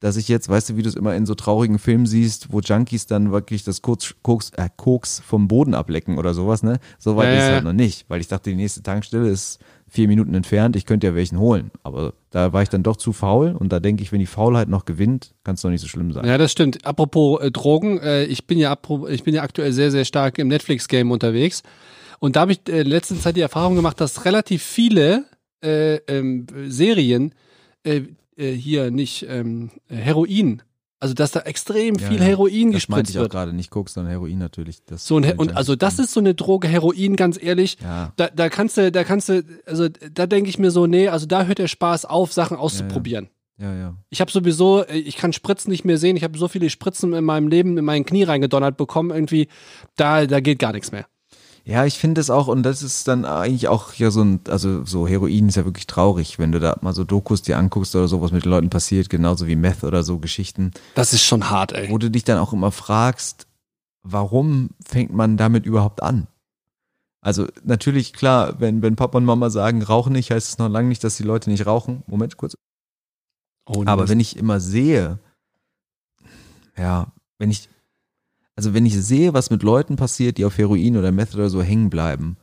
dass 0.00 0.16
ich 0.16 0.28
jetzt, 0.28 0.48
weißt 0.48 0.70
du, 0.70 0.76
wie 0.76 0.82
du 0.82 0.88
es 0.88 0.94
immer 0.94 1.14
in 1.14 1.26
so 1.26 1.34
traurigen 1.34 1.78
Filmen 1.78 2.06
siehst, 2.06 2.52
wo 2.52 2.60
Junkies 2.60 3.06
dann 3.06 3.32
wirklich 3.32 3.64
das 3.64 3.82
Koks, 3.82 4.14
Koks, 4.22 4.50
äh, 4.56 4.68
Koks 4.76 5.20
vom 5.20 5.46
Boden 5.46 5.74
ablecken 5.74 6.18
oder 6.18 6.32
sowas, 6.32 6.62
ne? 6.62 6.80
So 6.98 7.16
weit 7.16 7.26
Ja, 7.26 7.32
ist 7.32 7.38
ja, 7.38 7.46
es 7.48 7.54
halt 7.54 7.64
noch 7.64 7.72
nicht, 7.74 8.06
weil 8.08 8.20
ich 8.20 8.28
dachte, 8.28 8.50
die 8.50 8.56
nächste 8.56 8.82
Tankstelle 8.82 9.28
ist 9.28 9.58
vier 9.90 10.08
Minuten 10.08 10.34
entfernt, 10.34 10.76
ich 10.76 10.86
könnte 10.86 11.08
ja 11.08 11.14
welchen 11.14 11.38
holen. 11.38 11.70
Aber 11.82 12.14
da 12.30 12.52
war 12.52 12.62
ich 12.62 12.68
dann 12.68 12.82
doch 12.82 12.96
zu 12.96 13.12
faul 13.12 13.56
und 13.58 13.72
da 13.72 13.80
denke 13.80 14.02
ich, 14.02 14.12
wenn 14.12 14.20
die 14.20 14.26
Faulheit 14.26 14.68
noch 14.68 14.84
gewinnt, 14.84 15.34
kann 15.44 15.56
es 15.56 15.62
doch 15.62 15.70
nicht 15.70 15.80
so 15.80 15.88
schlimm 15.88 16.12
sein. 16.12 16.24
Ja, 16.24 16.38
das 16.38 16.52
stimmt. 16.52 16.86
Apropos 16.86 17.40
äh, 17.42 17.50
Drogen, 17.50 17.98
äh, 17.98 18.24
ich 18.24 18.46
bin 18.46 18.58
ja 18.58 18.76
ich 19.08 19.24
bin 19.24 19.34
ja 19.34 19.42
aktuell 19.42 19.72
sehr 19.72 19.90
sehr 19.90 20.04
stark 20.04 20.38
im 20.38 20.48
Netflix 20.48 20.88
Game 20.88 21.10
unterwegs 21.10 21.62
und 22.20 22.36
da 22.36 22.42
habe 22.42 22.52
ich 22.52 22.60
äh, 22.68 22.82
in 22.82 22.86
letzter 22.86 23.18
Zeit 23.18 23.36
die 23.36 23.40
Erfahrung 23.40 23.74
gemacht, 23.74 24.00
dass 24.00 24.24
relativ 24.24 24.62
viele 24.62 25.24
äh, 25.62 25.96
ähm, 26.06 26.46
Serien 26.68 27.34
äh, 27.82 28.02
äh, 28.36 28.52
hier 28.52 28.90
nicht 28.90 29.26
ähm, 29.28 29.70
Heroin, 29.88 30.62
also 31.00 31.14
dass 31.14 31.32
da 31.32 31.40
extrem 31.40 31.96
Ja, 31.96 32.08
viel 32.08 32.18
ja. 32.18 32.24
Heroin 32.24 32.72
das 32.72 32.88
meinte 32.88 33.04
gespritzt 33.04 33.10
ich 33.10 33.18
auch 33.18 33.28
gerade, 33.28 33.52
nicht 33.54 33.70
Koks, 33.70 33.94
sondern 33.94 34.10
Heroin 34.10 34.38
natürlich. 34.38 34.84
Das 34.84 35.06
So 35.06 35.16
ein, 35.16 35.32
und 35.38 35.56
also 35.56 35.74
das 35.74 35.98
ist 35.98 36.12
so 36.12 36.20
eine 36.20 36.34
Droge, 36.34 36.68
Heroin, 36.68 37.16
ganz 37.16 37.42
ehrlich. 37.42 37.78
Ja. 37.82 38.12
Da, 38.16 38.28
da 38.28 38.50
kannst 38.50 38.76
du, 38.76 38.92
da 38.92 39.02
kannst 39.02 39.30
du, 39.30 39.42
also 39.66 39.88
da 39.88 40.26
denke 40.26 40.50
ich 40.50 40.58
mir 40.58 40.70
so, 40.70 40.86
nee, 40.86 41.08
also 41.08 41.26
da 41.26 41.44
hört 41.44 41.58
der 41.58 41.68
Spaß 41.68 42.04
auf, 42.04 42.32
Sachen 42.32 42.56
auszuprobieren. 42.56 43.30
Ja, 43.58 43.74
ja. 43.74 43.96
Ich 44.08 44.20
habe 44.20 44.30
sowieso, 44.30 44.84
äh, 44.84 44.96
ich 44.96 45.16
kann 45.16 45.32
Spritzen 45.32 45.70
nicht 45.70 45.84
mehr 45.84 45.98
sehen. 45.98 46.16
Ich 46.16 46.24
habe 46.24 46.38
so 46.38 46.48
viele 46.48 46.70
Spritzen 46.70 47.12
in 47.12 47.24
meinem 47.24 47.48
Leben 47.48 47.76
in 47.76 47.84
mein 47.84 48.04
Knie 48.04 48.22
reingedonnert 48.22 48.76
bekommen. 48.76 49.10
Irgendwie, 49.10 49.48
da, 49.96 50.26
da 50.26 50.40
geht 50.40 50.58
gar 50.58 50.72
nichts 50.72 50.92
mehr. 50.92 51.06
Ja, 51.64 51.84
ich 51.84 51.98
finde 51.98 52.20
es 52.20 52.30
auch, 52.30 52.48
und 52.48 52.62
das 52.62 52.82
ist 52.82 53.06
dann 53.06 53.24
eigentlich 53.24 53.68
auch 53.68 53.92
ja 53.94 54.10
so 54.10 54.22
ein, 54.22 54.40
also 54.48 54.84
so 54.84 55.06
Heroin 55.06 55.48
ist 55.48 55.56
ja 55.56 55.64
wirklich 55.64 55.86
traurig, 55.86 56.38
wenn 56.38 56.52
du 56.52 56.58
da 56.58 56.76
mal 56.80 56.94
so 56.94 57.04
Dokus 57.04 57.42
dir 57.42 57.58
anguckst 57.58 57.94
oder 57.94 58.08
so, 58.08 58.20
was 58.22 58.32
mit 58.32 58.44
den 58.44 58.50
Leuten 58.50 58.70
passiert, 58.70 59.10
genauso 59.10 59.46
wie 59.46 59.56
Meth 59.56 59.84
oder 59.84 60.02
so 60.02 60.18
Geschichten, 60.18 60.72
Das 60.94 61.12
ist 61.12 61.22
schon 61.22 61.50
hart, 61.50 61.72
ey. 61.72 61.90
wo 61.90 61.98
du 61.98 62.10
dich 62.10 62.24
dann 62.24 62.38
auch 62.38 62.52
immer 62.52 62.72
fragst, 62.72 63.46
warum 64.02 64.70
fängt 64.84 65.12
man 65.12 65.36
damit 65.36 65.66
überhaupt 65.66 66.02
an? 66.02 66.26
Also 67.22 67.46
natürlich, 67.62 68.14
klar, 68.14 68.58
wenn, 68.60 68.80
wenn 68.80 68.96
Papa 68.96 69.18
und 69.18 69.26
Mama 69.26 69.50
sagen, 69.50 69.82
rauchen 69.82 70.14
nicht, 70.14 70.30
heißt 70.30 70.48
es 70.48 70.58
noch 70.58 70.70
lange 70.70 70.88
nicht, 70.88 71.04
dass 71.04 71.18
die 71.18 71.22
Leute 71.22 71.50
nicht 71.50 71.66
rauchen. 71.66 72.02
Moment 72.06 72.38
kurz. 72.38 72.56
Oh, 73.66 73.82
Aber 73.84 74.08
wenn 74.08 74.20
ich 74.20 74.38
immer 74.38 74.58
sehe, 74.58 75.18
ja, 76.78 77.12
wenn 77.38 77.50
ich, 77.50 77.68
also 78.56 78.74
wenn 78.74 78.86
ich 78.86 79.00
sehe, 79.00 79.32
was 79.32 79.50
mit 79.50 79.62
Leuten 79.62 79.96
passiert, 79.96 80.38
die 80.38 80.44
auf 80.44 80.58
Heroin 80.58 80.96
oder 80.96 81.12
Meth 81.12 81.34
oder 81.34 81.48
so 81.48 81.62
hängen 81.62 81.90
bleiben, 81.90 82.36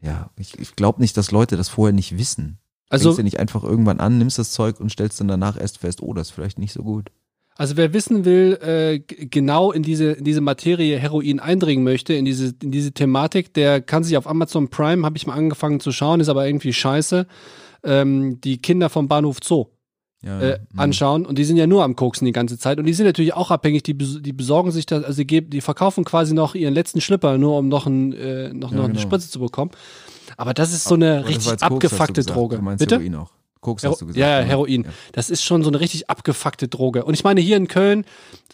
ja, 0.00 0.30
ich, 0.36 0.58
ich 0.58 0.76
glaube 0.76 1.00
nicht, 1.00 1.16
dass 1.16 1.32
Leute 1.32 1.56
das 1.56 1.68
vorher 1.68 1.92
nicht 1.92 2.18
wissen. 2.18 2.58
also, 2.88 3.10
Fängst 3.10 3.18
du 3.18 3.22
nicht 3.24 3.40
einfach 3.40 3.64
irgendwann 3.64 4.00
an, 4.00 4.18
nimmst 4.18 4.38
das 4.38 4.52
Zeug 4.52 4.80
und 4.80 4.90
stellst 4.90 5.20
dann 5.20 5.28
danach 5.28 5.60
erst 5.60 5.78
fest, 5.78 6.02
oh, 6.02 6.14
das 6.14 6.28
ist 6.28 6.34
vielleicht 6.34 6.58
nicht 6.58 6.72
so 6.72 6.82
gut. 6.82 7.10
Also 7.56 7.76
wer 7.76 7.92
wissen 7.92 8.24
will, 8.24 8.56
äh, 8.62 9.00
genau 9.00 9.72
in 9.72 9.82
diese, 9.82 10.12
in 10.12 10.22
diese 10.22 10.40
Materie 10.40 10.96
Heroin 10.96 11.40
eindringen 11.40 11.82
möchte, 11.82 12.14
in 12.14 12.24
diese, 12.24 12.54
in 12.62 12.70
diese 12.70 12.92
Thematik, 12.92 13.52
der 13.52 13.80
kann 13.80 14.04
sich 14.04 14.16
auf 14.16 14.28
Amazon 14.28 14.68
Prime, 14.68 15.04
habe 15.04 15.16
ich 15.16 15.26
mal 15.26 15.34
angefangen 15.34 15.80
zu 15.80 15.90
schauen, 15.90 16.20
ist 16.20 16.28
aber 16.28 16.46
irgendwie 16.46 16.72
scheiße, 16.72 17.26
ähm, 17.82 18.40
die 18.42 18.58
Kinder 18.58 18.88
vom 18.88 19.08
Bahnhof 19.08 19.38
Zoo 19.42 19.66
Ja, 20.20 20.40
äh, 20.40 20.58
hm. 20.58 20.80
anschauen 20.80 21.26
und 21.26 21.38
die 21.38 21.44
sind 21.44 21.58
ja 21.58 21.68
nur 21.68 21.84
am 21.84 21.94
Koksen 21.94 22.26
die 22.26 22.32
ganze 22.32 22.58
Zeit 22.58 22.80
und 22.80 22.86
die 22.86 22.92
sind 22.92 23.06
natürlich 23.06 23.34
auch 23.34 23.52
abhängig, 23.52 23.84
die, 23.84 23.94
die 23.94 24.32
besorgen 24.32 24.72
sich 24.72 24.84
das, 24.84 25.04
also 25.04 25.18
die, 25.18 25.26
geben, 25.28 25.50
die 25.50 25.60
verkaufen 25.60 26.04
quasi 26.04 26.34
noch 26.34 26.56
ihren 26.56 26.74
letzten 26.74 27.00
Schlipper, 27.00 27.38
nur 27.38 27.58
um 27.58 27.68
noch, 27.68 27.86
ein, 27.86 28.12
äh, 28.14 28.52
noch, 28.52 28.72
Ja, 28.72 28.78
noch 28.78 28.84
eine 28.84 28.94
genau. 28.94 29.00
Spritze 29.00 29.30
zu 29.30 29.38
bekommen. 29.38 29.70
Aber 30.36 30.54
das 30.54 30.72
ist 30.72 30.84
so 30.84 30.96
eine 30.96 31.18
Aber 31.18 31.28
richtig 31.28 31.62
abgefuckte. 31.62 32.22
Droge. 32.24 32.56
Du 32.56 32.62
meinst 32.62 32.80
Bitte? 32.80 32.96
Heroin 32.96 33.14
auch. 33.14 33.30
Koks 33.60 33.82
Hero 33.82 33.92
hast 33.92 34.02
du 34.02 34.06
gesagt. 34.06 34.20
ja, 34.20 34.40
ja? 34.40 34.46
Heroin. 34.46 34.84
Ja. 34.84 34.90
Das 35.12 35.30
ist 35.30 35.42
schon 35.44 35.62
so 35.62 35.68
eine 35.68 35.80
richtig 35.80 36.08
abgefuckte 36.10 36.68
Droge. 36.68 37.04
Und 37.04 37.14
ich 37.14 37.24
meine, 37.24 37.40
hier 37.40 37.56
in 37.56 37.68
Köln 37.68 38.04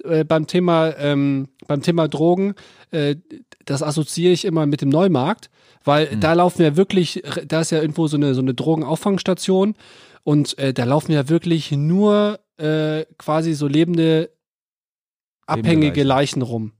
äh, 0.05 0.25
beim 0.25 0.47
Thema 0.47 0.97
ähm, 0.99 1.49
beim 1.67 1.83
Thema 1.83 2.09
Drogen, 2.09 2.55
äh, 2.91 3.17
das 3.65 3.83
assoziiere 3.83 4.33
ich 4.33 4.45
immer 4.45 4.67
mit 4.67 4.81
dem 4.81 4.89
Neumarkt, 4.89 5.51
weil 5.85 6.11
Hm. 6.11 6.21
da 6.21 6.33
laufen 6.35 6.63
ja 6.63 6.77
wirklich, 6.77 7.23
da 7.47 7.61
ist 7.61 7.71
ja 7.71 7.81
irgendwo 7.81 8.07
so 8.07 8.17
eine 8.17 8.35
so 8.35 8.41
eine 8.41 8.55
Drogenauffangsstation 8.55 9.75
und 10.25 10.59
äh, 10.59 10.73
da 10.75 10.85
laufen 10.85 11.13
ja 11.13 11.29
wirklich 11.29 11.71
nur 11.73 12.41
äh, 12.57 13.05
quasi 13.19 13.55
so 13.55 13.67
lebende 13.69 14.31
abhängige 15.47 16.03
Leichen, 16.03 16.41
Leichen. 16.41 16.43
rum. 16.43 16.73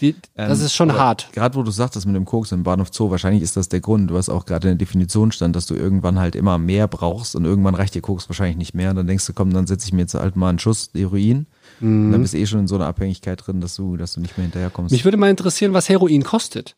Die, 0.00 0.14
das 0.34 0.58
Ähm, 0.60 0.66
ist 0.66 0.72
schon 0.74 0.92
hart. 0.94 1.28
Gerade 1.32 1.54
wo 1.54 1.62
du 1.62 1.70
sagtest 1.70 2.06
mit 2.06 2.16
dem 2.16 2.24
Koks 2.24 2.50
im 2.50 2.62
Bahnhof 2.64 2.88
Zoo, 2.92 3.10
wahrscheinlich 3.10 3.42
ist 3.42 3.56
das 3.56 3.68
der 3.68 3.80
Grund. 3.80 4.10
Du 4.10 4.16
hast 4.16 4.28
auch 4.28 4.44
gerade 4.44 4.68
in 4.68 4.76
der 4.78 4.84
Definition 4.86 5.32
stand, 5.32 5.54
dass 5.54 5.66
du 5.66 5.74
irgendwann 5.74 6.18
halt 6.18 6.34
immer 6.34 6.58
mehr 6.58 6.88
brauchst 6.88 7.36
und 7.36 7.44
irgendwann 7.44 7.74
reicht 7.74 7.94
dir 7.94 8.00
Koks 8.02 8.28
wahrscheinlich 8.28 8.56
nicht 8.56 8.74
mehr. 8.74 8.90
Und 8.90 8.96
dann 8.96 9.06
denkst 9.06 9.26
du, 9.26 9.32
komm, 9.32 9.52
dann 9.52 9.66
setze 9.66 9.86
ich 9.86 9.92
mir 9.92 10.00
jetzt 10.00 10.14
halt 10.14 10.34
mal 10.34 10.48
einen 10.48 10.58
Schuss 10.58 10.90
Heroin. 10.94 11.46
Und 11.80 12.10
dann 12.12 12.20
bist 12.20 12.34
du 12.34 12.38
eh 12.38 12.46
schon 12.46 12.60
in 12.60 12.68
so 12.68 12.74
einer 12.74 12.86
Abhängigkeit 12.86 13.46
drin, 13.46 13.60
dass 13.60 13.76
du, 13.76 13.96
dass 13.96 14.14
du 14.14 14.20
nicht 14.20 14.36
mehr 14.36 14.44
hinterherkommst. 14.44 14.92
Mich 14.92 15.04
würde 15.04 15.18
mal 15.18 15.30
interessieren, 15.30 15.72
was 15.72 15.88
Heroin 15.88 16.24
kostet. 16.24 16.76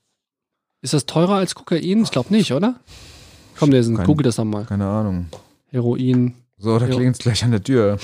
Ist 0.82 0.92
das 0.92 1.06
teurer 1.06 1.36
als 1.36 1.54
Kokain? 1.54 2.02
Ich 2.02 2.10
glaube 2.10 2.32
nicht, 2.32 2.52
oder? 2.52 2.78
Komm, 3.58 3.70
lesen, 3.70 3.96
Kein- 3.96 4.06
google 4.06 4.24
das 4.24 4.36
doch 4.36 4.44
mal. 4.44 4.64
Keine 4.64 4.86
Ahnung. 4.86 5.26
Heroin, 5.70 6.34
So, 6.56 6.78
da 6.78 6.86
Jo. 6.86 6.96
klingelt 6.96 7.16
es 7.16 7.20
gleich 7.20 7.44
an 7.44 7.50
der 7.52 7.62
Tür. 7.62 7.98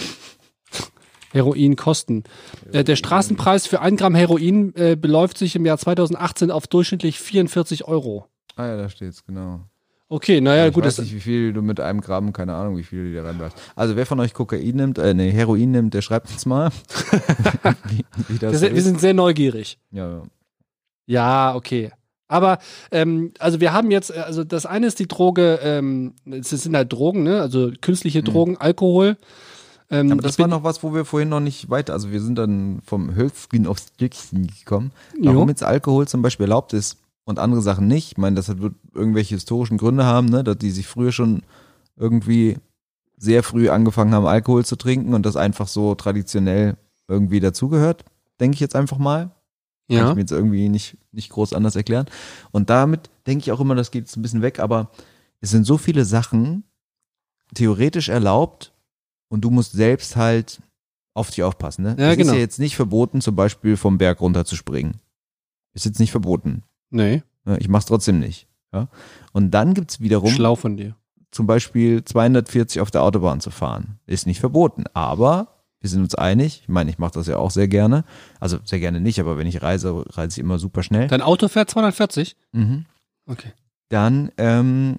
Heroinkosten. 1.32 2.24
Äh, 2.72 2.84
der 2.84 2.94
Straßenpreis 2.96 3.66
für 3.66 3.80
ein 3.80 3.96
Gramm 3.96 4.14
Heroin 4.14 4.72
äh, 4.76 4.96
beläuft 4.96 5.36
sich 5.38 5.56
im 5.56 5.66
Jahr 5.66 5.78
2018 5.78 6.50
auf 6.52 6.66
durchschnittlich 6.68 7.18
44 7.18 7.88
Euro. 7.88 8.26
Ah 8.56 8.66
ja, 8.66 8.76
da 8.76 8.88
steht's, 8.88 9.24
genau. 9.24 9.60
Okay, 10.08 10.40
naja, 10.40 10.68
ich 10.68 10.74
gut, 10.74 10.84
weiß 10.84 10.96
das, 10.96 11.06
nicht, 11.06 11.14
wie 11.14 11.20
viel 11.20 11.52
du 11.52 11.62
mit 11.62 11.80
einem 11.80 12.00
Gramm, 12.00 12.32
keine 12.32 12.54
Ahnung, 12.54 12.76
wie 12.76 12.84
viel 12.84 13.10
du 13.10 13.16
da 13.16 13.26
reinbleibt. 13.26 13.54
Also 13.74 13.96
wer 13.96 14.06
von 14.06 14.20
euch 14.20 14.32
Kokain 14.32 14.76
nimmt, 14.76 14.98
äh, 14.98 15.12
nee, 15.12 15.32
Heroin 15.32 15.72
nimmt, 15.72 15.94
der 15.94 16.02
schreibt 16.02 16.30
uns 16.30 16.46
mal. 16.46 16.70
wie, 17.88 18.04
wie 18.28 18.38
das 18.38 18.60
sind, 18.60 18.74
wir 18.74 18.82
sind 18.82 19.00
sehr 19.00 19.14
neugierig. 19.14 19.78
Ja, 19.90 20.08
ja. 20.08 20.22
Ja, 21.06 21.54
okay. 21.56 21.90
Aber 22.34 22.58
ähm, 22.90 23.32
also 23.38 23.60
wir 23.60 23.72
haben 23.72 23.90
jetzt, 23.90 24.10
äh, 24.10 24.18
also 24.20 24.42
das 24.44 24.66
eine 24.66 24.86
ist 24.86 24.98
die 24.98 25.06
Droge, 25.08 25.60
ähm, 25.62 26.14
es 26.30 26.50
sind 26.50 26.74
halt 26.76 26.92
Drogen, 26.92 27.22
ne? 27.22 27.40
Also 27.40 27.70
künstliche 27.80 28.22
Drogen, 28.22 28.56
Alkohol. 28.58 29.16
Ähm, 29.90 30.06
Mhm. 30.06 30.12
Aber 30.12 30.22
das 30.22 30.38
war 30.38 30.48
noch 30.48 30.64
was, 30.64 30.82
wo 30.82 30.94
wir 30.94 31.04
vorhin 31.04 31.28
noch 31.28 31.40
nicht 31.40 31.68
weiter, 31.70 31.92
also 31.92 32.10
wir 32.10 32.20
sind 32.20 32.36
dann 32.36 32.80
vom 32.84 33.14
Hölzchen 33.14 33.66
aufs 33.66 33.88
Stückchen 33.94 34.46
gekommen. 34.48 34.90
Jo. 35.20 35.34
Warum 35.34 35.48
jetzt 35.50 35.62
Alkohol 35.62 36.08
zum 36.08 36.22
Beispiel 36.22 36.44
erlaubt 36.44 36.72
ist 36.72 36.96
und 37.24 37.38
andere 37.38 37.60
Sachen 37.62 37.86
nicht. 37.86 38.12
Ich 38.12 38.18
meine, 38.18 38.34
das 38.36 38.48
hat- 38.48 38.60
wird 38.60 38.74
irgendwelche 38.94 39.34
historischen 39.34 39.76
Gründe 39.76 40.04
haben, 40.04 40.26
ne, 40.28 40.42
dass 40.42 40.56
die 40.58 40.70
sich 40.70 40.86
früher 40.86 41.12
schon 41.12 41.42
irgendwie 41.96 42.56
sehr 43.16 43.42
früh 43.42 43.68
angefangen 43.68 44.12
haben, 44.14 44.26
Alkohol 44.26 44.64
zu 44.64 44.76
trinken 44.76 45.14
und 45.14 45.24
das 45.24 45.36
einfach 45.36 45.68
so 45.68 45.94
traditionell 45.94 46.76
irgendwie 47.06 47.40
dazugehört, 47.40 48.04
denke 48.40 48.54
ich 48.54 48.60
jetzt 48.60 48.74
einfach 48.74 48.98
mal. 48.98 49.30
Kann 49.88 49.98
ja. 49.98 50.08
ich 50.08 50.14
mir 50.14 50.20
jetzt 50.20 50.32
irgendwie 50.32 50.68
nicht, 50.68 50.96
nicht 51.12 51.30
groß 51.30 51.52
anders 51.52 51.76
erklären. 51.76 52.06
Und 52.52 52.70
damit 52.70 53.10
denke 53.26 53.42
ich 53.42 53.52
auch 53.52 53.60
immer, 53.60 53.74
das 53.74 53.90
geht 53.90 54.04
jetzt 54.04 54.16
ein 54.16 54.22
bisschen 54.22 54.42
weg, 54.42 54.58
aber 54.58 54.90
es 55.40 55.50
sind 55.50 55.64
so 55.64 55.76
viele 55.76 56.04
Sachen 56.04 56.64
theoretisch 57.54 58.08
erlaubt 58.08 58.72
und 59.28 59.42
du 59.42 59.50
musst 59.50 59.72
selbst 59.72 60.16
halt 60.16 60.62
auf 61.12 61.30
dich 61.30 61.42
aufpassen. 61.42 61.82
Ne? 61.82 61.96
Ja, 61.98 62.10
es 62.10 62.16
genau. 62.16 62.30
ist 62.30 62.34
ja 62.34 62.40
jetzt 62.40 62.58
nicht 62.58 62.76
verboten, 62.76 63.20
zum 63.20 63.36
Beispiel 63.36 63.76
vom 63.76 63.98
Berg 63.98 64.20
runter 64.20 64.44
zu 64.44 64.56
springen. 64.56 65.00
Ist 65.74 65.84
jetzt 65.84 66.00
nicht 66.00 66.10
verboten. 66.12 66.62
Nee, 66.90 67.22
Ne? 67.44 67.58
Ich 67.58 67.68
mach's 67.68 67.86
trotzdem 67.86 68.18
nicht. 68.18 68.48
Ja? 68.72 68.88
Und 69.32 69.52
dann 69.52 69.74
gibt's 69.74 70.00
wiederum 70.00 70.30
schlau 70.30 70.56
von 70.56 70.76
dir. 70.76 70.96
zum 71.30 71.46
Beispiel 71.46 72.04
240 72.04 72.80
auf 72.80 72.90
der 72.90 73.02
Autobahn 73.02 73.40
zu 73.40 73.50
fahren. 73.50 73.98
Ist 74.06 74.26
nicht 74.26 74.40
verboten, 74.40 74.84
aber 74.94 75.53
wir 75.84 75.90
sind 75.90 76.00
uns 76.00 76.14
einig. 76.14 76.62
Ich 76.62 76.68
meine, 76.70 76.88
ich 76.88 76.98
mache 76.98 77.12
das 77.12 77.26
ja 77.26 77.36
auch 77.36 77.50
sehr 77.50 77.68
gerne. 77.68 78.04
Also 78.40 78.56
sehr 78.64 78.80
gerne 78.80 79.02
nicht, 79.02 79.20
aber 79.20 79.36
wenn 79.36 79.46
ich 79.46 79.60
reise, 79.60 80.02
reise 80.16 80.30
ich 80.30 80.38
immer 80.38 80.58
super 80.58 80.82
schnell. 80.82 81.08
Dein 81.08 81.20
Auto 81.20 81.46
fährt 81.46 81.68
240? 81.68 82.36
Mhm. 82.52 82.86
Okay. 83.26 83.52
Dann, 83.90 84.32
ähm, 84.38 84.96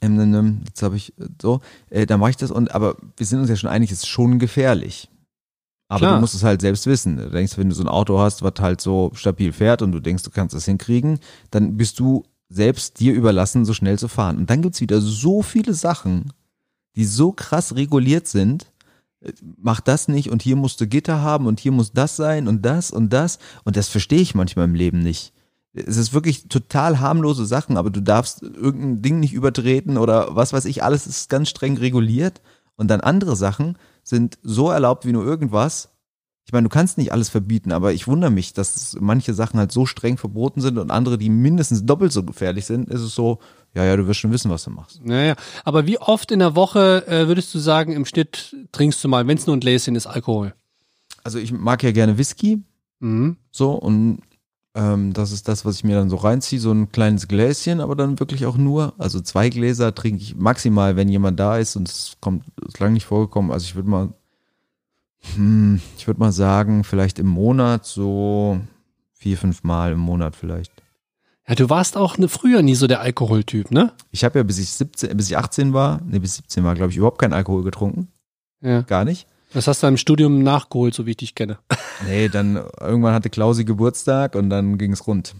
ähm, 0.00 0.20
ähm, 0.20 0.34
ähm, 0.34 0.60
jetzt 0.64 0.80
habe 0.84 0.94
ich 0.94 1.18
äh, 1.18 1.26
so, 1.40 1.60
äh, 1.90 2.06
dann 2.06 2.20
mache 2.20 2.30
ich 2.30 2.36
das 2.36 2.52
und 2.52 2.72
aber 2.72 2.96
wir 3.16 3.26
sind 3.26 3.40
uns 3.40 3.48
ja 3.48 3.56
schon 3.56 3.68
einig, 3.68 3.90
es 3.90 4.04
ist 4.04 4.06
schon 4.06 4.38
gefährlich. 4.38 5.10
Aber 5.88 5.98
Klar. 5.98 6.14
du 6.14 6.20
musst 6.20 6.34
es 6.34 6.44
halt 6.44 6.60
selbst 6.60 6.86
wissen. 6.86 7.16
Du 7.16 7.28
denkst, 7.28 7.58
wenn 7.58 7.68
du 7.68 7.74
so 7.74 7.82
ein 7.82 7.88
Auto 7.88 8.20
hast, 8.20 8.42
was 8.42 8.54
halt 8.60 8.80
so 8.80 9.10
stabil 9.14 9.52
fährt 9.52 9.82
und 9.82 9.90
du 9.90 9.98
denkst, 9.98 10.22
du 10.22 10.30
kannst 10.30 10.54
das 10.54 10.66
hinkriegen, 10.66 11.18
dann 11.50 11.76
bist 11.76 11.98
du 11.98 12.22
selbst 12.48 13.00
dir 13.00 13.12
überlassen, 13.12 13.64
so 13.64 13.74
schnell 13.74 13.98
zu 13.98 14.06
fahren. 14.06 14.36
Und 14.36 14.50
dann 14.50 14.62
gibt's 14.62 14.80
wieder 14.80 15.00
so 15.00 15.42
viele 15.42 15.74
Sachen, 15.74 16.32
die 16.94 17.04
so 17.04 17.32
krass 17.32 17.74
reguliert 17.74 18.28
sind. 18.28 18.71
Mach 19.56 19.80
das 19.80 20.08
nicht 20.08 20.30
und 20.30 20.42
hier 20.42 20.56
musst 20.56 20.80
du 20.80 20.86
Gitter 20.86 21.20
haben 21.20 21.46
und 21.46 21.60
hier 21.60 21.72
muss 21.72 21.92
das 21.92 22.16
sein 22.16 22.48
und 22.48 22.64
das 22.64 22.90
und 22.90 23.12
das. 23.12 23.38
Und 23.64 23.76
das 23.76 23.88
verstehe 23.88 24.20
ich 24.20 24.34
manchmal 24.34 24.64
im 24.64 24.74
Leben 24.74 24.98
nicht. 24.98 25.32
Es 25.74 25.96
ist 25.96 26.12
wirklich 26.12 26.48
total 26.48 27.00
harmlose 27.00 27.46
Sachen, 27.46 27.76
aber 27.76 27.90
du 27.90 28.02
darfst 28.02 28.42
irgendein 28.42 29.02
Ding 29.02 29.20
nicht 29.20 29.32
übertreten 29.32 29.96
oder 29.96 30.34
was 30.36 30.52
weiß 30.52 30.66
ich, 30.66 30.82
alles 30.82 31.06
ist 31.06 31.30
ganz 31.30 31.48
streng 31.48 31.76
reguliert. 31.78 32.42
Und 32.76 32.88
dann 32.88 33.00
andere 33.00 33.36
Sachen 33.36 33.76
sind 34.02 34.38
so 34.42 34.70
erlaubt 34.70 35.06
wie 35.06 35.12
nur 35.12 35.24
irgendwas. 35.24 35.90
Ich 36.44 36.52
meine, 36.52 36.64
du 36.64 36.74
kannst 36.74 36.98
nicht 36.98 37.12
alles 37.12 37.28
verbieten, 37.28 37.70
aber 37.70 37.92
ich 37.92 38.08
wundere 38.08 38.30
mich, 38.30 38.52
dass 38.52 38.96
manche 39.00 39.32
Sachen 39.32 39.60
halt 39.60 39.70
so 39.70 39.86
streng 39.86 40.18
verboten 40.18 40.60
sind 40.60 40.78
und 40.78 40.90
andere, 40.90 41.16
die 41.16 41.30
mindestens 41.30 41.86
doppelt 41.86 42.12
so 42.12 42.24
gefährlich 42.24 42.66
sind, 42.66 42.88
ist 42.88 43.02
es 43.02 43.14
so, 43.14 43.38
ja, 43.74 43.84
ja, 43.84 43.96
du 43.96 44.06
wirst 44.06 44.20
schon 44.20 44.32
wissen, 44.32 44.50
was 44.50 44.64
du 44.64 44.70
machst. 44.70 45.00
Naja, 45.04 45.34
aber 45.64 45.86
wie 45.86 45.98
oft 45.98 46.30
in 46.30 46.38
der 46.40 46.54
Woche 46.54 47.06
äh, 47.06 47.26
würdest 47.28 47.54
du 47.54 47.58
sagen, 47.58 47.92
im 47.92 48.04
Schnitt 48.04 48.54
trinkst 48.72 49.02
du 49.02 49.08
mal, 49.08 49.26
wenn 49.26 49.38
es 49.38 49.46
nur 49.46 49.56
ein 49.56 49.60
Gläschen 49.60 49.94
ist, 49.96 50.06
Alkohol? 50.06 50.54
Also 51.24 51.38
ich 51.38 51.52
mag 51.52 51.82
ja 51.82 51.92
gerne 51.92 52.18
Whisky, 52.18 52.60
Mhm. 53.00 53.36
so, 53.50 53.72
und 53.72 54.20
ähm, 54.74 55.12
das 55.12 55.32
ist 55.32 55.48
das, 55.48 55.64
was 55.64 55.76
ich 55.76 55.84
mir 55.84 55.96
dann 55.96 56.08
so 56.08 56.16
reinziehe, 56.16 56.60
so 56.60 56.70
ein 56.72 56.92
kleines 56.92 57.26
Gläschen, 57.28 57.80
aber 57.80 57.96
dann 57.96 58.20
wirklich 58.20 58.46
auch 58.46 58.56
nur, 58.56 58.94
also 58.96 59.20
zwei 59.20 59.48
Gläser 59.48 59.92
trinke 59.94 60.22
ich 60.22 60.36
maximal, 60.36 60.94
wenn 60.96 61.08
jemand 61.08 61.38
da 61.40 61.58
ist 61.58 61.74
und 61.76 61.88
es 61.88 62.16
kommt, 62.20 62.44
ist 62.66 62.78
lange 62.78 62.94
nicht 62.94 63.04
vorgekommen, 63.06 63.50
also 63.50 63.64
ich 63.64 63.74
würde 63.74 63.90
mal, 63.90 64.12
hm, 65.34 65.80
ich 65.98 66.06
würde 66.06 66.20
mal 66.20 66.32
sagen, 66.32 66.84
vielleicht 66.84 67.18
im 67.18 67.26
Monat 67.26 67.84
so 67.86 68.60
vier, 69.12 69.36
fünf 69.36 69.62
Mal 69.62 69.92
im 69.92 69.98
Monat 70.00 70.34
vielleicht. 70.36 70.71
Ja, 71.48 71.54
du 71.56 71.68
warst 71.68 71.96
auch 71.96 72.18
ne, 72.18 72.28
früher 72.28 72.62
nie 72.62 72.74
so 72.74 72.86
der 72.86 73.00
Alkoholtyp, 73.00 73.70
ne? 73.70 73.92
Ich 74.10 74.24
habe 74.24 74.38
ja 74.38 74.42
bis 74.44 74.58
ich 74.58 74.70
17, 74.70 75.16
bis 75.16 75.28
ich 75.28 75.36
18 75.36 75.72
war, 75.72 76.00
nee, 76.06 76.18
bis 76.18 76.36
17 76.36 76.62
war, 76.62 76.74
glaube 76.74 76.92
ich, 76.92 76.96
überhaupt 76.96 77.18
keinen 77.18 77.32
Alkohol 77.32 77.64
getrunken. 77.64 78.08
Ja. 78.60 78.82
Gar 78.82 79.04
nicht. 79.04 79.26
Das 79.52 79.66
hast 79.66 79.82
du 79.82 79.86
im 79.86 79.96
Studium 79.96 80.42
nachgeholt, 80.42 80.94
so 80.94 81.04
wie 81.04 81.10
ich 81.10 81.16
dich 81.18 81.34
kenne. 81.34 81.58
Nee, 82.04 82.28
dann 82.28 82.60
irgendwann 82.80 83.14
hatte 83.14 83.30
Klausi 83.30 83.64
Geburtstag 83.64 84.34
und 84.34 84.50
dann 84.50 84.76
ging 84.76 84.92
es 84.92 85.06
rund. 85.06 85.36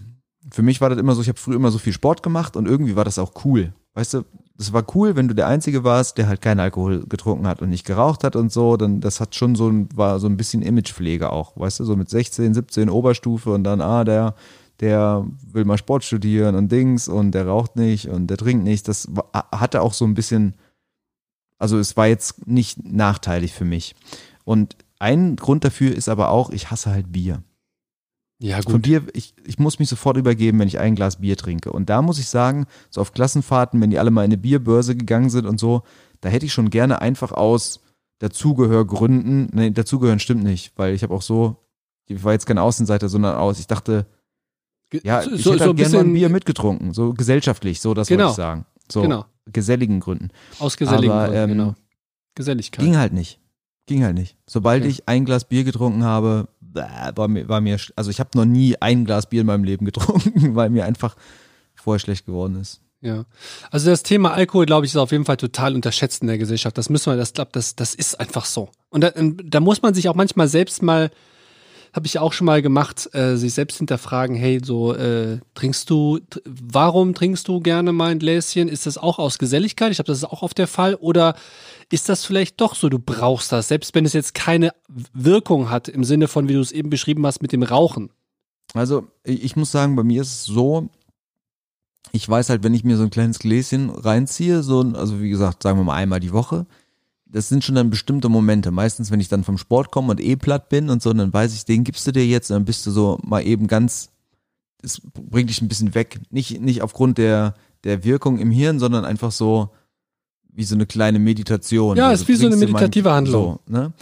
Für 0.49 0.61
mich 0.61 0.79
war 0.79 0.89
das 0.89 0.97
immer 0.97 1.13
so, 1.13 1.21
ich 1.21 1.27
habe 1.27 1.37
früher 1.37 1.57
immer 1.57 1.71
so 1.71 1.77
viel 1.77 1.91
Sport 1.91 2.23
gemacht 2.23 2.55
und 2.55 2.69
irgendwie 2.69 2.95
war 2.95 3.03
das 3.03 3.19
auch 3.19 3.33
cool. 3.43 3.73
Weißt 3.95 4.13
du, 4.13 4.23
das 4.57 4.71
war 4.71 4.85
cool, 4.95 5.17
wenn 5.17 5.27
du 5.27 5.35
der 5.35 5.47
Einzige 5.47 5.83
warst, 5.83 6.17
der 6.17 6.27
halt 6.27 6.41
keinen 6.41 6.61
Alkohol 6.61 7.05
getrunken 7.05 7.47
hat 7.47 7.61
und 7.61 7.69
nicht 7.69 7.85
geraucht 7.85 8.23
hat 8.23 8.37
und 8.37 8.49
so, 8.49 8.77
dann 8.77 9.01
das 9.01 9.19
hat 9.19 9.35
schon 9.35 9.55
so 9.55 9.67
ein, 9.67 9.89
war 9.93 10.19
so 10.19 10.27
ein 10.27 10.37
bisschen 10.37 10.61
Imagepflege 10.61 11.31
auch, 11.31 11.57
weißt 11.57 11.81
du, 11.81 11.83
so 11.83 11.97
mit 11.97 12.09
16, 12.09 12.53
17 12.53 12.89
Oberstufe 12.89 13.51
und 13.51 13.65
dann, 13.65 13.81
ah, 13.81 14.05
der, 14.05 14.35
der 14.83 15.25
will 15.51 15.63
mal 15.63 15.77
Sport 15.77 16.03
studieren 16.03 16.55
und 16.55 16.69
Dings 16.69 17.07
und 17.07 17.31
der 17.31 17.47
raucht 17.47 17.77
nicht 17.77 18.09
und 18.09 18.27
der 18.27 18.35
trinkt 18.35 18.65
nicht. 18.65 18.89
Das 18.89 19.07
hatte 19.33 19.81
auch 19.81 19.93
so 19.93 20.03
ein 20.03 20.13
bisschen, 20.13 20.55
also 21.57 21.79
es 21.79 21.95
war 21.95 22.07
jetzt 22.07 22.45
nicht 22.47 22.83
nachteilig 22.83 23.53
für 23.53 23.63
mich. 23.63 23.95
Und 24.43 24.75
ein 24.99 25.37
Grund 25.37 25.63
dafür 25.63 25.95
ist 25.95 26.09
aber 26.09 26.29
auch, 26.29 26.49
ich 26.49 26.69
hasse 26.69 26.91
halt 26.91 27.13
Bier. 27.13 27.43
Ja, 28.39 28.61
Von 28.61 28.81
Bier, 28.81 29.03
ich, 29.13 29.33
ich 29.45 29.57
muss 29.57 29.79
mich 29.79 29.87
sofort 29.87 30.17
übergeben, 30.17 30.59
wenn 30.59 30.67
ich 30.67 30.79
ein 30.79 30.95
Glas 30.95 31.21
Bier 31.21 31.37
trinke. 31.37 31.71
Und 31.71 31.89
da 31.89 32.01
muss 32.01 32.19
ich 32.19 32.27
sagen, 32.27 32.65
so 32.89 32.99
auf 32.99 33.13
Klassenfahrten, 33.13 33.79
wenn 33.79 33.89
die 33.89 33.99
alle 33.99 34.11
mal 34.11 34.25
in 34.25 34.31
eine 34.31 34.37
Bierbörse 34.37 34.97
gegangen 34.97 35.29
sind 35.29 35.45
und 35.45 35.61
so, 35.61 35.83
da 36.19 36.27
hätte 36.27 36.45
ich 36.45 36.51
schon 36.51 36.69
gerne 36.69 37.01
einfach 37.01 37.31
aus 37.31 37.79
Dazugehörgründen, 38.19 39.47
nee, 39.53 39.71
dazugehören 39.71 40.19
stimmt 40.19 40.43
nicht, 40.43 40.73
weil 40.75 40.93
ich 40.93 41.03
habe 41.03 41.13
auch 41.13 41.21
so, 41.21 41.55
ich 42.05 42.21
war 42.25 42.33
jetzt 42.33 42.45
kein 42.45 42.57
Außenseiter, 42.57 43.07
sondern 43.07 43.37
aus, 43.37 43.59
ich 43.59 43.67
dachte, 43.67 44.07
ja, 45.03 45.21
so, 45.21 45.29
ich 45.31 45.45
hätte 45.45 45.57
so 45.59 45.65
halt 45.65 45.77
gerne 45.77 45.93
mal 45.97 46.03
ein 46.05 46.13
Bier 46.13 46.29
mitgetrunken, 46.29 46.93
so 46.93 47.13
gesellschaftlich, 47.13 47.81
so 47.81 47.93
das 47.93 48.07
Genau. 48.07 48.25
wollte 48.25 48.31
ich 48.31 48.35
sagen. 48.37 48.65
So 48.91 49.01
Genau. 49.01 49.25
geselligen 49.51 49.99
Gründen. 49.99 50.29
aus 50.59 50.77
geselligen 50.77 51.11
Aber, 51.11 51.25
Gründen, 51.27 51.41
ähm, 51.43 51.49
genau. 51.57 51.75
Geselligkeit. 52.35 52.83
Ging 52.83 52.97
halt 52.97 53.13
nicht. 53.13 53.39
Ging 53.85 54.03
halt 54.03 54.15
nicht. 54.15 54.37
Sobald 54.47 54.83
Okay. 54.83 54.89
ich 54.91 55.07
ein 55.07 55.25
Glas 55.25 55.45
Bier 55.45 55.63
getrunken 55.63 56.03
habe, 56.03 56.47
war 57.15 57.27
mir, 57.27 57.47
war 57.49 57.61
mir, 57.61 57.77
also 57.95 58.09
ich 58.09 58.19
habe 58.19 58.29
noch 58.35 58.45
nie 58.45 58.75
ein 58.81 59.05
Glas 59.05 59.27
Bier 59.29 59.41
in 59.41 59.47
meinem 59.47 59.63
Leben 59.63 59.85
getrunken, 59.91 60.55
weil 60.55 60.69
mir 60.69 60.85
einfach 60.85 61.15
vorher 61.75 61.99
schlecht 61.99 62.25
geworden 62.25 62.59
ist. 62.59 62.81
Ja. 63.01 63.25
Also 63.69 63.89
das 63.89 64.01
Thema 64.03 64.31
Alkohol, 64.33 64.65
glaube 64.65 64.85
ich, 64.85 64.93
ist 64.93 64.97
auf 64.97 65.11
jeden 65.11 65.25
Fall 65.25 65.35
total 65.35 65.75
unterschätzt 65.75 66.21
in 66.21 66.27
der 66.29 66.37
Gesellschaft. 66.37 66.77
Das 66.77 66.89
müssen 66.89 67.11
wir, 67.11 67.17
das 67.17 67.33
glaube 67.33 67.49
das, 67.53 67.75
das 67.75 67.93
ist 67.93 68.17
einfach 68.19 68.45
so. 68.45 68.69
Und 68.89 69.01
da, 69.03 69.11
da 69.15 69.59
muss 69.59 69.81
man 69.81 69.93
sich 69.93 70.07
auch 70.07 70.15
manchmal 70.15 70.47
selbst 70.47 70.81
mal, 70.81 71.11
habe 71.93 72.07
ich 72.07 72.17
auch 72.17 72.33
schon 72.33 72.45
mal 72.45 72.61
gemacht, 72.63 73.07
äh, 73.13 73.35
sich 73.37 73.53
selbst 73.53 73.77
hinterfragen, 73.77 74.35
hey, 74.35 74.59
so, 74.63 74.95
äh, 74.95 75.39
trinkst 75.53 75.89
du, 75.89 76.19
warum 76.43 77.13
trinkst 77.13 77.47
du 77.47 77.59
gerne 77.59 77.93
mal 77.93 78.11
ein 78.11 78.19
Gläschen? 78.19 78.67
Ist 78.67 78.87
das 78.87 78.97
auch 78.97 79.19
aus 79.19 79.37
Geselligkeit? 79.37 79.91
Ich 79.91 79.97
glaube, 79.97 80.07
das 80.07 80.17
ist 80.17 80.23
auch 80.23 80.41
oft 80.41 80.57
der 80.57 80.67
Fall. 80.67 80.95
Oder 80.95 81.35
ist 81.91 82.09
das 82.09 82.25
vielleicht 82.25 82.59
doch 82.59 82.73
so, 82.73 82.89
du 82.89 82.97
brauchst 82.97 83.51
das, 83.51 83.67
selbst 83.67 83.93
wenn 83.93 84.05
es 84.05 84.13
jetzt 84.13 84.33
keine 84.33 84.71
Wirkung 85.13 85.69
hat, 85.69 85.87
im 85.87 86.03
Sinne 86.03 86.27
von, 86.27 86.49
wie 86.49 86.53
du 86.53 86.61
es 86.61 86.71
eben 86.71 86.89
beschrieben 86.89 87.25
hast, 87.27 87.43
mit 87.43 87.51
dem 87.51 87.61
Rauchen? 87.61 88.09
Also 88.73 89.07
ich, 89.23 89.55
muss 89.55 89.71
sagen, 89.71 89.95
bei 89.95 90.03
mir 90.03 90.23
ist 90.23 90.33
es 90.33 90.45
so, 90.45 90.89
ich 92.11 92.27
weiß 92.27 92.49
halt, 92.49 92.63
wenn 92.63 92.73
ich 92.73 92.83
mir 92.83 92.97
so 92.97 93.03
ein 93.03 93.11
kleines 93.11 93.37
Gläschen 93.37 93.91
reinziehe, 93.91 94.63
so, 94.63 94.81
also 94.81 95.21
wie 95.21 95.29
gesagt, 95.29 95.61
sagen 95.61 95.77
wir 95.77 95.83
mal 95.83 95.95
einmal 95.95 96.19
die 96.19 96.33
Woche, 96.33 96.65
das 97.33 97.49
sind 97.49 97.63
schon 97.63 97.75
dann 97.75 97.89
bestimmte 97.89 98.29
Momente. 98.29 98.69
Meistens, 98.69 99.09
wenn 99.09 99.19
ich 99.19 99.27
dann 99.27 99.43
vom 99.43 99.57
Sport 99.57 99.91
komme 99.91 100.11
und 100.11 100.21
eh 100.21 100.35
platt 100.35 100.69
bin 100.69 100.89
und 100.89 101.01
so, 101.01 101.11
dann 101.11 101.33
weiß 101.33 101.53
ich, 101.55 101.65
den 101.65 101.83
gibst 101.83 102.05
du 102.05 102.11
dir 102.11 102.25
jetzt, 102.25 102.51
und 102.51 102.55
dann 102.55 102.65
bist 102.65 102.85
du 102.85 102.91
so 102.91 103.19
mal 103.23 103.41
eben 103.45 103.65
ganz, 103.65 104.11
es 104.83 105.01
bringt 105.01 105.49
dich 105.49 105.61
ein 105.61 105.67
bisschen 105.67 105.95
weg. 105.95 106.19
Nicht, 106.29 106.61
nicht 106.61 106.83
aufgrund 106.83 107.17
der, 107.17 107.55
der 107.83 108.03
Wirkung 108.03 108.37
im 108.37 108.51
Hirn, 108.51 108.77
sondern 108.77 109.03
einfach 109.03 109.31
so 109.31 109.71
wie 110.55 110.63
so 110.63 110.75
eine 110.75 110.85
kleine 110.85 111.17
Meditation. 111.17 111.97
Ja, 111.97 112.09
Also 112.09 112.21
ist 112.23 112.27
wie 112.27 112.35
so 112.35 112.45
eine 112.45 112.55
dir 112.55 112.67
mal 112.67 112.73
meditative 112.73 113.11
Handlung. 113.11 113.59
So, 113.65 113.73
ne? 113.73 113.93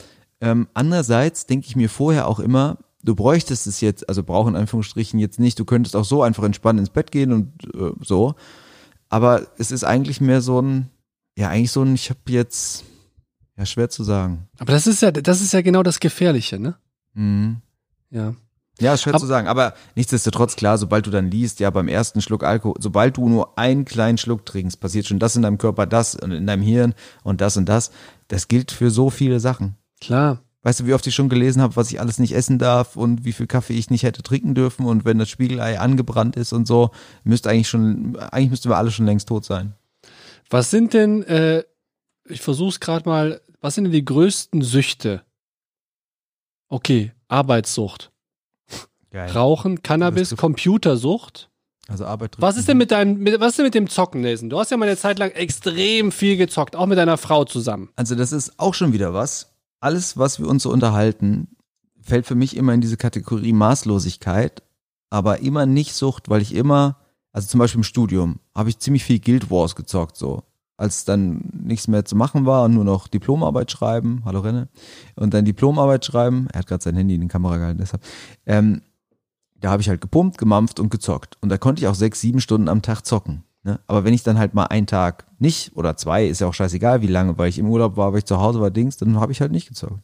ähm, 0.42 0.68
andererseits 0.74 1.46
denke 1.46 1.68
ich 1.68 1.78
mir 1.78 1.90
vorher 1.90 2.28
auch 2.28 2.42
immer, 2.42 2.80
du 3.02 3.16
bräuchtest 3.16 3.66
es 3.66 3.80
jetzt, 3.80 4.10
also 4.10 4.24
brauchen 4.24 4.56
in 4.56 4.60
Anführungsstrichen 4.60 5.20
jetzt 5.20 5.40
nicht, 5.40 5.58
du 5.58 5.64
könntest 5.64 5.96
auch 5.96 6.04
so 6.04 6.22
einfach 6.22 6.44
entspannt 6.44 6.80
ins 6.80 6.90
Bett 6.90 7.12
gehen 7.12 7.32
und 7.32 7.74
äh, 7.74 7.94
so. 8.02 8.36
Aber 9.08 9.48
es 9.58 9.72
ist 9.72 9.86
eigentlich 9.86 10.20
mehr 10.20 10.42
so 10.42 10.62
ein, 10.62 10.90
ja, 11.38 11.48
eigentlich 11.48 11.72
so 11.72 11.84
ein, 11.84 11.96
ich 11.96 12.10
habe 12.10 12.20
jetzt, 12.28 12.84
ja, 13.58 13.66
schwer 13.66 13.90
zu 13.90 14.04
sagen. 14.04 14.48
Aber 14.60 14.72
das 14.74 14.88
ist 14.88 15.02
ja, 15.02 15.12
das 15.12 15.42
ist 15.42 15.54
ja 15.54 15.62
genau 15.62 15.84
das 15.84 16.00
Gefährliche, 16.00 16.60
ne? 16.60 16.76
Mhm. 17.14 17.58
Ja. 18.10 18.34
Ja, 18.80 18.98
schwer 18.98 19.14
Ab- 19.14 19.20
zu 19.20 19.28
sagen. 19.28 19.48
Aber 19.48 19.74
nichtsdestotrotz, 19.96 20.56
klar, 20.56 20.78
sobald 20.78 21.06
du 21.06 21.12
dann 21.12 21.30
liest, 21.30 21.60
ja, 21.60 21.70
beim 21.70 21.88
ersten 21.88 22.22
Schluck 22.22 22.44
Alkohol, 22.44 22.76
sobald 22.80 23.18
du 23.18 23.30
nur 23.30 23.58
einen 23.60 23.86
kleinen 23.86 24.18
Schluck 24.18 24.46
trinkst, 24.46 24.80
passiert 24.80 25.06
schon 25.06 25.20
das 25.20 25.36
in 25.36 25.44
deinem 25.44 25.58
Körper, 25.60 25.86
das 25.86 26.16
und 26.16 26.32
in 26.32 26.48
deinem 26.48 26.64
Hirn 26.64 26.96
und 27.24 27.42
das 27.42 27.58
und 27.58 27.68
das. 27.70 27.92
Das 28.28 28.48
gilt 28.48 28.72
für 28.72 28.90
so 28.90 29.10
viele 29.10 29.40
Sachen. 29.40 29.76
Klar. 30.00 30.40
Weißt 30.64 30.80
du, 30.80 30.86
wie 30.86 30.94
oft 30.94 31.06
ich 31.08 31.16
schon 31.16 31.30
gelesen 31.30 31.62
habe, 31.62 31.76
was 31.76 31.92
ich 31.92 32.00
alles 32.00 32.18
nicht 32.20 32.34
essen 32.36 32.60
darf 32.60 32.96
und 32.96 33.26
wie 33.26 33.34
viel 33.34 33.48
Kaffee 33.48 33.74
ich 33.74 33.90
nicht 33.90 34.04
hätte 34.04 34.22
trinken 34.24 34.54
dürfen 34.56 34.86
und 34.86 35.06
wenn 35.06 35.18
das 35.20 35.30
Spiegelei 35.30 35.80
angebrannt 35.80 36.36
ist 36.36 36.54
und 36.54 36.68
so, 36.68 36.92
müsste 37.24 37.50
eigentlich 37.50 37.68
schon, 37.70 38.16
eigentlich 38.18 38.52
müssten 38.52 38.70
wir 38.70 38.78
alle 38.78 38.92
schon 38.92 39.06
längst 39.08 39.28
tot 39.28 39.44
sein. 39.44 39.74
Was 40.50 40.70
sind 40.70 40.94
denn, 40.94 41.24
äh, 41.24 41.64
ich 42.32 42.42
versuch's 42.42 42.80
gerade 42.80 43.08
mal, 43.08 43.42
was 43.60 43.76
sind 43.76 43.86
denn 43.86 43.94
die 43.94 44.06
größten 44.06 44.62
Süchte? 44.62 45.24
Okay, 46.68 47.12
Arbeitssucht, 47.28 48.12
Geil. 49.12 49.30
Rauchen, 49.32 49.84
Cannabis, 49.84 50.36
Computersucht. 50.38 51.50
Also 51.88 52.06
Arbeit 52.06 52.38
Was 52.40 52.56
ist 52.56 52.70
denn 52.70 52.78
mit 52.78 52.92
deinem, 52.92 53.18
mit, 53.18 53.40
was 53.42 53.50
ist 53.50 53.58
denn 53.58 53.66
mit 53.66 53.76
dem 53.76 53.90
Zocken, 53.90 54.22
Nelson? 54.22 54.50
Du 54.50 54.58
hast 54.58 54.72
ja 54.72 54.78
mal 54.78 54.88
eine 54.88 54.98
Zeit 54.98 55.20
lang 55.20 55.32
extrem 55.32 56.14
viel 56.14 56.38
gezockt, 56.38 56.76
auch 56.76 56.86
mit 56.86 56.98
deiner 56.98 57.18
Frau 57.18 57.44
zusammen. 57.44 57.90
Also 57.98 58.16
das 58.16 58.32
ist 58.32 58.58
auch 58.58 58.74
schon 58.74 58.94
wieder 58.94 59.14
was. 59.14 59.54
Alles, 59.82 60.18
was 60.18 60.40
wir 60.40 60.48
uns 60.48 60.64
so 60.64 60.72
unterhalten, 60.72 61.50
fällt 62.02 62.26
für 62.26 62.36
mich 62.36 62.56
immer 62.56 62.74
in 62.74 62.82
diese 62.82 62.98
Kategorie 62.98 63.52
Maßlosigkeit, 63.52 64.64
aber 65.10 65.40
immer 65.40 65.66
nicht 65.66 65.94
Sucht, 65.94 66.30
weil 66.30 66.42
ich 66.42 66.56
immer, 66.56 66.98
also 67.34 67.48
zum 67.50 67.60
Beispiel 67.60 67.80
im 67.80 67.84
Studium, 67.84 68.40
habe 68.56 68.70
ich 68.70 68.80
ziemlich 68.80 69.04
viel 69.04 69.20
Guild 69.20 69.52
Wars 69.52 69.76
gezockt, 69.76 70.16
so. 70.16 70.44
Als 70.82 71.06
dann 71.06 71.44
nichts 71.64 71.88
mehr 71.88 72.06
zu 72.06 72.16
machen 72.16 72.48
war 72.48 72.64
und 72.64 72.74
nur 72.74 72.84
noch 72.84 73.08
Diplomarbeit 73.08 73.70
schreiben, 73.70 74.24
hallo 74.26 74.40
Renne, 74.40 74.68
und 75.16 75.32
dann 75.34 75.46
Diplomarbeit 75.46 76.04
schreiben, 76.04 76.48
er 76.52 76.60
hat 76.60 76.68
gerade 76.68 76.84
sein 76.84 76.96
Handy 76.96 77.14
in 77.14 77.22
die 77.22 77.28
Kamera 77.28 77.58
gehalten, 77.58 77.78
deshalb, 77.80 78.02
ähm, 78.48 78.82
da 79.60 79.70
habe 79.70 79.84
ich 79.84 79.90
halt 79.90 80.02
gepumpt, 80.02 80.40
gemampft 80.40 80.80
und 80.80 80.90
gezockt. 80.90 81.38
Und 81.40 81.50
da 81.50 81.60
konnte 81.60 81.82
ich 81.84 81.88
auch 81.88 81.94
sechs, 81.94 82.20
sieben 82.20 82.42
Stunden 82.42 82.68
am 82.68 82.82
Tag 82.82 83.06
zocken. 83.06 83.44
Ne? 83.64 83.80
Aber 83.86 84.04
wenn 84.04 84.14
ich 84.16 84.24
dann 84.24 84.40
halt 84.40 84.56
mal 84.56 84.66
einen 84.66 84.88
Tag 84.88 85.28
nicht 85.38 85.78
oder 85.78 85.96
zwei, 85.98 86.26
ist 86.26 86.42
ja 86.42 86.48
auch 86.48 86.54
scheißegal, 86.56 87.04
wie 87.04 87.08
lange, 87.08 87.38
weil 87.38 87.50
ich 87.50 87.60
im 87.60 87.70
Urlaub 87.70 87.96
war, 87.96 88.12
weil 88.12 88.20
ich 88.20 88.26
zu 88.26 88.40
Hause 88.40 88.60
war, 88.60 88.72
Dings, 88.72 88.98
dann 88.98 89.20
habe 89.20 89.32
ich 89.32 89.40
halt 89.40 89.52
nicht 89.52 89.68
gezockt. 89.68 90.02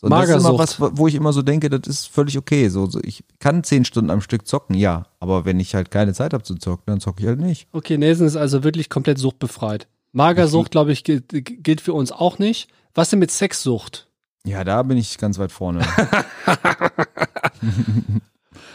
So, 0.00 0.08
das 0.08 0.28
ist 0.28 0.36
immer 0.36 0.58
was, 0.58 0.80
wo 0.80 1.08
ich 1.08 1.16
immer 1.16 1.32
so 1.32 1.42
denke, 1.42 1.68
das 1.68 1.88
ist 1.88 2.06
völlig 2.06 2.38
okay. 2.38 2.68
So, 2.68 2.86
so 2.86 3.00
ich 3.02 3.24
kann 3.40 3.64
zehn 3.64 3.84
Stunden 3.84 4.10
am 4.10 4.20
Stück 4.20 4.46
zocken, 4.46 4.76
ja. 4.76 5.06
Aber 5.18 5.44
wenn 5.44 5.58
ich 5.58 5.74
halt 5.74 5.90
keine 5.90 6.14
Zeit 6.14 6.32
habe 6.32 6.44
zu 6.44 6.54
zocken, 6.54 6.84
dann 6.86 7.00
zocke 7.00 7.20
ich 7.20 7.26
halt 7.26 7.40
nicht. 7.40 7.66
Okay, 7.72 7.98
Nelson 7.98 8.26
ist 8.26 8.36
also 8.36 8.62
wirklich 8.62 8.90
komplett 8.90 9.18
suchtbefreit. 9.18 9.88
Magersucht, 10.12 10.70
glaube 10.70 10.92
ich, 10.92 11.04
gilt, 11.04 11.24
gilt 11.28 11.80
für 11.80 11.92
uns 11.92 12.12
auch 12.12 12.38
nicht. 12.38 12.68
Was 12.94 13.10
denn 13.10 13.18
mit 13.18 13.30
Sexsucht? 13.30 14.08
Ja, 14.44 14.64
da 14.64 14.82
bin 14.82 14.96
ich 14.96 15.18
ganz 15.18 15.38
weit 15.38 15.52
vorne. 15.52 15.86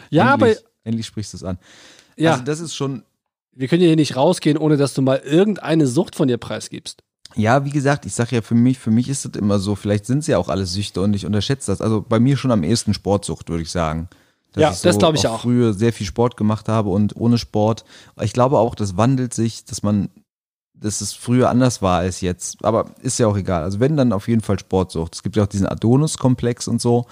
Ja, 0.10 0.34
aber 0.34 0.50
endlich, 0.50 0.66
endlich 0.84 1.06
sprichst 1.08 1.34
du 1.34 1.38
es 1.38 1.44
an. 1.44 1.58
ja, 2.18 2.34
Also 2.34 2.44
das 2.44 2.60
ist 2.60 2.76
schon, 2.76 3.04
wir 3.54 3.68
können 3.68 3.82
ja 3.82 3.88
hier 3.88 3.96
nicht 3.96 4.16
rausgehen, 4.16 4.58
ohne 4.58 4.78
dass 4.78 4.94
du 4.94 5.02
mal 5.02 5.18
irgendeine 5.18 5.88
Sucht 5.88 6.16
von 6.16 6.28
dir 6.28 6.38
preisgibst. 6.38 7.02
Ja, 7.36 7.66
wie 7.66 7.72
gesagt, 7.72 8.06
ich 8.06 8.14
sage 8.14 8.36
ja 8.36 8.42
für 8.44 8.54
mich, 8.54 8.78
für 8.78 8.92
mich 8.92 9.10
ist 9.10 9.26
das 9.26 9.32
immer 9.34 9.58
so, 9.58 9.74
vielleicht 9.76 10.06
sind 10.06 10.20
es 10.20 10.28
ja 10.28 10.38
auch 10.38 10.50
alles 10.50 10.74
Süchte 10.74 11.02
und 11.02 11.16
ich 11.16 11.26
unterschätze 11.26 11.72
das. 11.72 11.82
Also 11.82 12.06
bei 12.08 12.20
mir 12.20 12.38
schon 12.38 12.52
am 12.52 12.64
ehesten 12.64 12.94
Sportsucht, 12.94 13.50
würde 13.50 13.64
ich 13.64 13.72
sagen. 13.72 14.08
Dass 14.52 14.62
Ja, 14.62 14.70
das 14.92 15.00
glaub 15.00 15.16
ich 15.16 15.26
auch. 15.26 15.42
früher 15.42 15.74
sehr 15.74 15.94
viel 15.94 16.06
Sport 16.06 16.38
gemacht 16.38 16.70
habe 16.70 16.90
und 16.92 17.16
ohne 17.16 17.40
Sport. 17.40 17.86
Ich 18.22 18.34
glaube 18.34 18.60
auch, 18.60 18.76
das 18.76 18.98
wandelt 18.98 19.34
sich, 19.34 19.66
dass 19.66 19.82
man, 19.82 20.10
dass 20.84 21.00
es 21.00 21.14
früher 21.14 21.50
anders 21.50 21.82
war 21.82 22.00
als 22.00 22.20
jetzt. 22.22 22.64
Aber 22.64 22.86
ist 23.02 23.18
ja 23.18 23.28
auch 23.28 23.38
egal. 23.38 23.64
Also 23.64 23.80
wenn, 23.80 23.96
dann 23.96 24.12
auf 24.12 24.28
jeden 24.28 24.42
Fall 24.42 24.60
Sportsucht. 24.60 25.16
Es 25.16 25.24
gibt 25.24 25.38
ja 25.38 25.44
auch 25.44 25.48
diesen 25.48 25.66
Adonis-Komplex 25.66 26.68
und 26.68 26.82
so. 26.82 27.06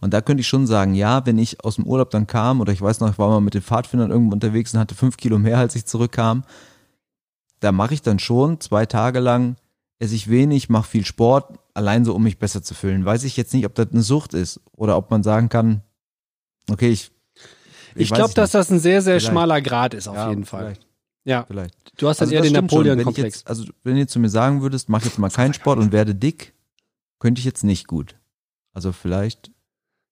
Und 0.00 0.14
da 0.14 0.20
könnte 0.20 0.40
ich 0.40 0.48
schon 0.48 0.66
sagen, 0.66 0.94
ja, 0.94 1.26
wenn 1.26 1.38
ich 1.38 1.62
aus 1.64 1.76
dem 1.76 1.86
Urlaub 1.86 2.10
dann 2.10 2.26
kam, 2.26 2.60
oder 2.60 2.72
ich 2.72 2.80
weiß 2.80 3.00
noch, 3.00 3.10
ich 3.10 3.18
war 3.18 3.28
mal 3.28 3.40
mit 3.40 3.54
den 3.54 3.62
Pfadfindern 3.62 4.10
irgendwo 4.10 4.32
unterwegs 4.32 4.72
und 4.72 4.80
hatte 4.80 4.94
fünf 4.94 5.16
Kilo 5.16 5.38
mehr, 5.38 5.58
als 5.58 5.74
ich 5.74 5.84
zurückkam, 5.84 6.44
da 7.60 7.72
mache 7.72 7.94
ich 7.94 8.02
dann 8.02 8.18
schon 8.18 8.60
zwei 8.60 8.86
Tage 8.86 9.18
lang, 9.18 9.56
esse 9.98 10.14
ich 10.14 10.30
wenig, 10.30 10.68
mache 10.68 10.88
viel 10.88 11.04
Sport, 11.04 11.58
allein 11.74 12.04
so, 12.04 12.14
um 12.14 12.22
mich 12.22 12.38
besser 12.38 12.62
zu 12.62 12.74
fühlen. 12.74 13.04
Weiß 13.04 13.24
ich 13.24 13.36
jetzt 13.36 13.52
nicht, 13.52 13.66
ob 13.66 13.74
das 13.74 13.88
eine 13.92 14.02
Sucht 14.02 14.34
ist 14.34 14.60
oder 14.72 14.96
ob 14.96 15.10
man 15.10 15.22
sagen 15.22 15.48
kann, 15.48 15.82
okay, 16.70 16.90
ich. 16.90 17.10
Ich, 17.94 18.10
weiß 18.10 18.16
glaube, 18.16 18.34
dass 18.34 18.52
das 18.52 18.70
ein 18.70 18.78
sehr, 18.78 19.02
sehr 19.02 19.14
Vielleicht. 19.18 19.32
schmaler 19.32 19.60
Grad 19.60 19.92
ist, 19.92 20.06
auf 20.06 20.14
Ja, 20.14 20.30
jeden 20.30 20.44
Fall. 20.44 20.66
Vielleicht, 20.66 20.87
Ja, 21.28 21.44
vielleicht. 21.46 21.74
du 21.98 22.08
hast 22.08 22.22
dann 22.22 22.28
Also 22.28 22.36
eher 22.36 22.42
den 22.42 22.54
Napoleon-Komplex. 22.54 23.44
also 23.44 23.66
wenn 23.84 23.96
du 23.96 24.06
zu 24.06 24.18
mir 24.18 24.30
sagen 24.30 24.62
würdest, 24.62 24.88
mach 24.88 25.04
jetzt 25.04 25.18
mal 25.18 25.28
keinen 25.28 25.52
Sport 25.52 25.78
und 25.78 25.92
werde 25.92 26.14
dick, 26.14 26.54
könnte 27.18 27.38
ich 27.38 27.44
jetzt 27.44 27.64
nicht 27.64 27.86
gut. 27.86 28.16
Also 28.72 28.92
vielleicht. 28.92 29.50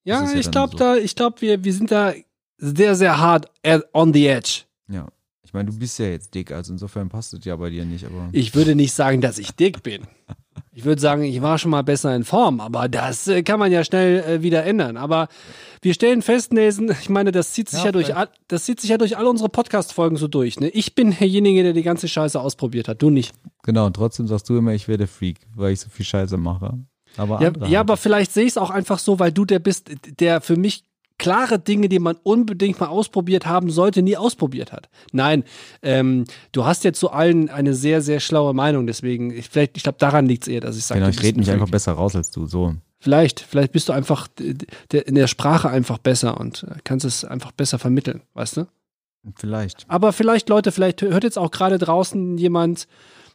Ja, 0.04 0.22
ja 0.24 0.38
ich 0.38 0.50
glaube 0.50 0.72
so. 0.72 0.78
da, 0.78 0.96
ich 0.96 1.16
glaube, 1.16 1.40
wir, 1.40 1.64
wir 1.64 1.72
sind 1.72 1.90
da 1.90 2.12
sehr, 2.58 2.94
sehr 2.96 3.18
hart 3.18 3.46
on 3.94 4.12
the 4.12 4.26
edge. 4.26 4.64
Ja. 4.88 5.08
Ich 5.56 5.58
meine, 5.58 5.70
du 5.70 5.78
bist 5.78 5.98
ja 5.98 6.04
jetzt 6.06 6.34
dick, 6.34 6.52
also 6.52 6.70
insofern 6.70 7.08
passt 7.08 7.32
es 7.32 7.42
ja 7.46 7.56
bei 7.56 7.70
dir 7.70 7.86
nicht, 7.86 8.04
aber. 8.04 8.28
Ich 8.32 8.54
würde 8.54 8.74
nicht 8.74 8.92
sagen, 8.92 9.22
dass 9.22 9.38
ich 9.38 9.52
dick 9.52 9.82
bin. 9.82 10.02
Ich 10.74 10.84
würde 10.84 11.00
sagen, 11.00 11.22
ich 11.22 11.40
war 11.40 11.56
schon 11.56 11.70
mal 11.70 11.80
besser 11.80 12.14
in 12.14 12.24
Form, 12.24 12.60
aber 12.60 12.90
das 12.90 13.26
äh, 13.28 13.42
kann 13.42 13.58
man 13.58 13.72
ja 13.72 13.82
schnell 13.82 14.22
äh, 14.22 14.42
wieder 14.42 14.64
ändern. 14.64 14.98
Aber 14.98 15.28
wir 15.80 15.94
stellen 15.94 16.20
fest, 16.20 16.52
Nelson, 16.52 16.90
ich 17.00 17.08
meine, 17.08 17.32
das 17.32 17.54
zieht 17.54 17.70
sich 17.70 17.78
ja, 17.78 17.86
Ja, 17.86 17.92
durch, 17.92 18.14
all, 18.14 18.28
das 18.48 18.64
zieht 18.66 18.80
sich 18.82 18.90
ja 18.90 18.98
durch 18.98 19.16
all 19.16 19.26
unsere 19.26 19.48
Podcast-Folgen 19.48 20.18
so 20.18 20.28
durch. 20.28 20.60
Ne? 20.60 20.68
Ich 20.68 20.94
bin 20.94 21.16
derjenige, 21.18 21.62
der 21.62 21.72
die 21.72 21.82
ganze 21.82 22.06
Scheiße 22.06 22.38
ausprobiert 22.38 22.88
hat, 22.88 23.00
du 23.00 23.08
nicht. 23.08 23.34
Genau, 23.62 23.86
und 23.86 23.96
trotzdem 23.96 24.26
sagst 24.26 24.50
du 24.50 24.58
immer, 24.58 24.74
ich 24.74 24.88
werde 24.88 25.06
Freak, 25.06 25.38
weil 25.54 25.72
ich 25.72 25.80
so 25.80 25.88
viel 25.88 26.04
Scheiße 26.04 26.36
mache. 26.36 26.74
Aber 27.16 27.40
Ja, 27.40 27.50
ja, 27.50 27.60
halt. 27.62 27.76
aber 27.76 27.96
vielleicht 27.96 28.32
sehe 28.34 28.44
ich 28.44 28.50
es 28.50 28.58
auch 28.58 28.68
einfach 28.68 28.98
so, 28.98 29.18
weil 29.18 29.32
du 29.32 29.46
der 29.46 29.60
bist, 29.60 29.90
der 30.20 30.42
für 30.42 30.56
mich 30.56 30.84
klare 31.18 31.58
Dinge, 31.58 31.88
die 31.88 31.98
man 31.98 32.16
unbedingt 32.22 32.80
mal 32.80 32.88
ausprobiert 32.88 33.46
haben 33.46 33.70
sollte, 33.70 34.02
nie 34.02 34.16
ausprobiert 34.16 34.72
hat. 34.72 34.88
Nein, 35.12 35.44
ähm, 35.82 36.24
du 36.52 36.64
hast 36.64 36.84
jetzt 36.84 37.00
zu 37.00 37.10
allen 37.10 37.48
eine 37.48 37.74
sehr, 37.74 38.02
sehr 38.02 38.20
schlaue 38.20 38.54
Meinung, 38.54 38.86
deswegen, 38.86 39.30
ich, 39.30 39.48
vielleicht, 39.48 39.76
ich 39.76 39.82
glaube, 39.82 39.98
daran 39.98 40.26
liegt 40.26 40.44
es 40.44 40.48
eher, 40.48 40.60
dass 40.60 40.76
ich 40.76 40.84
sage, 40.84 41.00
Genau, 41.00 41.10
ich 41.10 41.22
rede 41.22 41.38
mich 41.38 41.48
ein 41.48 41.54
einfach 41.54 41.70
besser 41.70 41.92
raus 41.92 42.14
als 42.16 42.30
du, 42.30 42.46
so. 42.46 42.74
Vielleicht, 42.98 43.40
vielleicht 43.40 43.72
bist 43.72 43.88
du 43.88 43.92
einfach 43.92 44.28
in 44.38 45.14
der 45.14 45.26
Sprache 45.26 45.68
einfach 45.68 45.98
besser 45.98 46.40
und 46.40 46.64
äh, 46.64 46.76
kannst 46.82 47.04
es 47.04 47.24
einfach 47.24 47.52
besser 47.52 47.78
vermitteln, 47.78 48.22
weißt 48.34 48.58
du? 48.58 48.66
Vielleicht. 49.34 49.84
Aber 49.88 50.12
vielleicht, 50.12 50.48
Leute, 50.48 50.72
vielleicht 50.72 51.02
hört 51.02 51.24
jetzt 51.24 51.38
auch 51.38 51.50
gerade 51.50 51.78
draußen 51.78 52.38
jemand, 52.38 52.86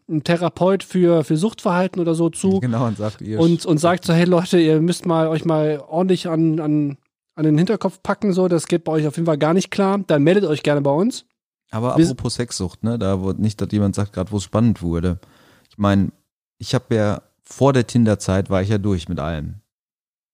ein 0.10 0.24
Therapeut 0.24 0.84
für, 0.84 1.24
für 1.24 1.38
Suchtverhalten 1.38 2.02
oder 2.02 2.16
so 2.16 2.30
zu 2.30 2.60
Genau, 2.62 2.88
und 2.88 2.98
sagt 2.98 3.22
ihr. 3.22 3.40
und, 3.40 3.66
und 3.66 3.78
sagt 3.78 4.06
so, 4.06 4.14
hey 4.14 4.26
Leute, 4.26 4.60
ihr 4.60 4.82
müsst 4.82 5.06
mal 5.06 5.28
euch 5.28 5.46
mal 5.46 5.82
ordentlich 5.88 6.28
an, 6.28 6.60
an, 6.60 6.98
an 7.42 7.46
den 7.46 7.58
Hinterkopf 7.58 8.02
packen, 8.04 8.34
so, 8.34 8.48
das 8.48 8.68
geht 8.68 8.84
bei 8.86 8.92
euch 8.94 9.08
auf 9.08 9.16
jeden 9.18 9.26
Fall 9.26 9.38
gar 9.38 9.54
nicht 9.54 9.72
klar. 9.72 10.00
Dann 10.08 10.24
meldet 10.24 10.46
euch 10.46 10.64
gerne 10.64 10.82
bei 10.82 10.92
uns. 10.92 11.26
Aber 11.72 11.98
Wir- 11.98 12.06
apropos 12.06 12.36
Sexsucht, 12.36 12.84
ne, 12.84 12.98
da 13.00 13.22
wo 13.22 13.32
nicht, 13.32 13.60
dass 13.62 13.70
jemand 13.72 13.96
sagt 13.96 14.14
gerade, 14.14 14.32
wo 14.32 14.38
es 14.38 14.44
spannend 14.44 14.82
wurde. 14.82 15.20
Ich 15.70 15.78
meine, 15.78 16.12
ich 16.58 16.74
habe 16.76 16.94
ja 16.96 17.22
vor 17.44 17.74
der 17.74 17.88
Tinder-Zeit 17.88 18.50
war 18.50 18.62
ich 18.62 18.70
ja 18.70 18.78
durch 18.78 19.10
mit 19.10 19.20
allem. 19.20 19.56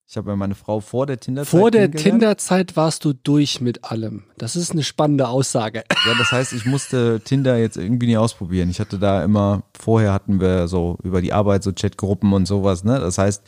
Ich 0.10 0.16
habe 0.16 0.30
ja 0.30 0.36
meine 0.38 0.56
Frau 0.56 0.80
vor 0.80 1.06
der 1.06 1.20
Tinder-Zeit 1.20 1.50
Vor 1.60 1.70
der. 1.70 1.92
Tinder-Zeit 1.92 2.78
warst 2.78 3.04
du 3.04 3.12
durch 3.12 3.60
mit 3.60 3.84
allem. 3.84 4.24
Das 4.38 4.56
ist 4.56 4.72
eine 4.72 4.84
spannende 4.84 5.28
Aussage. 5.28 5.84
Ja, 6.06 6.14
das 6.18 6.32
heißt, 6.32 6.54
ich 6.54 6.66
musste 6.66 7.20
Tinder 7.26 7.58
jetzt 7.58 7.76
irgendwie 7.76 8.08
nie 8.08 8.16
ausprobieren. 8.18 8.70
Ich 8.70 8.80
hatte 8.80 8.98
da 9.00 9.22
immer, 9.24 9.64
vorher 9.78 10.14
hatten 10.14 10.40
wir 10.40 10.70
so 10.70 10.98
über 11.04 11.22
die 11.22 11.34
Arbeit 11.34 11.64
so 11.64 11.74
Chatgruppen 11.74 12.32
und 12.32 12.46
sowas, 12.46 12.86
ne? 12.86 13.00
Das 13.00 13.18
heißt, 13.18 13.44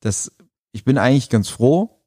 das, 0.00 0.32
ich 0.72 0.84
bin 0.84 0.98
eigentlich 0.98 1.28
ganz 1.30 1.48
froh, 1.48 1.97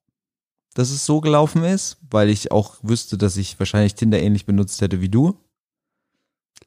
dass 0.74 0.90
es 0.90 1.06
so 1.06 1.22
gelaufen 1.22 1.64
ist, 1.64 1.98
weil 2.10 2.30
ich 2.30 2.52
auch 2.52 2.76
wüsste, 2.82 3.18
dass 3.18 3.38
ich 3.38 3.60
wahrscheinlich 3.60 3.96
Tinder 3.96 4.20
ähnlich 4.20 4.46
benutzt 4.46 4.82
hätte 4.82 5.02
wie 5.02 5.10
du. 5.10 5.38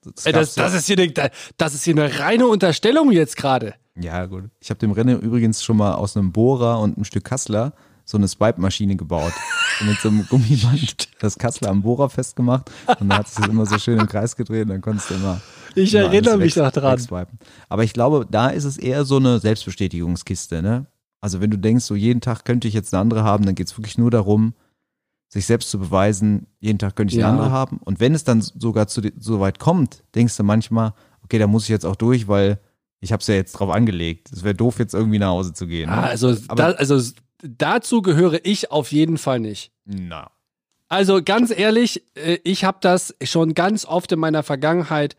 Das 0.03 0.27
Ey, 0.27 0.33
das, 0.33 0.57
ja- 0.57 0.65
das, 0.65 0.75
ist 0.75 0.87
hier 0.87 0.99
eine, 0.99 1.31
das 1.57 1.75
ist 1.75 1.85
hier 1.85 1.95
eine 1.95 2.19
reine 2.19 2.47
Unterstellung 2.47 3.11
jetzt 3.13 3.37
gerade. 3.37 3.75
Ja, 3.97 4.27
gut. 4.27 4.45
Ich 4.61 4.71
habe 4.71 4.81
dem 4.81 4.91
Rennen 4.93 5.21
übrigens 5.21 5.63
schon 5.63 5.77
mal 5.77 5.95
aus 5.95 6.17
einem 6.17 6.33
Bohrer 6.33 6.81
und 6.81 6.97
einem 6.97 7.05
Stück 7.05 7.25
Kassler 7.25 7.73
so 8.05 8.19
eine 8.19 8.29
Swipe-Maschine 8.29 8.97
gebaut. 8.97 9.33
Und 9.81 9.89
mit 9.89 9.99
so 9.99 10.09
einem 10.09 10.27
Gummiband 10.29 11.09
das 11.21 11.39
Kassler 11.39 11.71
am 11.71 11.81
Bohrer 11.83 12.11
festgemacht. 12.11 12.71
Und 13.01 13.09
dann 13.09 13.19
hat 13.19 13.27
das 13.35 13.49
immer 13.49 13.65
so 13.65 13.79
schön 13.79 13.99
im 13.99 14.07
Kreis 14.07 14.37
gedreht 14.37 14.65
und 14.65 14.69
dann 14.71 14.83
konntest 14.83 15.11
du 15.11 15.15
immer. 15.15 15.41
Ich 15.75 15.95
immer 15.95 16.05
erinnere 16.05 16.37
mich 16.37 16.55
noch 16.57 16.71
dran. 16.71 16.99
wegswipen. 16.99 17.39
Aber 17.69 17.83
ich 17.83 17.93
glaube, 17.95 18.27
da 18.31 18.49
ist 18.49 18.65
es 18.65 18.77
eher 18.77 19.05
so 19.05 19.17
eine 19.17 19.39
Selbstbestätigungskiste, 19.41 20.61
ne? 20.61 20.87
Also 21.25 21.41
wenn 21.41 21.51
du 21.51 21.57
denkst, 21.57 21.87
so 21.87 21.95
jeden 21.95 22.21
Tag 22.21 22.45
könnte 22.45 22.69
ich 22.69 22.75
jetzt 22.75 22.93
eine 22.93 23.01
andere 23.01 23.25
haben, 23.25 23.47
dann 23.47 23.55
geht 23.55 23.69
es 23.69 23.79
wirklich 23.79 23.97
nur 23.97 24.11
darum, 24.11 24.53
sich 25.31 25.47
selbst 25.47 25.71
zu 25.71 25.79
beweisen, 25.79 26.47
jeden 26.61 26.79
Tag 26.79 26.97
könnte 26.97 27.15
ich 27.15 27.19
Ja. 27.19 27.29
eine 27.29 27.39
andere 27.39 27.51
haben. 27.51 27.79
Und 27.79 27.99
wenn 27.99 28.15
es 28.15 28.25
dann 28.25 28.43
sogar 28.43 28.89
zu, 28.89 29.01
so 29.19 29.41
weit 29.41 29.59
kommt, 29.59 30.03
denkst 30.15 30.37
du 30.37 30.43
manchmal, 30.43 30.93
okay, 31.23 31.39
da 31.39 31.47
muss 31.47 31.63
ich 31.63 31.71
jetzt 31.71 31.87
auch 31.87 31.97
durch, 31.97 32.29
weil 32.29 32.59
ich 33.01 33.11
habe 33.11 33.23
es 33.23 33.27
ja 33.27 33.37
jetzt 33.37 33.53
drauf 33.55 33.71
angelegt. 33.71 34.31
Es 34.33 34.45
wäre 34.45 34.55
doof, 34.55 34.79
jetzt 34.79 34.93
irgendwie 34.93 35.19
nach 35.19 35.29
Hause 35.31 35.55
zu 35.55 35.67
gehen. 35.67 35.89
Ne? 35.89 35.97
Ah, 35.97 36.03
also, 36.03 36.35
da, 36.35 36.73
also 36.73 37.01
dazu 37.43 38.03
gehöre 38.03 38.41
ich 38.45 38.71
auf 38.71 38.93
jeden 38.93 39.17
Fall 39.17 39.41
nicht. 39.41 39.73
Na. 39.87 40.31
Also 40.89 41.23
ganz 41.25 41.51
ehrlich, 41.51 42.03
äh, 42.17 42.37
ich 42.45 42.65
habe 42.65 42.77
das 42.83 43.15
schon 43.23 43.55
ganz 43.55 43.87
oft 43.87 44.13
in 44.13 44.19
meiner 44.19 44.43
Vergangenheit, 44.43 45.17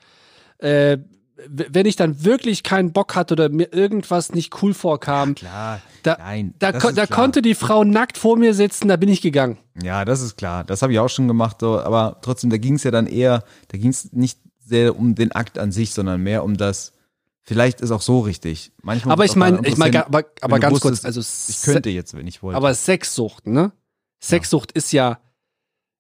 äh, 0.60 1.00
wenn 1.48 1.86
ich 1.86 1.96
dann 1.96 2.24
wirklich 2.24 2.64
keinen 2.64 2.94
Bock 2.94 3.16
hatte 3.16 3.34
oder 3.34 3.50
mir 3.50 3.74
irgendwas 3.74 4.34
nicht 4.34 4.62
cool 4.62 4.74
vorkam, 4.74 5.36
Klar. 5.36 5.82
da, 6.04 6.18
Nein. 6.18 6.54
da, 6.60 6.72
ko 6.72 6.92
da 6.92 7.06
konnte 7.08 7.42
die 7.42 7.56
Frau 7.56 7.84
nackt 7.84 8.18
vor 8.18 8.38
mir 8.38 8.54
sitzen, 8.54 8.88
da 8.88 8.96
bin 8.96 9.10
ich 9.10 9.22
gegangen. 9.22 9.58
Ja, 9.82 10.06
das 10.06 10.22
ist 10.22 10.38
klar. 10.38 10.64
Das 10.64 10.82
habe 10.82 10.94
ich 10.94 11.00
auch 11.00 11.10
schon 11.10 11.28
gemacht, 11.28 11.58
so, 11.60 11.80
aber 11.80 12.20
trotzdem, 12.22 12.50
da 12.50 12.58
ging 12.58 12.76
es 12.76 12.84
ja 12.84 12.92
dann 12.92 13.08
eher, 13.08 13.44
da 13.68 13.78
ging 13.78 13.90
es 13.90 14.14
nicht 14.14 14.40
sehr 14.66 14.98
um 14.98 15.14
den 15.16 15.34
Akt 15.34 15.60
an 15.60 15.72
sich, 15.72 15.94
sondern 15.94 16.22
mehr 16.22 16.44
um 16.44 16.56
das, 16.56 16.94
vielleicht 17.42 17.82
ist 17.82 17.92
auch 17.92 18.02
so 18.02 18.22
richtig. 18.22 18.72
Manchmal 18.82 19.14
Aber 19.14 19.26
ich 19.26 19.36
meine, 19.36 19.60
ich 19.68 19.78
meine, 19.78 20.06
aber, 20.06 20.24
aber 20.42 20.60
ganz 20.60 20.76
wusstest, 20.76 21.04
kurz, 21.04 21.06
also 21.06 21.22
Ich 21.50 21.62
könnte 21.64 21.90
jetzt, 21.90 22.16
wenn 22.16 22.28
ich 22.28 22.42
wollte. 22.44 22.56
aber 22.58 22.74
Sexsucht, 22.74 23.46
ne? 23.48 23.74
Sexsucht 24.22 24.72
ist 24.72 24.94
ja, 24.94 25.20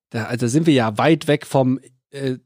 da, 0.09 0.25
also 0.25 0.47
sind 0.47 0.65
wir 0.65 0.73
ja 0.73 0.97
weit 0.97 1.27
weg 1.27 1.45
vom, 1.45 1.79
äh, 2.11 2.37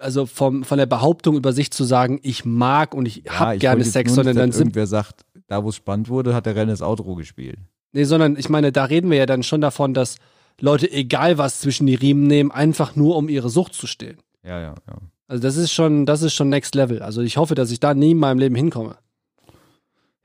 also 0.00 0.26
vom, 0.26 0.64
von 0.64 0.78
der 0.78 0.86
Behauptung 0.86 1.36
über 1.36 1.52
sich 1.52 1.70
zu 1.70 1.84
sagen, 1.84 2.18
ich 2.22 2.44
mag 2.44 2.94
und 2.94 3.06
ich 3.06 3.24
Ja, 3.24 3.40
hab 3.40 3.54
ich 3.54 3.60
gerne 3.60 3.84
Sex, 3.84 4.14
sondern 4.14 4.34
nicht, 4.34 4.42
dann 4.42 4.52
sind 4.52 4.68
irgendwer 4.68 4.86
sagt, 4.86 5.24
da 5.46 5.62
wo 5.64 5.68
es 5.68 5.76
spannend 5.76 6.08
wurde, 6.08 6.34
hat 6.34 6.46
der 6.46 6.56
Renner 6.56 6.72
das 6.72 6.82
Outro 6.82 7.14
gespielt. 7.14 7.58
Nee, 7.92 8.04
sondern 8.04 8.36
ich 8.36 8.48
meine, 8.48 8.72
da 8.72 8.84
reden 8.84 9.10
wir 9.10 9.18
ja 9.18 9.26
dann 9.26 9.42
schon 9.42 9.60
davon, 9.60 9.94
dass 9.94 10.16
Leute, 10.60 10.90
egal 10.90 11.38
was 11.38 11.60
zwischen 11.60 11.86
die 11.86 11.94
Riemen 11.94 12.24
nehmen, 12.26 12.50
einfach 12.50 12.94
nur 12.96 13.16
um 13.16 13.28
ihre 13.28 13.50
Sucht 13.50 13.74
zu 13.74 13.86
stillen. 13.86 14.18
Ja, 14.44 14.60
ja, 14.60 14.74
ja. 14.86 14.98
Also 15.26 15.42
das 15.42 15.56
ist 15.56 15.72
schon, 15.72 16.06
das 16.06 16.22
ist 16.22 16.34
schon 16.34 16.48
Next 16.48 16.74
Level. 16.74 17.02
Also 17.02 17.22
ich 17.22 17.36
hoffe, 17.36 17.54
dass 17.54 17.70
ich 17.70 17.80
da 17.80 17.94
nie 17.94 18.12
in 18.12 18.18
meinem 18.18 18.38
Leben 18.38 18.54
hinkomme. 18.54 18.96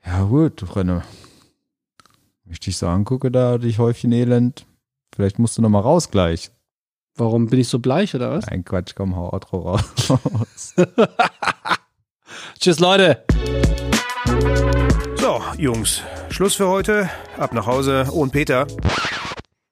Ja, 0.04 0.24
gut, 0.24 0.64
Renner. 0.76 1.04
Wenn 2.44 2.52
ich 2.52 2.60
dich 2.60 2.76
so 2.76 2.86
angucke, 2.86 3.30
da 3.30 3.58
dich 3.58 3.78
Häufchen 3.78 4.12
Elend, 4.12 4.66
vielleicht 5.14 5.38
musst 5.38 5.58
du 5.58 5.62
noch 5.62 5.68
mal 5.68 5.80
raus 5.80 6.10
gleich. 6.10 6.50
Warum 7.18 7.46
bin 7.46 7.60
ich 7.60 7.68
so 7.68 7.78
bleich 7.78 8.14
oder 8.14 8.30
was? 8.30 8.46
Ein 8.46 8.62
Quatsch, 8.62 8.94
komm, 8.94 9.16
hau 9.16 9.32
Outro 9.32 9.70
raus. 9.70 10.74
Tschüss, 12.60 12.78
Leute. 12.78 13.24
So, 15.16 15.40
Jungs, 15.56 16.02
Schluss 16.28 16.56
für 16.56 16.68
heute. 16.68 17.08
Ab 17.38 17.54
nach 17.54 17.66
Hause. 17.66 18.06
Oh, 18.10 18.20
und 18.20 18.32
Peter, 18.32 18.66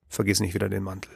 vergiss 0.09 0.41
nicht 0.41 0.55
wieder 0.55 0.71
den 0.71 0.83
Mantel. 0.83 1.15